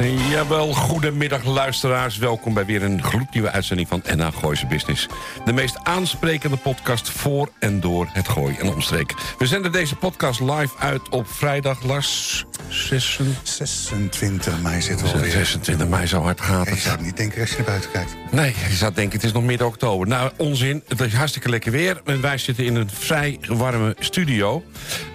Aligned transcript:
Jawel, 0.00 0.72
goedemiddag 0.72 1.44
luisteraars. 1.44 2.16
Welkom 2.16 2.54
bij 2.54 2.64
weer 2.64 2.82
een 2.82 3.02
gloednieuwe 3.02 3.50
uitzending 3.50 3.88
van 3.88 4.02
NH 4.16 4.26
Gooise 4.38 4.66
Business. 4.66 5.06
De 5.44 5.52
meest 5.52 5.78
aansprekende 5.82 6.56
podcast 6.56 7.10
voor 7.10 7.50
en 7.58 7.80
door 7.80 8.08
het 8.12 8.28
Gooi 8.28 8.56
en 8.56 8.72
omstreek. 8.72 9.14
We 9.38 9.46
zenden 9.46 9.72
deze 9.72 9.96
podcast 9.96 10.40
live 10.40 10.78
uit 10.78 11.08
op 11.08 11.28
vrijdag, 11.28 11.82
Lars... 11.82 12.44
26 12.68 14.60
mei 14.62 14.82
zit 14.82 15.00
er 15.00 15.12
alweer. 15.12 15.30
26 15.30 15.88
mei, 15.88 16.06
zo 16.06 16.20
hard 16.20 16.40
gaat 16.40 16.64
Je 16.64 16.70
het. 16.70 16.80
zou 16.80 16.96
het 16.96 17.04
niet 17.04 17.16
denken 17.16 17.40
als 17.40 17.50
je 17.50 17.56
naar 17.56 17.66
buiten 17.66 17.90
kijkt. 17.90 18.16
Nee, 18.30 18.54
je 18.68 18.74
zou 18.74 18.94
denken, 18.94 19.16
het 19.16 19.26
is 19.26 19.32
nog 19.32 19.42
midden 19.42 19.66
oktober. 19.66 20.08
Nou, 20.08 20.30
onzin. 20.36 20.82
Het 20.88 21.00
is 21.00 21.12
hartstikke 21.12 21.48
lekker 21.48 21.72
weer. 21.72 22.00
En 22.04 22.20
wij 22.20 22.38
zitten 22.38 22.64
in 22.64 22.74
een 22.74 22.90
vrij 22.90 23.38
warme 23.48 23.96
studio. 23.98 24.64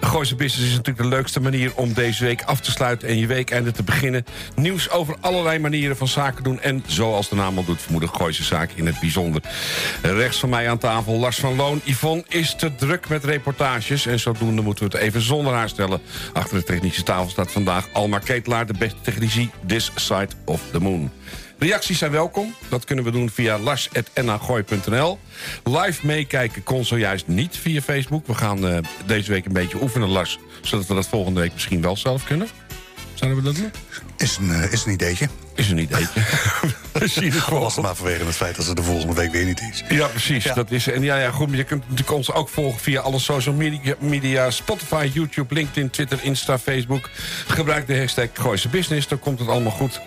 Gooise 0.00 0.34
Business 0.34 0.68
is 0.70 0.76
natuurlijk 0.76 1.08
de 1.10 1.16
leukste 1.16 1.40
manier 1.40 1.74
om 1.74 1.92
deze 1.92 2.24
week 2.24 2.42
af 2.42 2.60
te 2.60 2.70
sluiten... 2.70 3.08
en 3.08 3.18
je 3.18 3.26
weekeinde 3.26 3.70
te 3.70 3.82
beginnen. 3.82 4.24
Nieuws 4.72 4.90
over 4.90 5.16
allerlei 5.20 5.58
manieren 5.58 5.96
van 5.96 6.08
zaken 6.08 6.42
doen... 6.42 6.60
en 6.60 6.84
zoals 6.86 7.28
de 7.28 7.34
naam 7.34 7.56
al 7.56 7.64
doet, 7.64 7.80
vermoeden 7.80 8.08
Gooise 8.08 8.44
zaken 8.44 8.76
in 8.76 8.86
het 8.86 9.00
bijzonder. 9.00 9.42
Rechts 10.02 10.38
van 10.38 10.48
mij 10.48 10.70
aan 10.70 10.78
tafel 10.78 11.18
Lars 11.18 11.38
van 11.38 11.56
Loon. 11.56 11.80
Yvonne 11.84 12.24
is 12.28 12.54
te 12.54 12.74
druk 12.74 13.08
met 13.08 13.24
reportages... 13.24 14.06
en 14.06 14.20
zodoende 14.20 14.62
moeten 14.62 14.88
we 14.88 14.96
het 14.96 15.02
even 15.02 15.20
zonder 15.20 15.52
haar 15.52 15.68
stellen. 15.68 16.00
Achter 16.32 16.58
de 16.58 16.64
technische 16.64 17.02
tafel 17.02 17.30
staat 17.30 17.52
vandaag 17.52 17.88
Almar 17.92 18.20
Ketelaar... 18.20 18.66
de 18.66 18.74
beste 18.78 19.00
technici 19.02 19.50
this 19.66 19.90
side 19.94 20.28
of 20.44 20.60
the 20.70 20.80
moon. 20.80 21.10
Reacties 21.58 21.98
zijn 21.98 22.10
welkom. 22.10 22.54
Dat 22.68 22.84
kunnen 22.84 23.04
we 23.04 23.10
doen 23.10 23.30
via 23.30 23.58
lars.nagooi.nl. 23.58 25.18
Live 25.64 26.06
meekijken 26.06 26.62
kon 26.62 26.84
zojuist 26.84 27.26
niet 27.26 27.56
via 27.56 27.80
Facebook. 27.80 28.26
We 28.26 28.34
gaan 28.34 28.66
eh, 28.66 28.78
deze 29.06 29.30
week 29.30 29.44
een 29.44 29.52
beetje 29.52 29.82
oefenen, 29.82 30.08
Lars. 30.08 30.38
Zodat 30.62 30.86
we 30.86 30.94
dat 30.94 31.08
volgende 31.08 31.40
week 31.40 31.52
misschien 31.52 31.82
wel 31.82 31.96
zelf 31.96 32.24
kunnen. 32.24 32.48
Zouden 33.14 33.42
we 33.42 33.52
dat 33.52 33.56
doen? 33.56 33.70
Is 34.16 34.36
een, 34.36 34.50
eh, 34.50 34.72
is 34.72 34.84
een 34.84 34.92
ideetje. 34.92 35.28
Is 35.54 35.70
een 35.70 35.78
ideetje. 35.78 36.20
Het 36.92 37.34
voor 37.34 37.60
Was 37.60 37.76
maar 37.76 37.94
vanwege 37.94 38.24
het 38.24 38.34
feit 38.34 38.56
dat 38.56 38.64
ze 38.64 38.74
de 38.74 38.82
volgende 38.82 39.14
week 39.14 39.32
weer 39.32 39.44
niet 39.44 39.60
is. 39.72 39.82
Ja, 39.88 40.06
precies. 40.06 40.44
Dat 40.44 40.70
is, 40.70 40.86
en 40.86 41.02
ja, 41.02 41.16
ja, 41.16 41.30
goed, 41.30 41.48
maar 41.48 41.56
je 41.56 41.64
kunt 41.64 41.82
natuurlijk 41.82 42.16
ons 42.16 42.32
ook 42.32 42.48
volgen 42.48 42.80
via 42.80 43.00
alle 43.00 43.18
social 43.18 43.54
media, 43.54 43.94
media. 43.98 44.50
Spotify, 44.50 45.10
YouTube, 45.12 45.54
LinkedIn, 45.54 45.90
Twitter, 45.90 46.18
Insta, 46.22 46.58
Facebook. 46.58 47.10
Gebruik 47.46 47.86
de 47.86 47.98
hashtag 47.98 48.28
Gooise 48.32 48.68
Business, 48.68 49.08
dan 49.08 49.18
komt 49.18 49.38
het 49.38 49.48
allemaal 49.48 49.72
goed. 49.72 50.00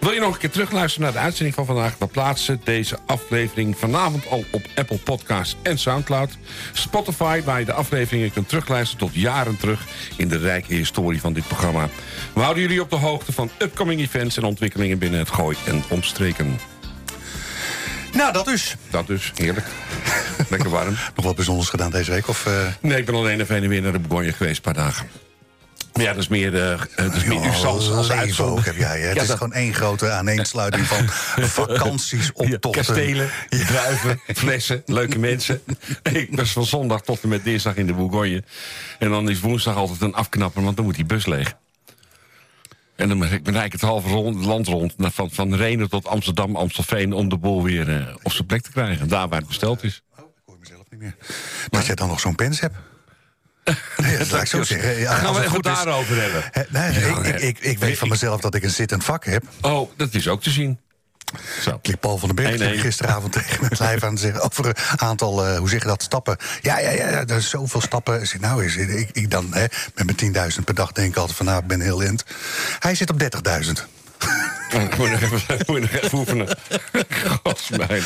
Wil 0.00 0.12
je 0.12 0.20
nog 0.20 0.32
een 0.32 0.40
keer 0.40 0.50
terugluisteren 0.50 1.04
naar 1.04 1.12
de 1.20 1.24
uitzending 1.24 1.54
van 1.54 1.66
vandaag? 1.66 1.98
Dan 1.98 2.08
plaatsen 2.08 2.60
deze 2.64 2.98
aflevering 3.06 3.78
vanavond 3.78 4.28
al 4.28 4.44
op 4.50 4.66
Apple 4.74 4.98
Podcasts 4.98 5.56
en 5.62 5.78
Soundcloud. 5.78 6.30
Spotify, 6.72 7.42
waar 7.42 7.58
je 7.58 7.64
de 7.64 7.72
afleveringen 7.72 8.32
kunt 8.32 8.48
terugluisteren 8.48 9.06
tot 9.06 9.14
jaren 9.14 9.56
terug... 9.56 9.86
in 10.16 10.28
de 10.28 10.38
rijke 10.38 10.74
historie 10.74 11.20
van 11.20 11.32
dit 11.32 11.46
programma. 11.46 11.88
We 12.32 12.40
houden 12.40 12.62
jullie 12.62 12.82
op 12.82 12.90
de 12.90 12.96
hoogte 12.96 13.32
van 13.32 13.50
upcoming 13.58 14.00
events 14.00 14.36
en 14.36 14.44
ontwikkelingen 14.44 14.89
binnen 14.98 15.18
het 15.20 15.30
Gooi 15.30 15.56
en 15.66 15.82
omstreken. 15.88 16.58
Nou, 18.12 18.32
dat 18.32 18.44
dus. 18.44 18.76
Dat 18.90 19.06
dus, 19.06 19.32
heerlijk. 19.34 19.66
Lekker 20.50 20.70
warm. 20.70 20.96
Nog 21.16 21.24
wat 21.24 21.34
bijzonders 21.36 21.68
gedaan 21.68 21.90
deze 21.90 22.10
week? 22.10 22.28
Of, 22.28 22.46
eh, 22.46 22.52
Nee, 22.80 22.98
ik 22.98 23.04
ben 23.06 23.14
alleen 23.14 23.40
even 23.40 23.56
en 23.56 23.68
weer 23.68 23.82
naar 23.82 23.92
de 23.92 23.98
Bourgogne 23.98 24.32
geweest, 24.32 24.56
een 24.56 24.62
paar 24.62 24.84
dagen. 24.84 25.06
Maar 25.94 26.02
ja, 26.04 26.10
dat 26.12 26.22
is 26.22 26.28
meer, 26.28 26.54
uh, 26.54 26.80
dat 26.96 27.14
is 27.14 27.24
meer 27.24 27.42
joh, 27.42 27.64
als, 27.64 27.90
als 27.90 28.10
uitzondering. 28.10 28.58
ook 28.58 28.64
heb 28.64 28.76
jij. 28.76 29.00
Hè? 29.00 29.06
Het 29.06 29.14
Ja, 29.16 29.22
is 29.22 29.28
dat- 29.28 29.36
gewoon 29.36 29.52
één 29.52 29.74
grote 29.74 30.10
aaneensluiting 30.10 30.86
van 30.86 31.08
vakanties, 31.66 32.24
Ja, 32.26 32.30
optochten. 32.34 32.70
kastelen, 32.84 33.30
druiven, 33.48 34.20
flessen, 34.34 34.82
leuke 34.86 35.18
mensen. 35.18 35.60
Ik 36.12 36.28
was 36.30 36.50
van 36.52 36.64
zondag 36.66 37.00
tot 37.02 37.22
en 37.22 37.28
met 37.28 37.44
dinsdag 37.44 37.74
in 37.76 37.86
de 37.86 37.92
Bourgogne. 37.92 38.42
En 38.98 39.10
dan 39.10 39.30
is 39.30 39.40
woensdag 39.40 39.74
altijd 39.76 40.00
een 40.00 40.14
afknapper, 40.14 40.62
want 40.62 40.76
dan 40.76 40.84
moet 40.84 40.94
die 40.94 41.04
bus 41.04 41.26
leeg. 41.26 41.54
En 43.00 43.08
dan 43.08 43.18
ben 43.42 43.54
ik 43.54 43.72
het 43.72 43.80
halve 43.80 44.08
rond, 44.08 44.44
land 44.44 44.66
rond. 44.66 44.94
Van, 44.98 45.30
van 45.30 45.54
Renen 45.54 45.88
tot 45.88 46.06
Amsterdam, 46.06 46.56
Amstelveen... 46.56 47.12
om 47.12 47.28
de 47.28 47.38
boel 47.38 47.62
weer 47.62 47.96
eh, 47.96 48.14
op 48.22 48.32
zijn 48.32 48.46
plek 48.46 48.62
te 48.62 48.70
krijgen. 48.70 49.08
Daar 49.08 49.28
waar 49.28 49.38
het 49.38 49.48
besteld 49.48 49.82
is. 49.82 50.02
Oh, 50.18 50.18
ik 50.18 50.42
hoor 50.44 50.56
mezelf 50.58 50.84
niet 50.90 51.00
meer. 51.00 51.16
Dat 51.68 51.86
jij 51.86 51.94
dan 51.94 52.08
nog 52.08 52.20
zo'n 52.20 52.34
pens 52.34 52.60
hebt. 52.60 52.76
Nee, 53.96 54.18
dat 54.18 54.30
laat 54.30 54.42
ik 54.42 54.46
zo 54.46 54.62
zeggen. 54.62 54.98
Ja, 54.98 55.14
Gaan 55.14 55.34
we 55.34 55.40
het 55.40 55.48
goed 55.48 55.64
daarover 55.64 56.20
hebben. 56.20 56.68
Nee, 56.70 56.90
nee, 56.90 57.00
Ja, 57.00 57.18
ik, 57.18 57.26
ik, 57.26 57.40
ik, 57.40 57.58
ik 57.58 57.78
weet 57.78 57.98
van 57.98 58.08
mezelf 58.08 58.40
dat 58.40 58.54
ik 58.54 58.62
een 58.62 58.70
zittend 58.70 59.04
vak 59.04 59.24
heb. 59.24 59.44
Oh, 59.60 59.90
dat 59.96 60.14
is 60.14 60.28
ook 60.28 60.42
te 60.42 60.50
zien. 60.50 60.78
Zo. 61.62 61.70
Ik 61.70 61.86
liep 61.86 62.00
Paul 62.00 62.18
van 62.18 62.34
den 62.34 62.58
Berg 62.58 62.80
gisteravond 62.80 63.32
tegen 63.42 63.56
mijn 63.60 63.72
lijf 63.78 64.02
aan 64.02 64.14
te 64.14 64.20
zeggen... 64.20 64.42
over 64.42 64.66
een 64.66 65.00
aantal, 65.00 65.46
eh, 65.46 65.58
hoe 65.58 65.68
zeg 65.68 65.82
je 65.82 65.88
dat, 65.88 66.02
stappen. 66.02 66.36
Ja, 66.60 66.78
ja, 66.78 66.90
ja, 66.90 67.04
er 67.04 67.24
zijn 67.26 67.42
zoveel 67.42 67.80
stappen. 67.80 68.26
Zeg, 68.26 68.40
nou, 68.40 68.64
is, 68.64 68.76
ik, 68.76 69.10
ik 69.12 69.30
dan 69.30 69.46
hè, 69.50 69.64
met 69.94 70.32
mijn 70.34 70.50
10.000 70.52 70.64
per 70.64 70.74
dag 70.74 70.92
denk 70.92 71.08
ik 71.08 71.16
altijd 71.16 71.36
van... 71.36 71.46
nou, 71.46 71.60
ik 71.60 71.66
ben 71.66 71.80
heel 71.80 71.98
lent. 71.98 72.24
Hij 72.78 72.94
zit 72.94 73.10
op 73.10 73.22
30.000. 73.22 73.99
Moet 74.98 75.08
je 75.08 75.12
nog 75.12 75.20
even, 75.20 75.40
moet 75.66 75.76
je 75.76 75.80
nog 75.80 76.02
even 76.02 76.18
oefenen. 76.18 76.48
Godsmijn. 77.42 78.02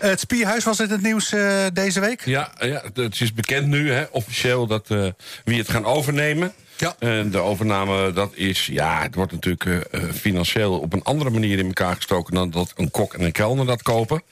Het 0.00 0.20
Spierhuis 0.20 0.64
was 0.64 0.80
in 0.80 0.90
het 0.90 1.02
nieuws 1.02 1.32
eh, 1.32 1.64
deze 1.72 2.00
week. 2.00 2.24
Ja, 2.24 2.52
ja, 2.60 2.82
het 2.94 3.20
is 3.20 3.34
bekend 3.34 3.66
nu, 3.66 3.92
hè, 3.92 4.04
officieel, 4.10 4.66
dat 4.66 4.90
eh, 4.90 5.06
wie 5.44 5.58
het 5.58 5.70
gaan 5.70 5.84
overnemen. 5.84 6.52
Ja. 6.76 6.96
En 6.98 7.30
de 7.30 7.38
overname, 7.38 8.12
dat 8.12 8.34
is, 8.34 8.66
ja, 8.66 9.02
het 9.02 9.14
wordt 9.14 9.32
natuurlijk 9.32 9.64
eh, 9.64 10.02
financieel 10.14 10.78
op 10.78 10.92
een 10.92 11.02
andere 11.02 11.30
manier 11.30 11.58
in 11.58 11.66
elkaar 11.66 11.94
gestoken 11.94 12.34
dan 12.34 12.50
dat 12.50 12.72
een 12.76 12.90
kok 12.90 13.14
en 13.14 13.24
een 13.24 13.32
kelner 13.32 13.66
dat 13.66 13.82
kopen. 13.82 14.22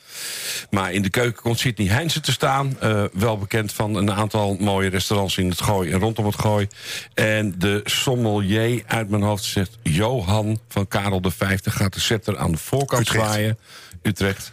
Maar 0.71 0.93
in 0.93 1.03
de 1.03 1.11
keuken 1.11 1.43
komt 1.43 1.59
Sidney 1.59 1.89
Heinze 1.89 2.21
te 2.21 2.33
staan. 2.33 2.79
wel 3.13 3.39
bekend 3.39 3.73
van 3.73 3.95
een 3.95 4.13
aantal 4.13 4.57
mooie 4.61 4.89
restaurants 4.89 5.37
in 5.37 5.49
het 5.49 5.61
Gooi 5.61 5.93
en 5.93 5.99
rondom 5.99 6.27
het 6.27 6.41
Gooi. 6.41 6.69
En 7.15 7.55
de 7.59 7.81
sommelier 7.85 8.83
uit 8.87 9.09
mijn 9.09 9.23
hoofd 9.23 9.45
zegt... 9.45 9.79
Johan 9.83 10.59
van 10.69 10.89
Karel 10.89 11.21
de 11.27 11.37
Vijfde 11.37 11.71
gaat 11.71 11.95
de 11.95 12.01
scepter 12.01 12.39
aan 12.39 12.53
de 12.53 12.59
voorkant 12.59 13.07
zwaaien. 13.07 13.59
Utrecht. 14.07 14.53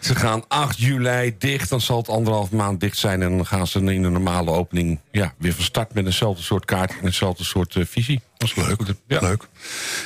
Ze 0.00 0.14
gaan 0.14 0.44
8 0.48 0.78
juli 0.78 1.34
dicht, 1.38 1.68
dan 1.68 1.80
zal 1.80 1.96
het 1.96 2.08
anderhalf 2.08 2.50
maand 2.50 2.80
dicht 2.80 2.98
zijn... 2.98 3.22
en 3.22 3.36
dan 3.36 3.46
gaan 3.46 3.66
ze 3.66 3.78
in 3.78 4.02
de 4.02 4.08
normale 4.08 4.50
opening 4.50 5.00
ja, 5.10 5.34
weer 5.38 5.54
van 5.54 5.64
start... 5.64 5.94
met 5.94 6.04
eenzelfde 6.04 6.42
soort 6.42 6.64
kaart 6.64 6.90
en 6.90 7.04
eenzelfde 7.04 7.44
soort 7.44 7.76
eh, 7.76 7.84
visie. 7.86 8.20
Dat 8.42 8.50
is 8.56 8.64
leuk. 8.66 8.96
Ja. 9.06 9.20
Leuk. 9.20 9.42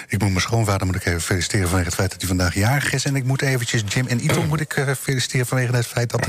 Ik 0.09 0.21
moet 0.21 0.29
mijn 0.29 0.41
schoonvader 0.41 0.87
moet 0.87 0.97
ik 0.97 1.07
even 1.07 1.21
feliciteren 1.21 1.69
vanwege 1.69 1.89
het 1.89 1.95
feit 1.95 2.11
dat 2.11 2.21
hij 2.21 2.29
vandaag 2.29 2.55
jarig 2.55 2.93
is. 2.93 3.05
En 3.05 3.17
ik 3.17 3.25
moet 3.25 3.43
eventjes 3.43 3.83
Jim 3.89 4.07
en 4.07 4.25
Ito 4.25 4.43
moet 4.49 4.61
ik 4.61 4.77
eh, 4.77 4.95
feliciteren 5.01 5.47
vanwege 5.47 5.77
het 5.77 5.87
feit 5.87 6.11
dat 6.11 6.29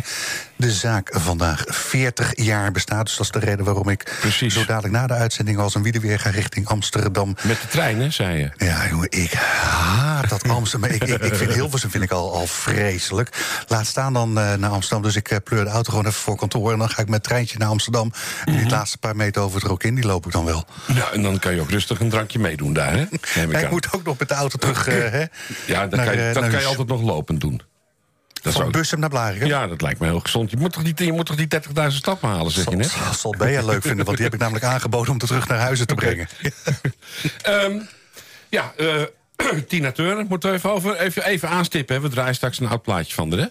de 0.55 0.71
zaak 0.71 1.09
vandaag 1.13 1.63
40 1.67 2.31
jaar 2.35 2.71
bestaat. 2.71 3.05
Dus 3.05 3.15
dat 3.15 3.25
is 3.25 3.31
de 3.31 3.39
reden 3.39 3.65
waarom 3.65 3.89
ik 3.89 4.17
Precies. 4.19 4.53
zo 4.53 4.65
dadelijk 4.65 4.93
na 4.93 5.07
de 5.07 5.13
uitzending 5.13 5.57
als 5.57 5.75
een 5.75 5.83
weer 5.83 6.19
ga 6.19 6.29
richting 6.29 6.67
Amsterdam. 6.67 7.35
Met 7.43 7.61
de 7.61 7.67
trein, 7.67 7.99
hè, 7.99 8.11
zei 8.11 8.37
je. 8.37 8.65
Ja, 8.65 8.87
jongen, 8.89 9.11
ik 9.11 9.33
haat 9.33 10.29
dat 10.29 10.47
Amsterdam. 10.47 10.89
ik, 10.91 11.03
ik, 11.03 11.21
ik 11.21 11.35
vind 11.35 11.53
Hilversum 11.53 11.89
vind 11.89 12.03
ik 12.03 12.11
al, 12.11 12.33
al 12.33 12.46
vreselijk. 12.47 13.29
Laat 13.67 13.85
staan 13.85 14.13
dan 14.13 14.39
eh, 14.39 14.53
naar 14.53 14.69
Amsterdam. 14.69 15.01
Dus 15.01 15.15
ik 15.15 15.29
eh, 15.29 15.37
pleur 15.43 15.63
de 15.63 15.69
auto 15.69 15.89
gewoon 15.89 16.05
even 16.05 16.19
voor 16.19 16.35
kantoor. 16.37 16.71
En 16.71 16.79
dan 16.79 16.89
ga 16.89 17.01
ik 17.01 17.09
met 17.09 17.23
treintje 17.23 17.57
naar 17.57 17.67
Amsterdam. 17.67 18.11
En 18.45 18.51
Mhm. 18.53 18.61
die 18.61 18.71
laatste 18.71 18.97
paar 18.97 19.15
meter 19.15 19.41
over 19.41 19.59
het 19.59 19.67
Rokin, 19.69 19.95
die 19.95 20.05
loop 20.05 20.25
ik 20.25 20.31
dan 20.31 20.45
wel. 20.45 20.65
Ja, 20.93 21.11
en 21.11 21.21
dan 21.21 21.39
kan 21.39 21.55
je 21.55 21.61
ook 21.61 21.69
rustig 21.69 21.99
een 21.99 22.09
drankje 22.09 22.39
meedoen 22.39 22.73
daar, 22.73 22.91
hè? 22.91 22.97
Neem 23.35 23.49
ik 23.49 23.51
Ja, 23.51 23.59
ik 23.59 23.69
moet 23.71 23.87
ook 23.93 24.03
nog 24.03 24.17
met 24.19 24.27
de 24.29 24.33
auto 24.35 24.57
terug. 24.57 24.87
eh, 24.87 24.93
hè, 25.11 25.23
Ja, 25.73 25.87
dat 25.87 25.91
naar, 25.99 26.05
kan 26.05 26.17
je, 26.17 26.33
dat 26.33 26.49
kan 26.49 26.59
je 26.59 26.65
altijd 26.65 26.87
nog 26.87 27.01
lopend 27.01 27.41
doen. 27.41 27.61
Dat 28.41 28.53
Van 28.53 28.71
Bussum 28.71 28.99
naar 28.99 29.09
Blarikum. 29.09 29.47
Ja, 29.47 29.67
dat 29.67 29.81
lijkt 29.81 29.99
me 29.99 30.05
heel 30.05 30.19
gezond. 30.19 30.51
Je 30.51 30.57
moet 30.57 30.73
toch 30.73 30.83
die, 30.83 31.05
je 31.05 31.11
moet 31.11 31.25
toch 31.25 31.35
die 31.35 31.47
30.000 31.47 31.87
stappen 31.87 32.29
halen, 32.29 32.51
zeg 32.51 32.69
je 32.69 32.75
net? 32.75 32.95
Dat 33.05 33.19
zal 33.19 33.35
Bea 33.37 33.61
leuk 33.65 33.81
vinden, 33.81 34.05
want 34.05 34.17
die 34.17 34.25
heb 34.25 34.33
ik 34.35 34.39
namelijk 34.39 34.65
aangeboden 34.73 35.11
om 35.11 35.17
te 35.17 35.25
terug 35.25 35.47
naar 35.47 35.59
huizen 35.59 35.87
te 35.87 35.95
brengen. 35.95 36.27
Ehm, 37.41 37.79
ja, 38.49 38.73
eh 38.77 39.01
Tina 39.67 39.91
Turner 39.91 40.25
moeten 40.25 40.49
we 40.49 40.55
even, 40.55 40.71
over, 40.71 40.95
even, 40.99 41.25
even 41.25 41.49
aanstippen. 41.49 41.95
Hè? 41.95 42.01
We 42.01 42.09
draaien 42.09 42.35
straks 42.35 42.59
een 42.59 42.67
oud 42.67 42.81
plaatje 42.81 43.13
van 43.13 43.31
hè? 43.31 43.45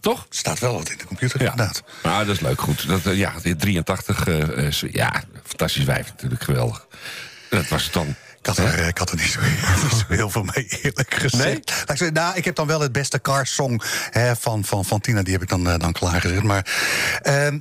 Toch? 0.00 0.26
Staat 0.30 0.58
wel 0.58 0.74
wat 0.74 0.90
in 0.90 0.98
de 0.98 1.04
computer, 1.06 1.42
Ja. 1.42 1.50
inderdaad. 1.50 1.82
Nou, 2.02 2.24
dat 2.26 2.34
is 2.34 2.40
leuk, 2.40 2.60
goed. 2.60 2.88
Dat, 2.88 3.06
eh, 3.06 3.16
ja, 3.16 3.32
die 3.42 3.56
83, 3.56 4.26
eh, 4.26 4.70
ja, 4.92 5.22
fantastisch 5.44 5.84
wijf 5.84 6.06
natuurlijk, 6.08 6.42
geweldig. 6.42 6.86
Dat 7.50 7.68
was 7.68 7.84
het 7.84 7.92
dan. 7.92 8.14
Ik 8.38 8.46
had, 8.46 8.58
er, 8.58 8.74
eh, 8.78 8.86
ik 8.88 8.98
had 8.98 9.10
er 9.10 9.16
niet 9.16 9.30
zo, 9.30 9.40
heel 10.08 10.30
veel 10.36 10.42
mee, 10.42 10.66
eerlijk 10.82 11.14
gezegd. 11.14 11.98
Nee? 12.00 12.10
Nou, 12.10 12.36
ik 12.36 12.44
heb 12.44 12.54
dan 12.54 12.66
wel 12.66 12.80
het 12.80 12.92
beste 12.92 13.20
car 13.20 13.46
song 13.46 13.80
hè, 14.10 14.36
van, 14.36 14.64
van, 14.64 14.84
van 14.84 15.00
Tina. 15.00 15.22
Die 15.22 15.32
heb 15.32 15.42
ik 15.42 15.48
dan, 15.48 15.64
dan 15.64 15.92
klaargezet. 15.92 16.42
Maar 16.42 16.66
ehm, 17.22 17.58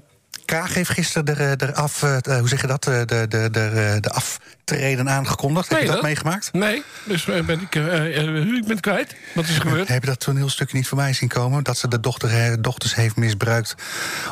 Kaag 0.54 0.74
heeft 0.74 0.90
gisteren 0.90 1.26
de, 1.26 1.56
de, 1.56 1.76
af, 1.76 2.00
hoe 2.00 2.48
zeg 2.48 2.62
je 2.62 2.68
dat, 2.68 2.84
de, 2.84 3.06
de, 3.06 3.28
de, 3.28 3.98
de 4.00 4.10
aftreden 4.10 5.10
aangekondigd. 5.10 5.70
Heb 5.70 5.82
je 5.82 5.88
dat, 5.88 6.02
meegemaakt? 6.02 6.54
Nee, 6.54 6.84
dus 7.04 7.26
ben 7.26 7.62
ik, 7.62 7.76
uh, 7.76 8.58
ik 8.58 8.68
ben 8.68 8.80
kwijt. 8.80 9.16
Wat 9.34 9.44
is 9.44 9.56
er 9.56 9.62
gebeurd? 9.62 9.88
Heb 9.88 10.04
je 10.04 10.10
dat 10.10 10.20
toneelstukje 10.20 10.78
niet 10.78 10.88
voorbij 10.88 11.14
zien 11.14 11.30
komen? 11.30 11.64
Dat 11.64 11.78
ze 11.78 11.88
de 11.88 12.00
dochter, 12.00 12.62
dochters 12.62 12.96
heeft 12.96 13.16
misbruikt 13.16 13.76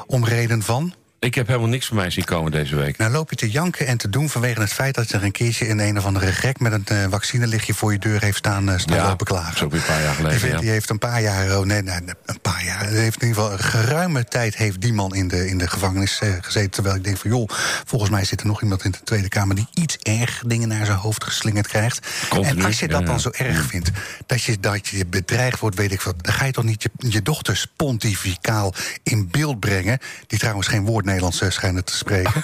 om 0.06 0.26
reden 0.26 0.62
van? 0.62 0.94
Ik 1.26 1.36
heb 1.36 1.48
helemaal 1.48 1.70
niks 1.70 1.88
van 1.88 1.96
mij 1.96 2.10
zien 2.10 2.24
komen 2.24 2.52
deze 2.52 2.76
week. 2.76 2.98
Nou 2.98 3.12
loop 3.12 3.30
je 3.30 3.36
te 3.36 3.50
janken 3.50 3.88
en 3.88 3.98
te 3.98 4.10
doen 4.10 4.30
vanwege 4.30 4.60
het 4.62 4.74
feit... 4.74 4.96
dat 4.96 5.10
er 5.10 5.24
een 5.24 5.32
keertje 5.32 5.68
in 5.68 5.80
een 5.80 5.98
of 5.98 6.06
andere 6.06 6.32
gek 6.32 6.60
met 6.60 6.72
een 6.74 6.86
uh, 6.92 7.06
vaccinelichtje 7.10 7.74
voor 7.74 7.92
je 7.92 8.00
deur 8.00 8.22
heeft 8.22 8.38
staan, 8.38 8.70
uh, 8.70 8.78
staan 8.78 8.96
ja, 8.98 9.08
lopen 9.08 9.26
klagen. 9.26 9.60
Dat 9.60 9.74
is 9.74 9.80
een 9.80 9.86
paar 9.86 10.02
jaar 10.02 10.14
geleden, 10.14 10.40
die, 10.40 10.50
ja. 10.50 10.60
die, 10.60 10.70
heeft 10.70 10.90
een 10.90 10.98
paar 10.98 11.22
jaar, 11.22 11.58
oh 11.58 11.66
nee, 11.66 11.82
nee, 11.82 11.96
een 12.26 12.42
paar 12.42 12.64
jaar... 12.66 12.86
heeft 12.86 13.22
in 13.22 13.28
ieder 13.28 13.44
geval 13.44 13.52
een 13.52 13.64
geruime 13.64 14.24
tijd 14.24 14.56
heeft 14.56 14.82
die 14.82 14.94
man 14.94 15.16
in 15.16 15.28
de, 15.28 15.48
in 15.48 15.58
de 15.58 15.68
gevangenis 15.68 16.20
uh, 16.24 16.30
gezeten. 16.42 16.72
Terwijl 16.72 16.96
ik 16.96 17.04
denk 17.04 17.18
van, 17.18 17.30
joh, 17.30 17.50
volgens 17.86 18.12
mij 18.12 18.26
zit 18.26 18.42
er 18.42 18.48
nog 18.48 18.62
iemand 18.62 18.84
in 18.84 18.92
de 18.92 19.04
Tweede 19.04 19.30
Kamer... 19.30 19.56
die 19.56 19.68
iets 19.74 19.98
erg 19.98 20.44
dingen 20.46 20.68
naar 20.68 20.86
zijn 20.86 20.98
hoofd 20.98 21.24
geslingerd 21.24 21.68
krijgt. 21.68 22.08
Continu, 22.30 22.60
en 22.60 22.66
als 22.66 22.80
je 22.80 22.88
dat 22.88 23.00
ja, 23.00 23.06
dan 23.06 23.20
zo 23.20 23.30
erg 23.30 23.66
vindt, 23.66 23.92
dat 24.26 24.44
je, 24.44 24.60
dat 24.60 24.88
je 24.88 25.06
bedreigd 25.06 25.60
wordt, 25.60 25.76
weet 25.76 25.92
ik 25.92 26.02
wat... 26.02 26.24
dan 26.24 26.34
ga 26.34 26.46
je 26.46 26.52
toch 26.52 26.64
niet 26.64 26.84
je, 26.84 26.90
je 26.98 27.22
dochter 27.22 27.66
pontificaal 27.76 28.74
in 29.04 29.28
beeld 29.32 29.60
brengen... 29.60 30.00
die 30.28 30.40
trouwens 30.40 30.68
geen 30.68 30.86
woord 30.86 31.06
Nederlands 31.12 31.56
schijnen 31.56 31.84
te 31.84 31.96
spreken. 31.96 32.44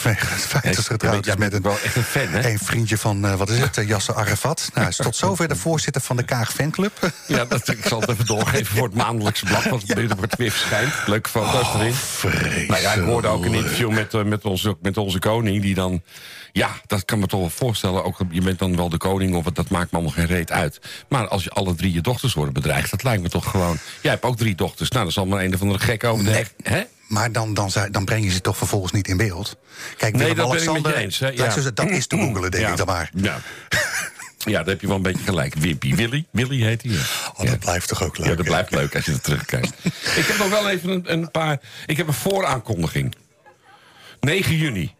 Vanwege 0.00 0.26
het 0.26 0.46
feit 0.46 0.64
dat 0.64 0.84
ze 0.84 0.90
getrouwd 0.90 1.26
is 1.26 1.36
met 1.36 1.52
een, 1.52 1.62
wel 1.62 1.78
echt 1.84 1.96
een 1.96 2.02
fan, 2.02 2.28
hè? 2.28 2.50
een 2.50 2.58
vriendje 2.58 2.98
van, 2.98 3.24
uh, 3.24 3.34
wat 3.34 3.50
is 3.50 3.58
het, 3.58 3.76
uh, 3.76 3.88
Yasser 3.88 4.14
Arafat. 4.14 4.58
Nou, 4.74 4.80
hij 4.80 4.88
is 4.88 4.96
tot 4.96 5.16
zover 5.26 5.48
de 5.48 5.56
voorzitter 5.56 6.02
van 6.02 6.16
de 6.16 6.22
Kaag 6.22 6.52
Fanclub. 6.52 6.92
Ja, 7.26 7.44
dat, 7.44 7.68
ik 7.68 7.86
zal 7.86 8.00
het 8.00 8.10
even 8.10 8.26
doorgeven 8.26 8.66
voor 8.66 8.86
het 8.86 8.94
maandelijkse 8.94 9.44
blad... 9.44 9.64
wat 9.64 9.82
ja. 9.86 9.94
binnenkort 9.94 10.36
weer 10.36 10.50
verschijnt. 10.50 10.92
Leuke 11.06 11.28
foto's 11.28 11.68
oh, 11.68 11.74
erin. 11.74 11.94
Vreselijk. 11.94 12.68
Nou 12.68 12.80
ja, 12.80 12.92
ik 12.92 13.02
hoorde 13.02 13.28
ook 13.28 13.44
een 13.44 13.54
interview 13.54 13.90
met, 13.90 14.14
uh, 14.14 14.22
met, 14.22 14.44
onze, 14.44 14.76
met 14.82 14.96
onze 14.96 15.18
koning... 15.18 15.62
die 15.62 15.74
dan, 15.74 16.02
ja, 16.52 16.70
dat 16.86 17.04
kan 17.04 17.18
me 17.18 17.26
toch 17.26 17.40
wel 17.40 17.50
voorstellen... 17.50 18.04
Ook, 18.04 18.18
je 18.30 18.40
bent 18.40 18.58
dan 18.58 18.76
wel 18.76 18.88
de 18.88 18.96
koning, 18.96 19.34
of 19.34 19.44
dat 19.44 19.68
maakt 19.68 19.90
me 19.90 19.98
allemaal 19.98 20.14
geen 20.14 20.26
reet 20.26 20.50
uit. 20.50 20.80
Maar 21.08 21.28
als 21.28 21.44
je 21.44 21.50
alle 21.50 21.74
drie 21.74 21.92
je 21.92 22.00
dochters 22.00 22.34
worden 22.34 22.54
bedreigd... 22.54 22.90
dat 22.90 23.02
lijkt 23.02 23.22
me 23.22 23.28
toch 23.28 23.50
gewoon... 23.50 23.78
Jij 24.00 24.10
hebt 24.10 24.24
ook 24.24 24.36
drie 24.36 24.54
dochters. 24.54 24.90
Nou, 24.90 25.04
dat 25.04 25.14
zal 25.14 25.26
maar 25.26 25.44
een 25.44 25.54
of 25.54 25.60
andere 25.60 25.78
gek 25.78 26.04
over 26.04 26.24
de 26.24 26.30
Nee. 26.30 26.46
hè? 26.62 26.82
Maar 27.10 27.32
dan, 27.32 27.54
dan, 27.54 27.70
dan 27.90 28.04
breng 28.04 28.24
je 28.24 28.30
ze 28.30 28.40
toch 28.40 28.56
vervolgens 28.56 28.92
niet 28.92 29.08
in 29.08 29.16
beeld. 29.16 29.56
Kijk, 29.96 30.16
Nee, 30.16 30.34
dat 30.34 30.36
ben 30.36 30.44
ik 30.44 30.50
met 30.50 30.66
Alexander, 30.68 30.98
je 30.98 31.04
eens, 31.04 31.18
hè, 31.18 31.26
dat 31.26 31.36
ja. 31.54 31.56
is- 31.56 31.70
dat 31.74 31.90
is 31.90 32.06
te 32.06 32.16
googelen, 32.22 32.50
denk 32.50 32.64
Ja. 32.64 32.70
ik 32.70 32.76
dan 32.76 32.86
maar. 32.86 33.10
Ja. 33.14 33.40
ja, 34.38 34.58
daar 34.58 34.66
heb 34.66 34.80
je 34.80 34.86
wel 34.86 34.96
een 34.96 35.02
beetje 35.02 35.24
gelijk. 35.24 35.54
Wimpy 35.54 35.94
Willy. 35.94 36.26
Willy 36.30 36.62
heet 36.62 36.82
hij. 36.82 36.90
ja. 36.92 37.00
Oh, 37.36 37.46
dat 37.46 37.58
blijft 37.58 37.88
toch 37.88 38.02
ook 38.02 38.18
leuk. 38.18 38.28
Ja, 38.28 38.34
dat 38.34 38.44
blijft 38.44 38.70
leuk 38.70 38.94
als 38.94 39.04
je 39.04 39.12
er 39.12 39.20
terugkijkt. 39.20 39.72
ik 40.20 40.24
heb 40.26 40.38
nog 40.38 40.48
wel 40.48 40.68
even 40.68 40.90
een, 40.90 41.12
een 41.12 41.30
paar... 41.30 41.60
Ik 41.86 41.96
heb 41.96 42.06
een 42.06 42.12
vooraankondiging. 42.14 43.14
9 44.20 44.56
juni 44.56 44.94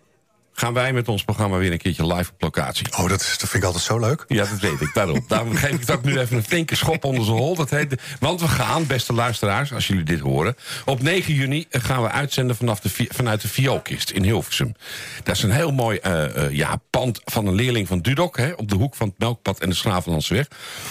gaan 0.61 0.73
wij 0.73 0.93
met 0.93 1.09
ons 1.09 1.25
programma 1.25 1.57
weer 1.57 1.73
een 1.73 1.79
keertje 1.79 2.15
live 2.15 2.31
op 2.31 2.43
locatie. 2.43 2.87
Oh, 2.99 3.09
dat, 3.09 3.21
is, 3.21 3.39
dat 3.39 3.49
vind 3.49 3.55
ik 3.55 3.65
altijd 3.65 3.85
zo 3.85 3.99
leuk. 3.99 4.25
Ja, 4.29 4.45
dat 4.45 4.59
weet 4.61 4.81
ik. 4.81 4.95
Daarom. 4.95 5.25
Daarom 5.29 5.55
geef 5.55 5.71
ik 5.71 5.81
het 5.81 5.91
ook 5.91 6.05
nu 6.05 6.19
even 6.19 6.37
een 6.37 6.45
flinke 6.45 6.77
schop 6.77 7.05
onder 7.05 7.25
zijn 7.25 7.37
hol. 7.37 7.55
Dat 7.55 7.71
heet, 7.71 7.91
de- 7.91 7.99
want 8.19 8.41
we 8.41 8.49
gaan, 8.49 8.87
beste 8.87 9.13
luisteraars, 9.13 9.73
als 9.73 9.87
jullie 9.87 10.05
dit 10.05 10.21
horen... 10.21 10.57
op 10.85 11.03
9 11.03 11.35
juni 11.35 11.67
gaan 11.71 12.03
we 12.03 12.11
uitzenden 12.11 12.57
vanaf 12.57 12.81
de, 12.81 13.07
vanuit 13.09 13.41
de 13.41 13.49
Vioolkist 13.49 14.11
in 14.11 14.23
Hilversum. 14.23 14.75
Dat 15.23 15.37
is 15.37 15.43
een 15.43 15.51
heel 15.51 15.73
mooi 15.73 15.99
eh, 15.99 16.45
eh, 16.45 16.53
ja, 16.53 16.81
pand 16.91 17.21
van 17.25 17.47
een 17.47 17.55
leerling 17.55 17.89
van 17.89 18.01
Dudok... 18.01 18.37
Hè, 18.37 18.53
op 18.53 18.69
de 18.69 18.75
hoek 18.75 18.95
van 18.95 19.09
het 19.09 19.19
Melkpad 19.19 19.61
en 19.61 19.69
de 19.69 19.75
Schravenlandseweg. 19.75 20.49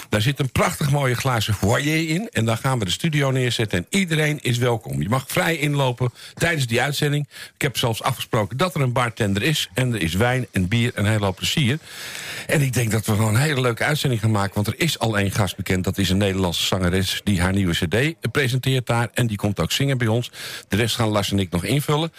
Daar 0.08 0.22
zit 0.22 0.38
een 0.38 0.52
prachtig 0.52 0.90
mooie 0.90 1.14
glazen 1.14 1.54
foyer 1.54 2.08
in... 2.08 2.28
en 2.32 2.44
daar 2.44 2.56
gaan 2.56 2.78
we 2.78 2.84
de 2.84 2.90
studio 2.90 3.30
neerzetten 3.30 3.78
en 3.78 3.86
iedereen 3.88 4.38
is 4.40 4.58
welkom. 4.58 5.02
Je 5.02 5.08
mag 5.08 5.24
vrij 5.26 5.56
inlopen 5.56 6.12
tijdens 6.34 6.66
die 6.66 6.80
uitzending. 6.80 7.28
Ik 7.54 7.62
heb 7.62 7.76
zelfs 7.76 8.02
afgesproken 8.02 8.56
dat 8.56 8.74
er 8.74 8.80
een 8.80 8.92
bartender 8.92 9.42
is... 9.42 9.59
en 9.74 9.94
er 9.94 10.02
is 10.02 10.14
wijn 10.14 10.46
en 10.52 10.68
bier 10.68 10.92
en 10.94 11.04
hele 11.04 11.24
hoop 11.24 11.36
plezier. 11.36 11.78
En 12.46 12.60
ik 12.60 12.72
denk 12.72 12.90
dat 12.90 13.06
we 13.06 13.12
gewoon 13.12 13.34
een 13.34 13.40
hele 13.40 13.60
leuke 13.60 13.84
uitzending 13.84 14.20
gaan 14.20 14.30
maken... 14.30 14.54
want 14.54 14.66
er 14.66 14.80
is 14.80 14.98
al 14.98 15.18
één 15.18 15.30
gast 15.30 15.56
bekend, 15.56 15.84
dat 15.84 15.98
is 15.98 16.10
een 16.10 16.16
Nederlandse 16.16 16.66
zangeres... 16.66 17.20
die 17.24 17.40
haar 17.40 17.52
nieuwe 17.52 17.72
cd 17.72 18.30
presenteert 18.32 18.86
daar 18.86 19.08
en 19.14 19.26
die 19.26 19.36
komt 19.36 19.60
ook 19.60 19.72
zingen 19.72 19.98
bij 19.98 20.06
ons. 20.06 20.30
De 20.68 20.76
rest 20.76 20.94
gaan 20.94 21.08
Lars 21.08 21.30
en 21.30 21.38
ik 21.38 21.50
nog 21.50 21.64
invullen. 21.64 22.12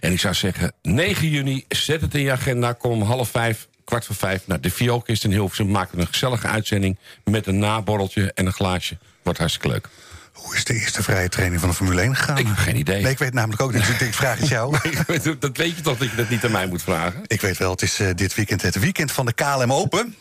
En 0.00 0.12
ik 0.12 0.20
zou 0.20 0.34
zeggen, 0.34 0.72
9 0.82 1.28
juni, 1.28 1.64
zet 1.68 2.00
het 2.00 2.14
in 2.14 2.20
je 2.20 2.32
agenda, 2.32 2.72
kom 2.72 2.90
om 2.90 3.02
half 3.02 3.30
vijf 3.30 3.68
kwart 3.86 4.04
voor 4.04 4.14
vijf 4.14 4.46
naar 4.46 4.60
de 4.60 4.70
Vioolkist 4.70 5.24
in 5.24 5.30
Hilversum. 5.30 5.70
Maken 5.70 5.96
we 5.96 6.00
een 6.00 6.06
gezellige 6.06 6.46
uitzending 6.46 6.98
met 7.24 7.46
een 7.46 7.58
naborreltje 7.58 8.32
en 8.32 8.46
een 8.46 8.52
glaasje. 8.52 8.98
Wordt 9.22 9.38
hartstikke 9.38 9.68
leuk. 9.68 9.88
Hoe 10.36 10.54
is 10.56 10.64
de 10.64 10.74
eerste 10.74 11.02
vrije 11.02 11.28
training 11.28 11.60
van 11.60 11.70
de 11.70 11.74
Formule 11.76 12.00
1 12.00 12.16
gegaan? 12.16 12.38
Ik 12.38 12.46
heb 12.46 12.56
geen 12.56 12.76
idee. 12.76 13.02
Nee, 13.02 13.12
ik 13.12 13.18
weet 13.18 13.34
namelijk 13.34 13.62
ook 13.62 13.72
niet. 13.72 13.86
Dus 13.86 14.08
ik 14.08 14.14
vraag 14.14 14.38
het 14.38 14.48
jou. 14.48 14.70
dat 15.38 15.56
weet 15.56 15.76
je 15.76 15.82
toch 15.82 15.98
dat 15.98 16.10
je 16.10 16.16
dat 16.16 16.28
niet 16.28 16.44
aan 16.44 16.50
mij 16.50 16.66
moet 16.66 16.82
vragen? 16.82 17.20
Ik 17.26 17.40
weet 17.40 17.56
wel, 17.56 17.70
het 17.70 17.82
is 17.82 18.00
eh, 18.00 18.08
dit 18.14 18.34
weekend 18.34 18.62
het 18.62 18.78
weekend 18.78 19.12
van 19.12 19.26
de 19.26 19.32
KLM 19.32 19.72
Open. 19.72 20.14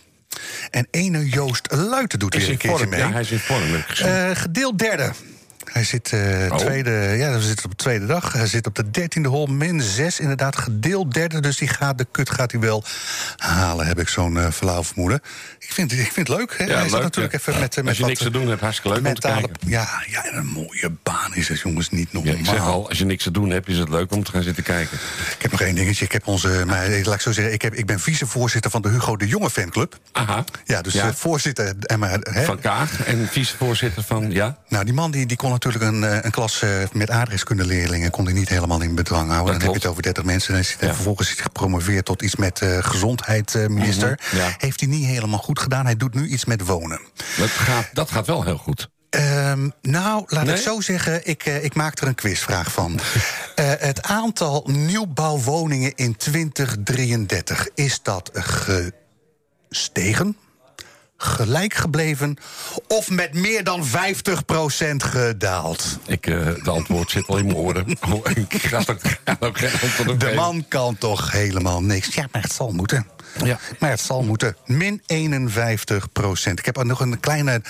En 0.69 0.88
ene 0.91 1.29
Joost 1.29 1.67
Luiten 1.71 2.19
doet 2.19 2.35
Is 2.35 2.41
weer 2.41 2.51
een 2.51 2.57
keertje 2.57 2.77
vorm. 2.77 2.89
mee. 2.89 3.00
Ja, 3.00 3.12
hij 3.12 3.21
is 3.21 3.31
in 3.31 3.39
vorm. 3.39 3.63
Eh, 3.97 4.29
gedeeld 4.33 4.79
derde. 4.79 5.12
Hij 5.75 5.83
zit, 5.83 6.12
eh, 6.13 6.22
Oh. 6.51 6.57
tweede, 6.57 6.92
ja, 6.92 7.31
we 7.33 7.42
zitten 7.42 7.66
op 7.66 7.72
de 7.72 7.77
tweede 7.77 8.06
dag. 8.06 8.33
Hij 8.33 8.48
zit 8.48 8.68
op 8.68 8.75
de 8.75 8.92
dertiende 8.92 9.30
hol, 9.30 9.45
min 9.45 9.81
zes. 9.81 10.19
Inderdaad, 10.19 10.57
gedeeld 10.57 11.13
derde. 11.13 11.39
Dus 11.39 11.57
die 11.57 11.68
gaat, 11.68 11.98
de 11.98 12.07
kut 12.12 12.30
gaat 12.30 12.51
hij 12.51 12.60
wel 12.62 12.83
halen, 13.38 13.88
heb 13.88 14.00
ik 14.00 14.07
zo'n 14.10 14.38
eh 14.39 14.51
flauw 14.51 14.83
vermoeden. 14.83 15.22
Ik 15.60 15.74
vind, 15.74 15.92
ik 15.92 16.12
vind 16.12 16.27
het 16.27 16.38
leuk. 16.38 16.56
Hè? 16.57 16.66
hij 16.66 16.81
zit 16.83 16.92
leuk, 16.92 17.01
natuurlijk 17.01 17.33
ja. 17.33 17.39
even 17.39 17.60
met, 17.60 17.77
eh, 17.77 17.83
met 17.83 17.88
Als 17.88 17.95
je 17.95 18.01
wat, 18.01 18.10
niks 18.12 18.24
te 18.24 18.30
doen 18.31 18.48
hebt, 18.48 18.62
hartstikke 18.62 18.98
leuk 18.98 19.07
om 19.07 19.13
te 19.13 19.22
kijken. 19.27 19.51
ja, 19.68 20.04
ja, 20.07 20.25
en 20.25 20.38
een 20.38 20.45
mooie 20.45 20.92
baan 21.04 21.36
is 21.36 21.48
het, 21.48 21.60
jongens. 21.60 21.89
Niet 21.89 22.10
Ja, 22.12 22.18
normaal. 22.19 22.36
ik 22.39 22.45
zeg 22.45 22.60
al, 22.60 22.89
als 22.89 22.98
je 22.98 23.06
niks 23.06 23.24
te 23.24 23.31
doen 23.31 23.50
hebt, 23.50 23.68
is 23.68 23.77
het 23.77 23.89
leuk 23.89 24.12
om 24.12 24.24
te 24.24 24.31
gaan 24.31 24.44
zitten 24.44 24.63
kijken. 24.63 24.98
Ik 25.36 25.42
heb 25.42 25.51
nog 25.51 25.62
één 25.62 25.75
dingetje. 25.75 26.06
Ik 26.06 26.12
heb 26.12 26.27
onze, 26.27 26.63
maar, 26.66 26.89
laat 26.89 27.13
ik 27.16 27.22
zo 27.22 27.31
zeggen, 27.31 27.54
ik, 27.54 27.62
heb, 27.62 27.74
ik 27.74 27.86
ben 27.86 28.00
vicevoorzitter 28.00 28.72
van 28.72 28.81
de 28.81 28.89
Hugo 28.89 29.16
de 29.18 29.27
Jonge 29.27 29.50
fanclub. 29.50 29.98
Aha. 30.12 30.44
Ja, 30.66 30.81
dus 30.81 30.94
Ja. 30.94 31.07
eh, 31.07 31.13
voorzitter. 31.13 31.74
En 31.80 32.00
maar, 32.00 32.19
hè, 32.22 32.44
Van 32.44 32.60
Kaag 32.60 33.04
en 33.06 33.27
vicevoorzitter 33.31 34.04
van... 34.04 34.31
Ja? 34.31 34.57
Nou, 34.68 34.86
die 34.86 34.94
man 34.94 35.12
die, 35.12 35.25
die 35.25 35.38
kon 35.38 35.50
natuurlijk 35.50 35.63
een, 35.73 36.03
eh, 36.03 36.17
een 36.21 36.31
klas 36.31 36.62
eh, 36.62 36.69
met 36.94 37.09
aardrijkskunde-leerlingen... 37.09 38.12
kon 38.12 38.25
hij 38.25 38.33
niet 38.33 38.50
helemaal 38.50 38.81
in 38.81 38.95
bedwang 38.95 39.29
houden. 39.29 39.53
Dan 39.53 39.62
heb 39.62 39.71
je 39.71 39.77
het 39.77 39.85
over 39.88 40.01
30 40.03 40.23
mensen. 40.23 40.53
En, 40.53 40.59
is 40.59 40.77
Ja. 40.79 40.94
vervolgens 40.94 41.27
is 41.29 41.33
hij 41.33 41.44
gepromoveerd 41.44 42.06
tot 42.06 42.21
iets 42.21 42.35
met 42.35 42.62
eh 42.62 42.77
gezondheidsminister. 42.81 44.19
Mhm, 44.29 44.38
ja. 44.41 44.56
Heeft 44.57 44.79
hij 44.79 44.89
niet 44.89 45.06
helemaal 45.06 45.39
goed 45.39 45.59
gedaan. 45.59 45.85
Hij 45.85 45.95
doet 45.97 46.13
nu 46.13 46.27
iets 46.27 46.45
met 46.45 46.65
wonen. 46.65 47.00
Dat 47.38 47.50
gaat, 47.50 47.89
dat 47.94 48.12
gaat 48.12 48.27
wel 48.27 48.44
heel 48.44 48.57
goed. 48.57 48.89
Ehm, 49.09 49.69
nou, 49.81 50.23
laat 50.27 50.45
Nee? 50.45 50.56
ik 50.56 50.62
zo 50.62 50.81
zeggen, 50.81 51.27
ik, 51.27 51.45
ik 51.45 51.75
maak 51.75 52.00
er 52.00 52.07
een 52.07 52.15
quizvraag 52.15 52.71
van. 52.71 53.00
Het 53.89 54.01
aantal 54.03 54.67
nieuwbouwwoningen 54.71 55.95
in 55.95 56.15
2033, 56.15 57.67
is 57.75 58.00
dat 58.03 58.31
gestegen, 59.69 60.38
gelijk 61.25 61.74
gebleven... 61.74 62.38
of 62.88 63.10
met 63.10 63.33
meer 63.33 63.63
dan 63.63 63.86
50% 63.88 63.89
gedaald? 64.98 66.00
Ik, 66.05 66.27
eh 66.27 66.36
de 66.63 66.72
antwoord 66.72 67.12
zit 67.12 67.27
al 67.27 67.38
in 67.38 67.46
mijn 67.46 67.58
oren. 67.58 67.86
Oh, 68.10 68.25
ik 68.36 68.62
ga 68.62 68.77
ook, 68.77 69.00
ga 69.24 69.38
ook 69.39 69.58
geen 69.58 69.72
antwoord 69.72 70.10
op 70.10 70.20
De 70.20 70.34
man 70.36 70.65
kan 70.67 70.98
toch 70.98 71.32
helemaal 71.32 71.82
niks. 71.82 72.15
Ja, 72.15 72.25
maar 72.32 72.41
het 72.41 72.53
zal 72.53 72.72
moeten. 72.72 73.08
Ja. 73.44 73.60
Maar 73.79 73.89
het 73.89 74.00
zal 74.00 74.24
moeten. 74.24 74.55
Min 74.65 75.01
51 75.05 76.12
procent. 76.12 76.60
Ik 76.60 76.65
heb 76.65 76.84
nog 76.84 77.00
een 77.00 77.20
kleine, 77.20 77.62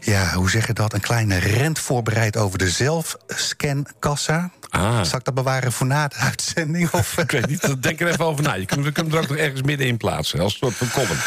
ja, 0.00 0.32
hoe 0.32 0.50
zeg 0.50 0.66
je 0.66 0.72
dat? 0.72 0.92
Een 0.92 1.00
kleine 1.00 1.38
rent 1.38 1.78
voorbereid 1.78 2.36
over 2.36 2.58
de 2.58 2.70
zelfscankassa. 2.70 4.50
Ah. 4.68 5.02
Zal 5.02 5.18
ik 5.18 5.24
dat 5.24 5.34
bewaren 5.34 5.72
voor 5.72 5.86
na 5.86 6.08
de 6.08 6.16
uitzending? 6.16 6.90
Of, 7.00 7.18
Ik 7.18 7.30
weet 7.30 7.48
niet, 7.48 7.82
denk 7.82 8.00
er 8.00 8.08
even 8.08 8.24
over 8.24 8.44
na. 8.44 8.54
Je 8.54 8.66
kunt, 8.66 8.84
we 8.84 8.92
kunnen 8.92 9.12
er 9.12 9.18
ook 9.18 9.28
nog 9.28 9.38
ergens 9.38 9.62
middenin 9.62 9.96
plaatsen, 9.96 10.40
als 10.40 10.52
een 10.52 10.58
soort 10.58 10.74
van 10.74 10.90
column. 10.90 11.20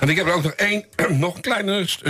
En 0.00 0.08
ik 0.08 0.16
heb 0.16 0.26
er 0.26 0.32
ook 0.32 0.42
nog 0.42 0.52
één, 0.52 0.84
nog 1.18 1.34
een 1.34 1.40
kleine... 1.40 1.86
st- 1.86 2.02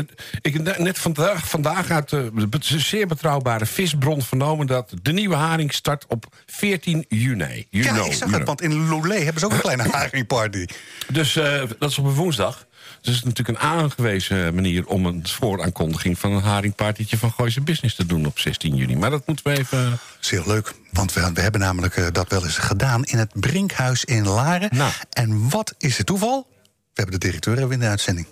Ik 0.43 0.79
net 0.79 0.99
vandaag, 0.99 1.49
vandaag 1.49 1.91
uit 1.91 2.09
de 2.09 2.31
be- 2.49 2.59
zeer 2.61 3.07
betrouwbare 3.07 3.67
visbron 3.67 4.23
vernomen... 4.23 4.67
dat 4.67 4.93
de 5.03 5.13
nieuwe 5.13 5.35
haring 5.35 5.73
start 5.75 6.05
op 6.09 6.27
14 6.47 7.05
juni. 7.09 7.67
You 7.71 7.85
ja, 7.85 7.93
know, 7.93 8.07
ik 8.07 8.13
zag 8.13 8.21
het, 8.21 8.29
know. 8.31 8.47
want 8.47 8.63
in 8.63 8.89
Lolé 8.89 9.15
hebben 9.19 9.41
ze 9.41 9.47
ook 9.47 9.53
een 9.53 9.61
kleine 9.61 9.89
haringparty. 9.93 10.67
Dus 11.09 11.37
eh, 11.37 11.63
dat 11.79 11.91
is 11.91 11.99
op 11.99 12.05
een 12.05 12.15
woensdag. 12.15 12.67
Dus 13.01 13.15
het 13.17 13.25
is 13.25 13.33
natuurlijk 13.33 13.59
een 13.59 13.69
aangewezen 13.69 14.55
manier 14.55 14.87
om 14.87 15.07
een 15.07 15.27
vooraankondiging 15.29 16.19
van 16.19 16.33
een 16.33 16.43
haringpartietje 16.43 17.19
van 17.19 17.33
Gooise 17.33 17.61
Business 17.61 17.95
te 17.97 18.07
doen 18.07 18.27
op 18.27 18.39
16 18.39 18.77
juni. 18.77 18.97
Maar 18.97 19.11
dat 19.11 19.27
moeten 19.27 19.45
we 19.53 19.59
even. 19.59 19.99
Zeer 20.21 20.43
leuk, 20.47 20.73
want 20.93 21.13
we, 21.13 21.31
we 21.35 21.41
hebben 21.41 21.61
namelijk 21.61 21.97
eh, 21.97 22.07
dat 22.13 22.29
wel 22.29 22.45
eens 22.45 22.59
gedaan 22.59 23.05
in 23.05 23.19
het 23.19 23.31
Brinkhuis 23.33 24.05
in 24.05 24.27
Laren. 24.29 24.69
Nou. 24.73 24.93
En 25.11 25.49
wat 25.51 25.75
is 25.79 25.97
het 25.97 26.07
toeval? 26.07 26.47
We 26.95 27.03
hebben 27.03 27.21
de 27.21 27.27
directeur 27.27 27.53
hebben 27.53 27.69
we 27.69 27.75
in 27.75 27.81
de 27.81 27.89
uitzending. 27.91 28.27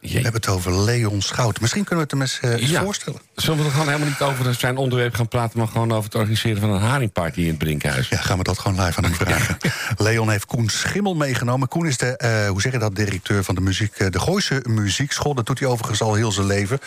We 0.00 0.08
hebben 0.08 0.32
het 0.32 0.48
over 0.48 0.80
Leon 0.80 1.22
Schout. 1.22 1.60
Misschien 1.60 1.84
kunnen 1.84 2.06
we 2.08 2.16
het 2.16 2.40
hem 2.40 2.56
eens, 2.58 2.70
Ja. 2.70 2.82
voorstellen. 2.82 3.20
Zullen 3.34 3.58
we 3.58 3.64
er 3.64 3.70
gewoon 3.70 3.86
helemaal 3.86 4.08
niet 4.08 4.20
over 4.20 4.54
zijn 4.54 4.76
onderwerp 4.76 5.14
gaan 5.14 5.28
praten, 5.28 5.58
maar 5.58 5.68
gewoon 5.68 5.92
over 5.92 6.04
het 6.04 6.14
organiseren 6.14 6.60
van 6.60 6.70
een 6.70 6.80
haringparty 6.80 7.40
in 7.40 7.46
het 7.48 7.58
Brinkhuis? 7.58 8.08
Ja, 8.08 8.16
gaan 8.16 8.38
we 8.38 8.44
dat 8.44 8.58
gewoon 8.58 8.80
live 8.84 8.98
aan 8.98 9.04
hem 9.04 9.14
vragen. 9.14 9.56
Leon 10.04 10.30
heeft 10.30 10.46
Koen 10.46 10.68
Schimmel 10.68 11.14
meegenomen. 11.14 11.68
Koen 11.68 11.86
is 11.86 11.96
de, 11.96 12.16
eh, 12.16 12.48
hoe 12.48 12.60
zeg 12.60 12.72
je 12.72 12.78
dat, 12.78 12.94
directeur 12.96 13.44
van 13.44 13.54
de, 13.54 13.60
muziek, 13.60 13.94
eh, 13.94 14.10
de 14.10 14.20
Gooise 14.20 14.64
Muziekschool. 14.68 15.34
Dat 15.34 15.46
doet 15.46 15.58
hij 15.58 15.68
overigens 15.68 16.00
al 16.02 16.14
heel 16.14 16.32
zijn 16.32 16.46
leven. 16.46 16.78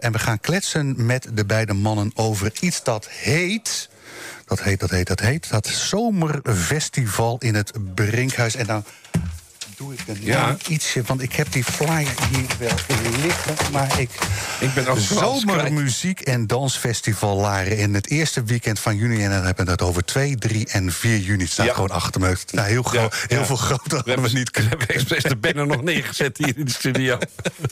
En 0.00 0.12
we 0.12 0.18
gaan 0.18 0.40
kletsen 0.40 1.06
met 1.06 1.28
de 1.34 1.44
beide 1.44 1.72
mannen 1.72 2.10
over 2.14 2.52
iets 2.60 2.82
dat 2.82 3.08
heet... 3.08 3.88
Dat 4.44 4.62
heet, 4.62 4.80
dat 4.80 4.90
heet, 4.90 5.06
dat 5.06 5.20
heet. 5.20 5.50
Dat 5.50 5.66
zomerfestival 5.66 7.36
in 7.38 7.54
het 7.54 7.72
Brinkhuis. 7.94 8.54
En 8.56 8.66
dan 8.66 8.84
doe 9.80 9.92
ik 9.94 10.00
Ja. 10.20 10.56
ietsje, 10.68 11.02
want 11.06 11.22
ik 11.22 11.32
heb 11.32 11.52
die 11.52 11.64
flyer 11.64 12.14
hier 12.30 12.46
wel 12.58 12.70
liggen. 13.22 13.54
Maar 13.72 14.00
ik. 14.00 14.10
Ik 14.60 14.74
ben 14.74 14.86
ook 14.86 14.98
zo 14.98 15.14
Zomermuziek 15.14 16.20
en 16.20 16.46
dansfestival 16.46 17.36
Laren 17.36 17.76
in 17.78 17.94
het 17.94 18.08
eerste 18.10 18.42
weekend 18.44 18.80
van 18.80 18.96
juni. 18.96 19.24
En 19.24 19.30
dan 19.30 19.44
hebben 19.44 19.64
we 19.64 19.70
het 19.70 19.82
over 19.82 20.04
2, 20.04 20.36
3 20.36 20.66
en 20.68 20.92
4 20.92 21.16
juni. 21.18 21.42
Het 21.42 21.52
staat 21.52 21.66
Ja. 21.66 21.72
gewoon 21.74 21.90
achter 21.90 22.20
me. 22.20 22.36
Nou, 22.50 22.68
heel, 22.68 22.82
gro- 22.82 23.00
Ja, 23.00 23.08
heel 23.26 23.44
veel 23.44 23.56
groter 23.56 23.94
hadden 23.96 24.04
we 24.04 24.10
hebben 24.20 24.34
niet 24.34 24.44
We 24.46 24.50
kunnen. 24.50 24.70
hebben 24.70 24.88
expres 24.88 25.22
de 25.22 25.36
banner 25.36 25.66
nog 25.66 25.82
neergezet 25.82 26.36
hier 26.38 26.52
in 26.58 26.64
de 26.64 26.70
studio. 26.70 27.18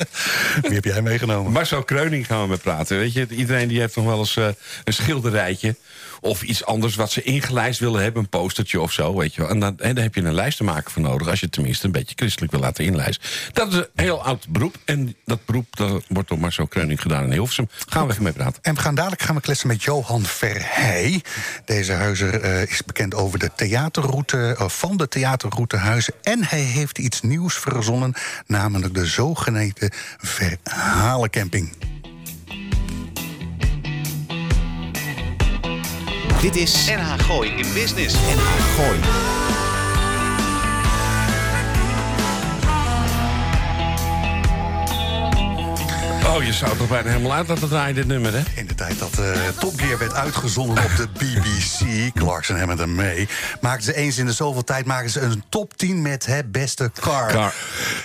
Wie 0.63 0.73
heb 0.75 0.85
jij 0.85 1.03
meegenomen? 1.03 1.53
Marcel 1.53 1.83
Kreuning 1.85 2.27
gaan 2.27 2.43
we 2.43 2.49
mee 2.49 2.57
praten. 2.59 2.99
Weet 2.99 3.13
je, 3.13 3.27
iedereen 3.31 3.69
die 3.69 3.81
heeft 3.81 3.97
nog 3.97 4.05
wel 4.05 4.19
eens 4.19 4.37
eh, 4.37 4.49
een 4.85 4.93
schilderijtje... 4.93 5.77
of 6.21 6.43
iets 6.43 6.65
anders 6.65 6.95
wat 6.95 7.11
ze 7.11 7.23
ingelijst 7.23 7.81
willen 7.81 8.03
hebben, 8.03 8.23
een 8.23 8.29
postertje 8.29 8.81
of 8.81 8.93
zo. 8.93 9.17
Weet 9.17 9.35
je 9.35 9.41
wel. 9.41 9.51
En, 9.51 9.59
dan, 9.59 9.79
en 9.79 9.95
daar 9.95 10.05
heb 10.05 10.15
je 10.15 10.23
een 10.23 10.35
lijstenmaker 10.35 10.91
voor 10.91 11.03
nodig... 11.03 11.29
als 11.29 11.39
je 11.39 11.45
het 11.45 11.55
tenminste 11.55 11.87
een 11.87 11.93
beetje 11.93 12.15
christelijk 12.17 12.53
wil 12.53 12.61
laten 12.61 12.85
inlijsten. 12.85 13.29
Dat 13.53 13.73
is 13.73 13.75
een 13.75 13.87
heel 13.95 14.23
oud 14.23 14.49
beroep. 14.49 14.77
En 14.85 15.17
dat 15.25 15.45
beroep 15.45 15.77
dat 15.77 16.05
wordt 16.09 16.29
door 16.29 16.39
Marcel 16.39 16.67
Kreuning 16.67 17.03
gedaan 17.03 17.25
in 17.25 17.33
Hilversum. 17.33 17.69
Gaan 17.89 18.07
we 18.07 18.13
even 18.13 18.23
mee 18.23 18.33
praten. 18.33 18.63
En 18.63 18.75
we 18.75 18.81
gaan 18.81 18.95
dadelijk 18.95 19.23
gaan 19.23 19.35
we 19.35 19.41
kletsen 19.41 19.69
met 19.69 19.83
Johan 19.83 20.23
Verheij. 20.23 21.23
Deze 21.65 21.93
huizer 21.93 22.41
eh, 22.41 22.63
is 22.63 22.85
bekend 22.85 23.15
over 23.15 23.39
de 23.39 23.51
theaterroute, 23.55 24.55
eh, 24.59 24.69
van 24.69 24.97
de 24.97 25.09
theaterroute 25.09 25.77
Huizen. 25.77 26.15
En 26.23 26.45
hij 26.45 26.61
heeft 26.61 26.99
iets 26.99 27.21
nieuws 27.21 27.55
verzonnen, 27.55 28.15
namelijk 28.47 28.95
de 28.95 29.07
zogeheten 29.07 29.91
verhalencamping. 30.19 31.73
Dit 36.41 36.57
is 36.57 36.91
NH 36.91 37.23
Gooi 37.23 37.49
in 37.49 37.73
Business. 37.75 38.15
NH 38.15 38.77
Gooi. 38.77 39.48
Oh, 46.29 46.45
je 46.45 46.53
zou 46.53 46.71
het 46.71 46.79
toch 46.79 46.89
bijna 46.89 47.09
helemaal 47.09 47.33
uit 47.33 47.49
laten 47.49 47.69
draaien, 47.69 47.95
dit 47.95 48.07
nummer, 48.07 48.33
hè? 48.33 48.43
In 48.55 48.67
de 48.67 48.75
tijd 48.75 48.99
dat 48.99 49.19
eh 49.19 49.31
Top 49.59 49.81
Gear 49.81 49.99
werd 49.99 50.15
uitgezonden 50.15 50.85
op 50.85 50.91
de 50.97 51.09
BBC, 51.19 52.13
Clarkson 52.15 52.57
hebben 52.57 52.79
er 52.81 52.89
mee, 52.89 53.29
maakten 53.61 53.85
ze 53.85 53.95
eens 53.95 54.19
in 54.19 54.27
de 54.27 54.33
zoveel 54.33 54.65
tijd 54.65 54.85
maken 54.87 55.11
ze 55.11 55.21
een 55.21 55.43
top 55.49 55.77
10 55.77 56.03
met 56.03 56.27
het 56.27 56.53
beste 56.53 56.91
car. 57.01 57.27
Car. 57.33 57.55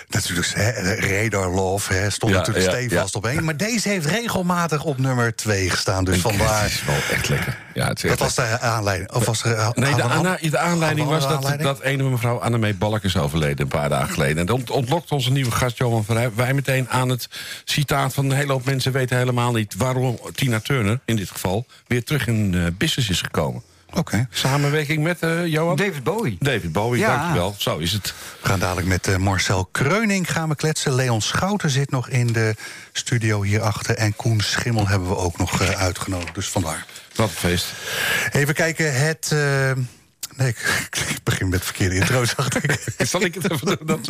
Natuurlijk, 0.09 0.47
hè, 0.53 0.71
Radar 0.95 1.49
Love 1.49 1.93
hè, 1.93 2.09
stond 2.09 2.31
Ja, 2.31 2.37
natuurlijk 2.37 2.65
ja, 2.65 2.71
stevast 2.79 3.13
ja. 3.13 3.19
op 3.19 3.25
één. 3.25 3.43
Maar 3.43 3.57
deze 3.57 3.89
heeft 3.89 4.05
regelmatig 4.05 4.83
op 4.83 4.97
nummer 4.97 5.35
2 5.35 5.69
gestaan. 5.69 6.03
Dus 6.03 6.13
Het 6.13 6.23
vandaar. 6.23 6.65
is 6.65 6.83
wel 6.85 6.95
echt 7.11 7.29
lekker. 7.29 7.57
Ja, 7.73 7.87
het 7.87 8.03
is 8.03 8.09
Dat 8.09 8.19
was 8.19 8.35
de 8.35 8.59
aanleiding. 8.59 9.11
Of 9.11 9.25
was 9.25 9.43
er, 9.43 9.71
Nee, 9.73 9.95
de, 9.95 10.57
aanleiding 10.57 11.07
was 11.07 11.21
dat, 11.23 11.31
aanleiding? 11.31 11.69
dat 11.69 11.81
ene 11.81 12.03
mevrouw 12.03 12.37
Annemee 12.39 12.73
Balk 12.73 13.03
is 13.03 13.17
overleden 13.17 13.61
een 13.61 13.67
paar 13.67 13.89
dagen 13.89 14.13
geleden. 14.13 14.37
En 14.37 14.45
dat 14.45 14.55
ont- 14.55 14.69
ontlokt 14.69 15.11
onze 15.11 15.31
nieuwe 15.31 15.51
gast 15.51 15.77
Johan 15.77 16.05
Verheij. 16.05 16.29
Wij 16.35 16.53
meteen 16.53 16.89
aan 16.89 17.09
het 17.09 17.27
citaat 17.65 18.12
van 18.13 18.25
een 18.29 18.37
hele 18.37 18.51
hoop 18.51 18.65
mensen 18.65 18.91
weten 18.91 19.17
helemaal 19.17 19.51
niet 19.53 19.75
waarom 19.75 20.19
Tina 20.35 20.59
Turner, 20.59 20.99
in 21.05 21.15
dit 21.15 21.29
geval, 21.29 21.65
weer 21.87 22.03
terug 22.03 22.27
in 22.27 22.53
eh, 22.55 22.65
business 22.77 23.09
is 23.09 23.21
gekomen. 23.21 23.61
Oké. 23.93 24.27
Samenwerking 24.29 25.03
met 25.03 25.19
eh, 25.19 25.45
Johan? 25.45 25.75
David 25.75 26.03
Bowie. 26.03 26.37
David 26.39 26.71
Bowie, 26.71 26.99
Ja. 26.99 27.17
dankjewel. 27.17 27.55
Zo 27.57 27.77
is 27.77 27.91
het. 27.91 28.13
We 28.41 28.47
gaan 28.47 28.59
dadelijk 28.59 28.87
met 28.87 29.07
eh, 29.07 29.17
Marcel 29.17 29.65
Kreuning 29.71 30.31
gaan 30.31 30.49
we 30.49 30.55
kletsen. 30.55 30.95
Leon 30.95 31.21
Schouten 31.21 31.69
zit 31.69 31.91
nog 31.91 32.09
in 32.09 32.27
de 32.27 32.55
studio 32.91 33.41
hierachter. 33.41 33.95
En 33.95 34.15
Koen 34.15 34.41
Schimmel 34.41 34.87
hebben 34.87 35.07
we 35.07 35.17
ook 35.17 35.37
nog 35.37 35.61
uitgenodigd. 35.61 36.35
Dus 36.35 36.49
vandaar. 36.49 36.85
Wat 37.15 37.29
een 37.29 37.35
feest. 37.35 37.65
Even 38.31 38.53
kijken, 38.53 38.95
het... 38.95 39.35
Nee, 40.35 40.47
ik, 40.47 40.57
ik 41.15 41.23
begin 41.23 41.49
met 41.49 41.63
verkeerde 41.63 41.95
intro, 41.95 42.25
zag 42.35 42.49
ik. 42.49 42.79
Zal 42.97 43.21
ik 43.21 43.33
het 43.33 43.51
even 43.51 43.77
doen? 43.85 44.05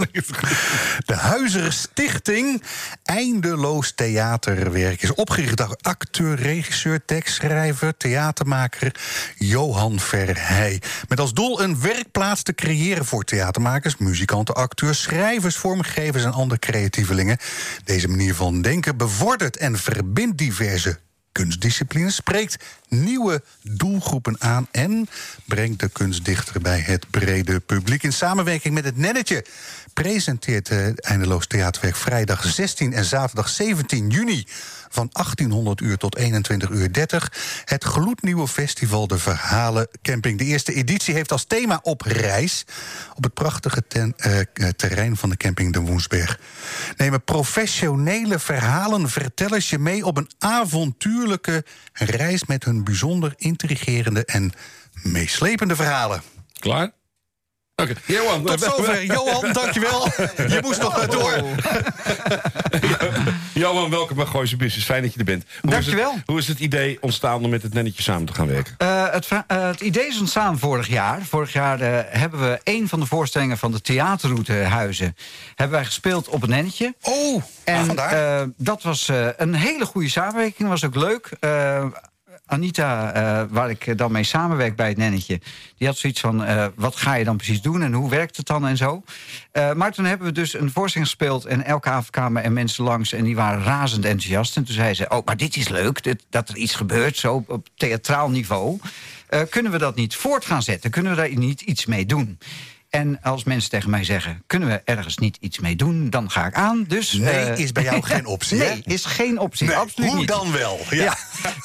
De 1.06 1.16
Huizer 1.16 1.74
Stichting 1.74 2.64
Eindeloos 3.04 3.92
Theaterwerk 3.92 5.02
is 5.02 5.14
opgericht 5.14 5.58
door 5.58 5.78
acteur, 5.82 6.36
regisseur, 6.36 7.06
tekstschrijver, 7.06 7.98
theatermaker 7.98 8.96
Johan 9.38 10.00
Verheij. 10.00 10.82
Met 11.08 11.20
als 11.20 11.34
doel 11.34 11.62
een 11.62 11.82
werkplaats 11.82 12.44
te 12.44 12.54
creëren 12.54 13.06
voor 13.06 13.24
theatermakers, 13.24 13.98
muzikanten, 13.98 14.56
acteurs, 14.56 15.02
schrijvers, 15.02 15.56
vormgevers 15.56 16.24
en 16.24 16.32
andere 16.32 16.60
creatievelingen. 16.60 17.38
Deze 17.84 18.08
manier 18.08 18.36
van 18.36 18.62
denken 18.62 18.98
bevordert 18.98 19.58
en 19.58 19.78
verbindt 19.78 20.38
diverse 20.38 21.00
kunstdisciplines, 21.34 22.16
spreekt 22.16 22.64
nieuwe 22.88 23.44
doelgroepen 23.62 24.36
aan 24.42 24.68
en 24.72 25.08
brengt 25.46 25.80
de 25.80 25.90
kunst 25.90 26.26
dichter 26.26 26.62
bij 26.62 26.80
het 26.80 27.10
brede 27.10 27.60
publiek. 27.60 28.04
In 28.04 28.14
samenwerking 28.14 28.74
met 28.74 28.86
het 28.86 28.98
Nennetje 28.98 29.46
presenteert 29.94 30.70
het 30.70 31.02
Eindeloos 31.02 31.48
Theaterwerk 31.48 31.96
vrijdag 31.96 32.44
16 32.44 32.94
en 32.94 33.06
zaterdag 33.06 33.50
17 33.50 34.10
juni 34.10 34.48
van 34.94 35.10
1800 35.12 35.82
uur 35.82 35.98
tot 35.98 36.16
21 36.16 36.70
uur 36.70 36.94
30 36.94 37.32
het 37.66 37.84
gloednieuwe 37.84 38.48
festival 38.48 39.08
De 39.08 39.18
Verhalen 39.18 39.88
Camping. 40.02 40.38
De 40.38 40.44
eerste 40.44 40.74
editie 40.74 41.14
heeft 41.14 41.32
als 41.32 41.44
thema 41.44 41.80
op 41.82 42.02
reis 42.02 42.66
op 43.16 43.24
het 43.24 43.34
prachtige 43.34 43.84
eh, 43.88 44.40
eh, 44.40 44.70
terrein 44.76 45.18
van 45.18 45.30
de 45.30 45.38
camping 45.38 45.74
De 45.74 45.80
Woensberg. 45.80 46.40
Nemen 46.98 47.24
professionele 47.24 48.40
verhalenvertellers 48.40 49.70
je 49.70 49.80
mee 49.80 50.06
op 50.06 50.18
een 50.18 50.30
avontuurlijke 50.40 51.66
reis 51.94 52.46
met 52.46 52.64
hun 52.64 52.84
bijzonder 52.84 53.34
intrigerende 53.38 54.26
en 54.26 54.52
meeslepende 54.94 55.76
verhalen. 55.76 56.22
Klaar? 56.60 56.92
Oké, 57.76 57.94
Johan. 58.06 58.44
Tot 58.44 58.60
zover, 58.62 59.06
Johan, 59.06 59.54
dankjewel. 59.54 60.08
Je 60.36 60.60
moest 60.62 60.82
nog 60.82 60.98
maar 60.98 61.10
door. 61.10 61.44
Johan, 63.54 63.90
welkom 63.90 64.16
bij 64.16 64.26
Gooise 64.26 64.56
Business. 64.56 64.86
Fijn 64.86 65.02
dat 65.02 65.14
je 65.14 65.20
er 65.20 65.26
bent. 65.26 65.44
Hoe 65.62 65.70
Is 65.72 65.78
Dankjewel. 65.86 66.14
het, 66.14 66.22
hoe 66.26 66.38
is 66.38 66.48
het 66.48 66.60
idee 66.60 66.98
ontstaan 67.02 67.44
om 67.44 67.50
met 67.50 67.62
het 67.64 67.74
nennetje 67.74 68.02
samen 68.04 68.26
te 68.26 68.34
gaan 68.34 68.48
werken? 68.48 68.76
Eh, 68.78 69.10
het, 69.12 69.28
eh, 69.28 69.40
het 69.48 69.82
idee 69.82 70.08
is 70.08 70.20
ontstaan 70.20 70.60
vorig 70.60 70.88
jaar. 70.88 71.22
Vorig 71.22 71.54
jaar 71.54 71.82
eh, 71.82 72.00
hebben 72.20 72.40
we 72.40 72.60
een 72.64 72.88
van 72.88 73.00
de 73.00 73.06
voorstellingen 73.06 73.58
van 73.58 73.72
de 73.72 73.82
theaterroute 73.82 74.54
Huizen... 74.54 75.16
hebben 75.56 75.76
wij 75.78 75.86
gespeeld 75.86 76.28
op 76.28 76.44
een 76.44 76.50
nennetje. 76.50 76.96
Oh, 77.02 77.44
En 77.64 77.80
ah, 77.80 77.86
vandaar. 77.86 78.48
dat 78.58 78.84
was 78.84 79.10
eh, 79.10 79.28
een 79.38 79.54
hele 79.54 79.86
goede 79.86 80.10
samenwerking. 80.10 80.70
was 80.70 80.86
ook 80.86 80.96
leuk. 80.96 81.30
Anita, 82.46 83.14
eh, 83.14 83.46
waar 83.50 83.70
ik 83.70 83.98
dan 83.98 84.12
mee 84.12 84.24
samenwerk 84.24 84.76
bij 84.76 84.88
het 84.88 84.98
nennetje... 84.98 85.40
die 85.78 85.88
had 85.88 85.98
zoiets 85.98 86.20
van, 86.20 86.44
eh, 86.44 86.66
wat 86.76 86.96
ga 86.96 87.14
je 87.14 87.24
dan 87.24 87.38
precies 87.38 87.62
doen... 87.62 87.82
en 87.82 87.94
hoe 87.94 88.10
werkt 88.10 88.38
het 88.38 88.46
dan 88.46 88.68
en 88.68 88.78
zo. 88.78 89.04
Eh, 89.52 89.74
maar 89.74 89.92
toen 89.92 90.06
hebben 90.06 90.28
we 90.28 90.34
dus 90.34 90.54
een 90.54 90.72
voorstelling 90.72 91.10
gespeeld... 91.10 91.46
en 91.46 91.66
elke 91.66 91.90
avond 91.90 92.10
kwamen 92.10 92.44
er 92.44 92.52
mensen 92.52 92.84
langs 92.84 93.14
en 93.14 93.24
die 93.24 93.36
waren 93.36 93.64
razend 93.64 94.06
enthousiast. 94.06 94.58
En 94.58 94.64
toen 94.64 94.76
zei 94.76 94.94
ze, 94.94 95.10
oh, 95.10 95.26
maar 95.26 95.38
dit 95.38 95.56
is 95.56 95.70
leuk, 95.70 96.16
dat 96.30 96.50
er 96.50 96.56
iets 96.56 96.76
gebeurt... 96.76 97.18
zo 97.18 97.44
op, 97.48 97.68
theatraal 97.76 98.30
niveau. 98.30 98.80
Kunnen 99.50 99.72
we 99.72 99.78
dat 99.78 99.96
niet 99.96 100.16
voort 100.16 100.46
gaan 100.46 100.64
zetten? 100.64 100.92
Kunnen 100.92 101.12
we 101.12 101.18
daar 101.18 101.36
niet 101.38 101.62
iets 101.62 101.86
mee 101.86 102.06
doen? 102.06 102.38
En 102.96 103.20
als 103.22 103.44
mensen 103.44 103.70
tegen 103.70 103.90
mij 103.90 104.04
zeggen, 104.04 104.44
kunnen 104.48 104.70
we 104.70 104.82
ergens 104.86 105.18
niet 105.18 105.38
iets 105.40 105.60
mee 105.60 105.76
doen... 105.76 106.10
dan 106.10 106.30
ga 106.30 106.46
ik 106.46 106.54
aan. 106.54 106.84
Dus, 106.88 107.14
Nee, 107.14 107.34
eh, 107.34 107.58
is 107.58 107.72
bij 107.72 107.84
jou 107.84 108.02
geen 108.02 108.26
optie, 108.36 108.58
hè? 108.58 108.70
Nee, 108.70 108.82
is 108.86 109.06
geen 109.06 109.40
optie. 109.40 109.68
Nee, 109.68 109.76
absoluut 109.76 110.10
hoe 110.10 110.20
niet. 110.20 110.28
dan 110.28 110.52
wel? 110.52 110.80
Ja. 110.90 111.04
Ja. 111.04 111.18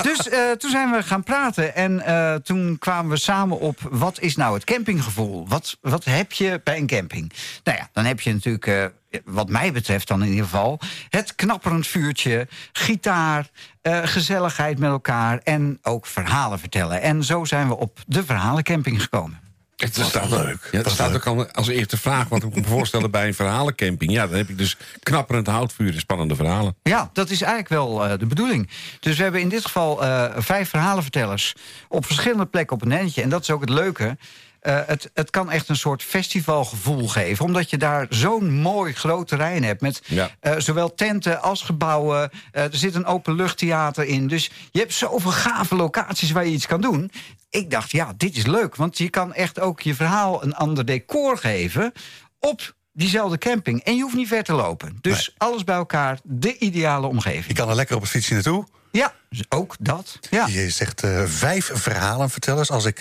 Dus 0.02 0.28
eh, 0.28 0.50
toen 0.50 0.70
zijn 0.70 0.90
we 0.90 1.02
gaan 1.02 1.22
praten 1.22 1.74
en 1.74 2.00
eh, 2.00 2.34
toen 2.34 2.78
kwamen 2.78 3.10
we 3.10 3.16
samen 3.16 3.60
op... 3.60 3.78
wat 3.90 4.20
is 4.20 4.36
nou 4.36 4.54
het 4.54 4.64
campinggevoel? 4.64 5.48
Wat, 5.48 5.76
wat 5.80 6.04
heb 6.04 6.32
je 6.32 6.60
bij 6.64 6.76
een 6.76 6.86
camping? 6.86 7.32
Nou 7.64 7.78
ja, 7.78 7.88
dan 7.92 8.04
heb 8.04 8.20
je 8.20 8.32
natuurlijk, 8.32 8.92
wat 9.24 9.48
mij 9.48 9.72
betreft 9.72 10.08
dan 10.08 10.22
in 10.22 10.28
ieder 10.28 10.44
geval... 10.44 10.80
het 11.08 11.34
knapperend 11.34 11.86
vuurtje, 11.86 12.48
gitaar, 12.72 13.50
gezelligheid 13.82 14.78
met 14.78 14.90
elkaar... 14.90 15.38
en 15.38 15.78
ook 15.82 16.06
verhalen 16.06 16.58
vertellen. 16.58 17.02
En 17.02 17.24
zo 17.24 17.44
zijn 17.44 17.68
we 17.68 17.76
op 17.76 18.00
de 18.06 18.24
verhalencamping 18.24 19.02
gekomen. 19.02 19.47
Het 19.78 19.94
staat 19.94 20.30
leuk. 20.30 20.68
Ja, 20.70 20.78
er 20.78 20.84
Wat 20.84 20.92
staat 20.92 21.10
leuk. 21.12 21.26
ook 21.26 21.38
al 21.38 21.50
als 21.52 21.68
eerste 21.68 21.96
vraag 21.98 22.28
wat 22.28 22.42
ik 22.42 22.54
me 22.54 22.62
voorstellen 22.64 23.10
bij 23.10 23.26
een 23.26 23.34
verhalencamping. 23.34 24.12
Ja, 24.12 24.26
dan 24.26 24.36
heb 24.36 24.48
ik 24.48 24.58
dus 24.58 24.76
knapperend 25.02 25.46
houtvuur 25.46 25.92
en 25.94 26.00
spannende 26.00 26.34
verhalen. 26.34 26.76
Ja, 26.82 27.10
dat 27.12 27.30
is 27.30 27.40
eigenlijk 27.40 27.68
wel 27.72 28.04
eh, 28.06 28.18
de 28.18 28.26
bedoeling. 28.26 28.68
Dus 29.00 29.16
we 29.16 29.22
hebben 29.22 29.40
in 29.40 29.48
dit 29.48 29.64
geval 29.64 30.04
eh, 30.04 30.24
vijf 30.36 30.68
verhalenvertellers 30.68 31.54
op 31.88 32.06
verschillende 32.06 32.46
plekken 32.46 32.76
op 32.76 32.82
een 32.82 32.88
netje. 32.88 33.22
En 33.22 33.28
dat 33.28 33.42
is 33.42 33.50
ook 33.50 33.60
het 33.60 33.70
leuke. 33.70 34.16
Eh, 34.60 34.78
het, 34.86 35.10
het 35.14 35.30
kan 35.30 35.50
echt 35.50 35.68
een 35.68 35.76
soort 35.76 36.02
festivalgevoel 36.02 37.08
geven. 37.08 37.44
Omdat 37.44 37.70
je 37.70 37.76
daar 37.78 38.06
zo'n 38.08 38.52
mooi 38.60 38.92
groot 38.92 39.28
terrein 39.28 39.64
hebt. 39.64 39.80
Met 39.80 40.02
Ja. 40.06 40.30
eh, 40.40 40.54
zowel 40.58 40.94
tenten 40.94 41.42
als 41.42 41.62
gebouwen. 41.62 42.30
Eh, 42.52 42.62
er 42.62 42.68
zit 42.76 42.94
een 42.94 43.06
openluchttheater 43.06 44.04
in. 44.04 44.26
Dus 44.26 44.50
je 44.72 44.78
hebt 44.78 44.94
zoveel 44.94 45.30
gave 45.30 45.74
locaties 45.76 46.30
waar 46.30 46.44
je 46.46 46.52
iets 46.52 46.66
kan 46.66 46.80
doen. 46.80 47.10
Ik 47.50 47.70
dacht, 47.70 47.90
ja, 47.90 48.12
dit 48.16 48.36
is 48.36 48.46
leuk. 48.46 48.76
Want 48.76 48.98
je 48.98 49.08
kan 49.10 49.34
echt 49.34 49.60
ook 49.60 49.80
je 49.80 49.94
verhaal 49.94 50.42
een 50.44 50.54
ander 50.54 50.84
decor 50.84 51.38
geven... 51.38 51.92
op 52.40 52.74
diezelfde 52.92 53.38
camping. 53.38 53.82
En 53.84 53.96
je 53.96 54.02
hoeft 54.02 54.14
niet 54.14 54.28
ver 54.28 54.42
te 54.42 54.52
lopen. 54.52 54.98
Dus 55.00 55.34
alles 55.36 55.64
bij 55.64 55.74
elkaar, 55.76 56.18
de 56.22 56.58
ideale 56.58 57.02
Je 57.06 57.08
omgeving. 57.08 57.56
kan 57.56 57.68
er 57.68 57.74
lekker 57.74 57.96
op 57.96 58.02
het 58.02 58.10
fietsje 58.10 58.34
naartoe. 58.34 58.66
Ja, 58.92 59.14
dus 59.28 59.42
ook 59.48 59.76
dat. 59.80 60.18
Ja. 60.30 60.46
Je 60.46 60.70
zegt 60.70 61.02
eh, 61.02 61.22
vijf 61.26 61.70
verhalen 61.74 62.30
vertellers. 62.30 62.70
Als 62.70 62.84
ik 62.84 62.98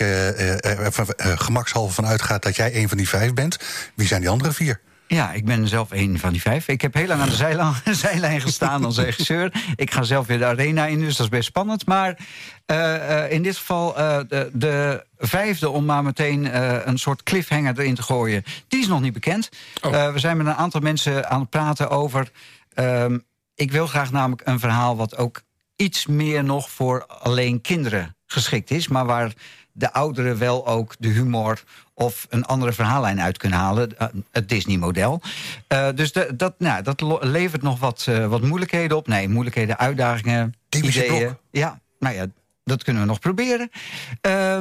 van- 0.92 1.08
eh, 1.10 1.32
gemakshalve 1.40 1.94
van 1.94 2.06
uitga 2.06 2.38
dat 2.38 2.56
jij 2.56 2.76
een 2.76 2.88
van 2.90 2.98
die 2.98 3.10
vijf 3.10 3.34
bent, 3.34 3.58
wie 3.96 4.08
zijn 4.08 4.22
die 4.22 4.30
andere 4.30 4.52
vier? 4.52 4.82
Ja, 5.08 5.32
ik 5.32 5.46
ben 5.46 5.68
zelf 5.68 5.92
een 5.92 6.20
van 6.20 6.32
die 6.32 6.42
vijf. 6.42 6.68
Ik 6.68 6.82
heb 6.82 6.94
heel 6.94 7.08
lang 7.08 7.22
aan 7.22 7.30
de 7.30 7.36
zijlijn, 7.46 7.76
zijlijn 7.96 8.42
gestaan 8.42 8.86
als 8.86 8.98
regisseur. 8.98 9.52
Ik 9.76 9.92
ga 9.92 10.04
zelf 10.04 10.28
weer 10.28 10.38
de 10.38 10.46
arena 10.46 10.86
in, 10.86 11.00
dus 11.00 11.16
dat 11.16 11.26
is 11.26 11.32
best 11.32 11.48
spannend. 11.48 11.86
Maar 11.86 12.18
eh, 12.66 13.24
eh, 13.24 13.32
in 13.32 13.44
dit 13.44 13.58
geval 13.58 13.98
eh, 13.98 14.20
de, 14.28 14.50
de 14.54 15.06
vijfde, 15.18 15.70
om 15.70 15.86
maar 15.86 16.04
meteen 16.04 16.58
een 16.90 16.98
soort 16.98 17.24
cliffhanger 17.24 17.80
erin 17.80 17.96
te 17.96 18.04
gooien... 18.04 18.44
die 18.68 18.80
is 18.80 18.88
nog 18.88 19.02
niet 19.02 19.14
bekend. 19.14 19.50
Oh. 19.82 20.12
We 20.12 20.20
zijn 20.20 20.38
met 20.38 20.48
een 20.48 20.54
aantal 20.54 20.82
mensen 20.82 21.30
aan 21.30 21.40
het 21.40 21.50
praten 21.50 21.90
over... 21.90 22.32
ehm, 22.74 23.18
ik 23.56 23.72
wil 23.72 23.88
graag 23.88 24.12
namelijk 24.12 24.42
een 24.46 24.60
verhaal 24.60 24.96
wat 24.96 25.18
ook 25.18 25.42
iets 25.76 26.06
meer 26.06 26.44
nog 26.44 26.70
voor 26.70 27.06
alleen 27.06 27.62
kinderen 27.62 28.16
geschikt 28.26 28.72
is... 28.72 28.88
maar 28.88 29.06
waar 29.06 29.34
de 29.72 29.94
ouderen 29.94 30.38
wel 30.38 30.68
ook 30.68 30.96
de 31.00 31.08
humor 31.08 31.64
of 31.98 32.26
een 32.30 32.46
andere 32.46 32.74
verhaallijn 32.74 33.22
uit 33.22 33.38
kunnen 33.38 33.60
halen. 33.60 33.98
eh, 33.98 34.08
Het 34.32 34.50
Disney-model. 34.50 35.22
Eh, 35.68 35.88
dus 35.96 36.12
de- 36.12 36.36
dat, 36.36 36.54
nou, 36.58 36.84
dat 36.84 37.02
levert 37.22 37.62
nog 37.62 37.80
wat, 37.80 38.06
eh, 38.10 38.26
wat 38.26 38.42
moeilijkheden 38.42 38.98
op. 38.98 39.08
Nee, 39.08 39.30
moeilijkheden, 39.30 39.78
uitdagingen, 39.78 40.54
Typische 40.70 41.06
ideeën. 41.06 41.26
blok. 41.26 41.40
Ja, 41.52 41.80
nou 42.00 42.16
ja, 42.16 42.26
dat 42.64 42.84
kunnen 42.84 43.02
we 43.02 43.08
nog 43.08 43.20
proberen. 43.20 43.70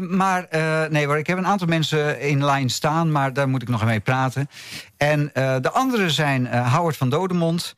Maar 0.09 0.47
nee 0.91 1.19
ik 1.19 1.27
heb 1.27 1.39
een 1.39 1.47
aantal 1.47 1.67
mensen 1.67 2.21
in 2.21 2.45
lijn 2.45 2.71
staan... 2.71 3.13
maar 3.13 3.33
daar 3.33 3.49
moet 3.49 3.63
ik 3.63 3.69
nog 3.69 3.85
mee 3.85 4.01
praten. 4.01 4.49
En 4.97 5.31
de 5.35 5.71
anderen 5.73 6.11
zijn 6.11 6.47
Howard 6.69 6.97
van 6.97 7.09
Dodemond. 7.11 7.75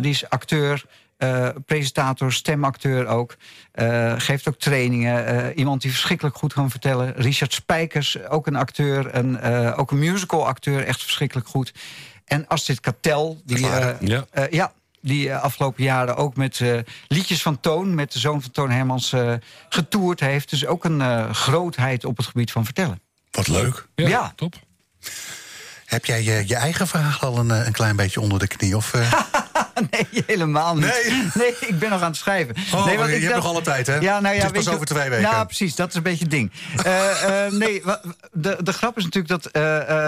die 0.00 0.10
is 0.10 0.28
acteur, 0.28 0.84
eh, 1.16 1.48
presentator, 1.66 2.32
stemacteur 2.32 3.06
ook. 3.06 3.36
Eh, 3.72 4.14
geeft 4.18 4.48
ook 4.48 4.58
trainingen. 4.58 5.26
Eh, 5.26 5.56
iemand 5.58 5.82
die 5.82 5.90
verschrikkelijk 5.90 6.36
goed 6.36 6.52
kan 6.52 6.70
vertellen. 6.70 7.14
Richard 7.16 7.52
Spijkers, 7.52 8.26
ook 8.28 8.46
een 8.46 8.56
acteur. 8.56 9.14
Een, 9.14 9.40
eh, 9.40 9.78
ook 9.78 9.90
een 9.90 9.98
musical-acteur, 9.98 10.84
echt 10.84 11.02
verschrikkelijk 11.02 11.48
goed. 11.48 11.72
En 12.24 12.46
Astrid 12.48 12.80
Katel, 12.80 13.40
die... 13.44 13.68
Eh, 13.68 14.00
Ja. 14.00 14.26
ja, 14.50 14.72
die 15.00 15.34
afgelopen 15.34 15.84
jaren 15.84 16.16
ook 16.16 16.36
met 16.36 16.60
eh, 16.60 16.78
liedjes 17.08 17.42
van 17.42 17.60
Toon... 17.60 17.94
met 17.94 18.12
de 18.12 18.18
zoon 18.18 18.42
van 18.42 18.50
Toon 18.50 18.70
Hermans 18.70 19.12
eh, 19.12 19.32
getoerd 19.68 20.20
heeft. 20.20 20.50
Dus 20.50 20.66
ook 20.66 20.84
een 20.84 21.00
eh, 21.00 21.30
grootheid 21.30 22.04
op 22.04 22.16
het 22.16 22.26
gebied 22.26 22.52
van 22.52 22.64
vertellen. 22.64 23.00
Wat 23.30 23.48
leuk. 23.48 23.86
Ja, 23.94 24.08
Ja. 24.08 24.32
top. 24.36 24.54
Heb 25.84 26.04
jij 26.04 26.22
je, 26.22 26.42
je 26.46 26.54
eigen 26.56 26.86
verhaal 26.86 27.20
al 27.20 27.38
een, 27.38 27.50
een 27.66 27.72
klein 27.72 27.96
beetje 27.96 28.20
onder 28.20 28.38
de 28.38 28.46
knie? 28.46 28.76
Of, 28.76 28.94
eh? 28.94 29.12
nee, 29.90 30.24
helemaal 30.26 30.74
niet. 30.74 30.84
Nee? 30.84 31.22
Nee, 31.34 31.54
ik 31.60 31.78
ben 31.78 31.90
nog 31.90 32.00
aan 32.00 32.06
het 32.06 32.16
schrijven. 32.16 32.54
Oh, 32.74 32.86
nee, 32.86 32.96
want 32.96 33.10
je 33.10 33.16
ik 33.16 33.22
hebt 33.22 33.34
nog 33.34 33.46
alle 33.46 33.62
tijd, 33.62 33.86
hè? 33.86 33.94
Ja, 33.98 34.20
nou 34.20 34.34
ja, 34.34 34.40
Het 34.42 34.50
is 34.50 34.56
pas 34.56 34.64
je- 34.64 34.70
over 34.74 34.86
twee 34.86 35.08
weken. 35.08 35.30
Nou, 35.30 35.44
precies, 35.46 35.74
dat 35.74 35.88
is 35.88 35.94
een 35.94 36.02
beetje 36.02 36.22
het 36.22 36.30
ding. 36.30 36.52
Eh, 36.84 37.46
eh, 37.46 37.52
nee, 37.52 37.82
de, 38.32 38.56
de 38.62 38.72
grap 38.72 38.96
is 38.96 39.04
natuurlijk 39.04 39.42
dat 39.42 39.52
eh, 39.52 39.62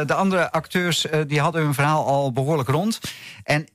de 0.07 0.15
andere 0.15 0.53
acteurs... 0.53 1.07
die 1.27 1.41
hadden 1.41 1.63
hun 1.63 1.75
verhaal 1.75 2.07
al 2.07 2.33
behoorlijk 2.33 2.69
rond. 2.69 3.01
En 3.45 3.69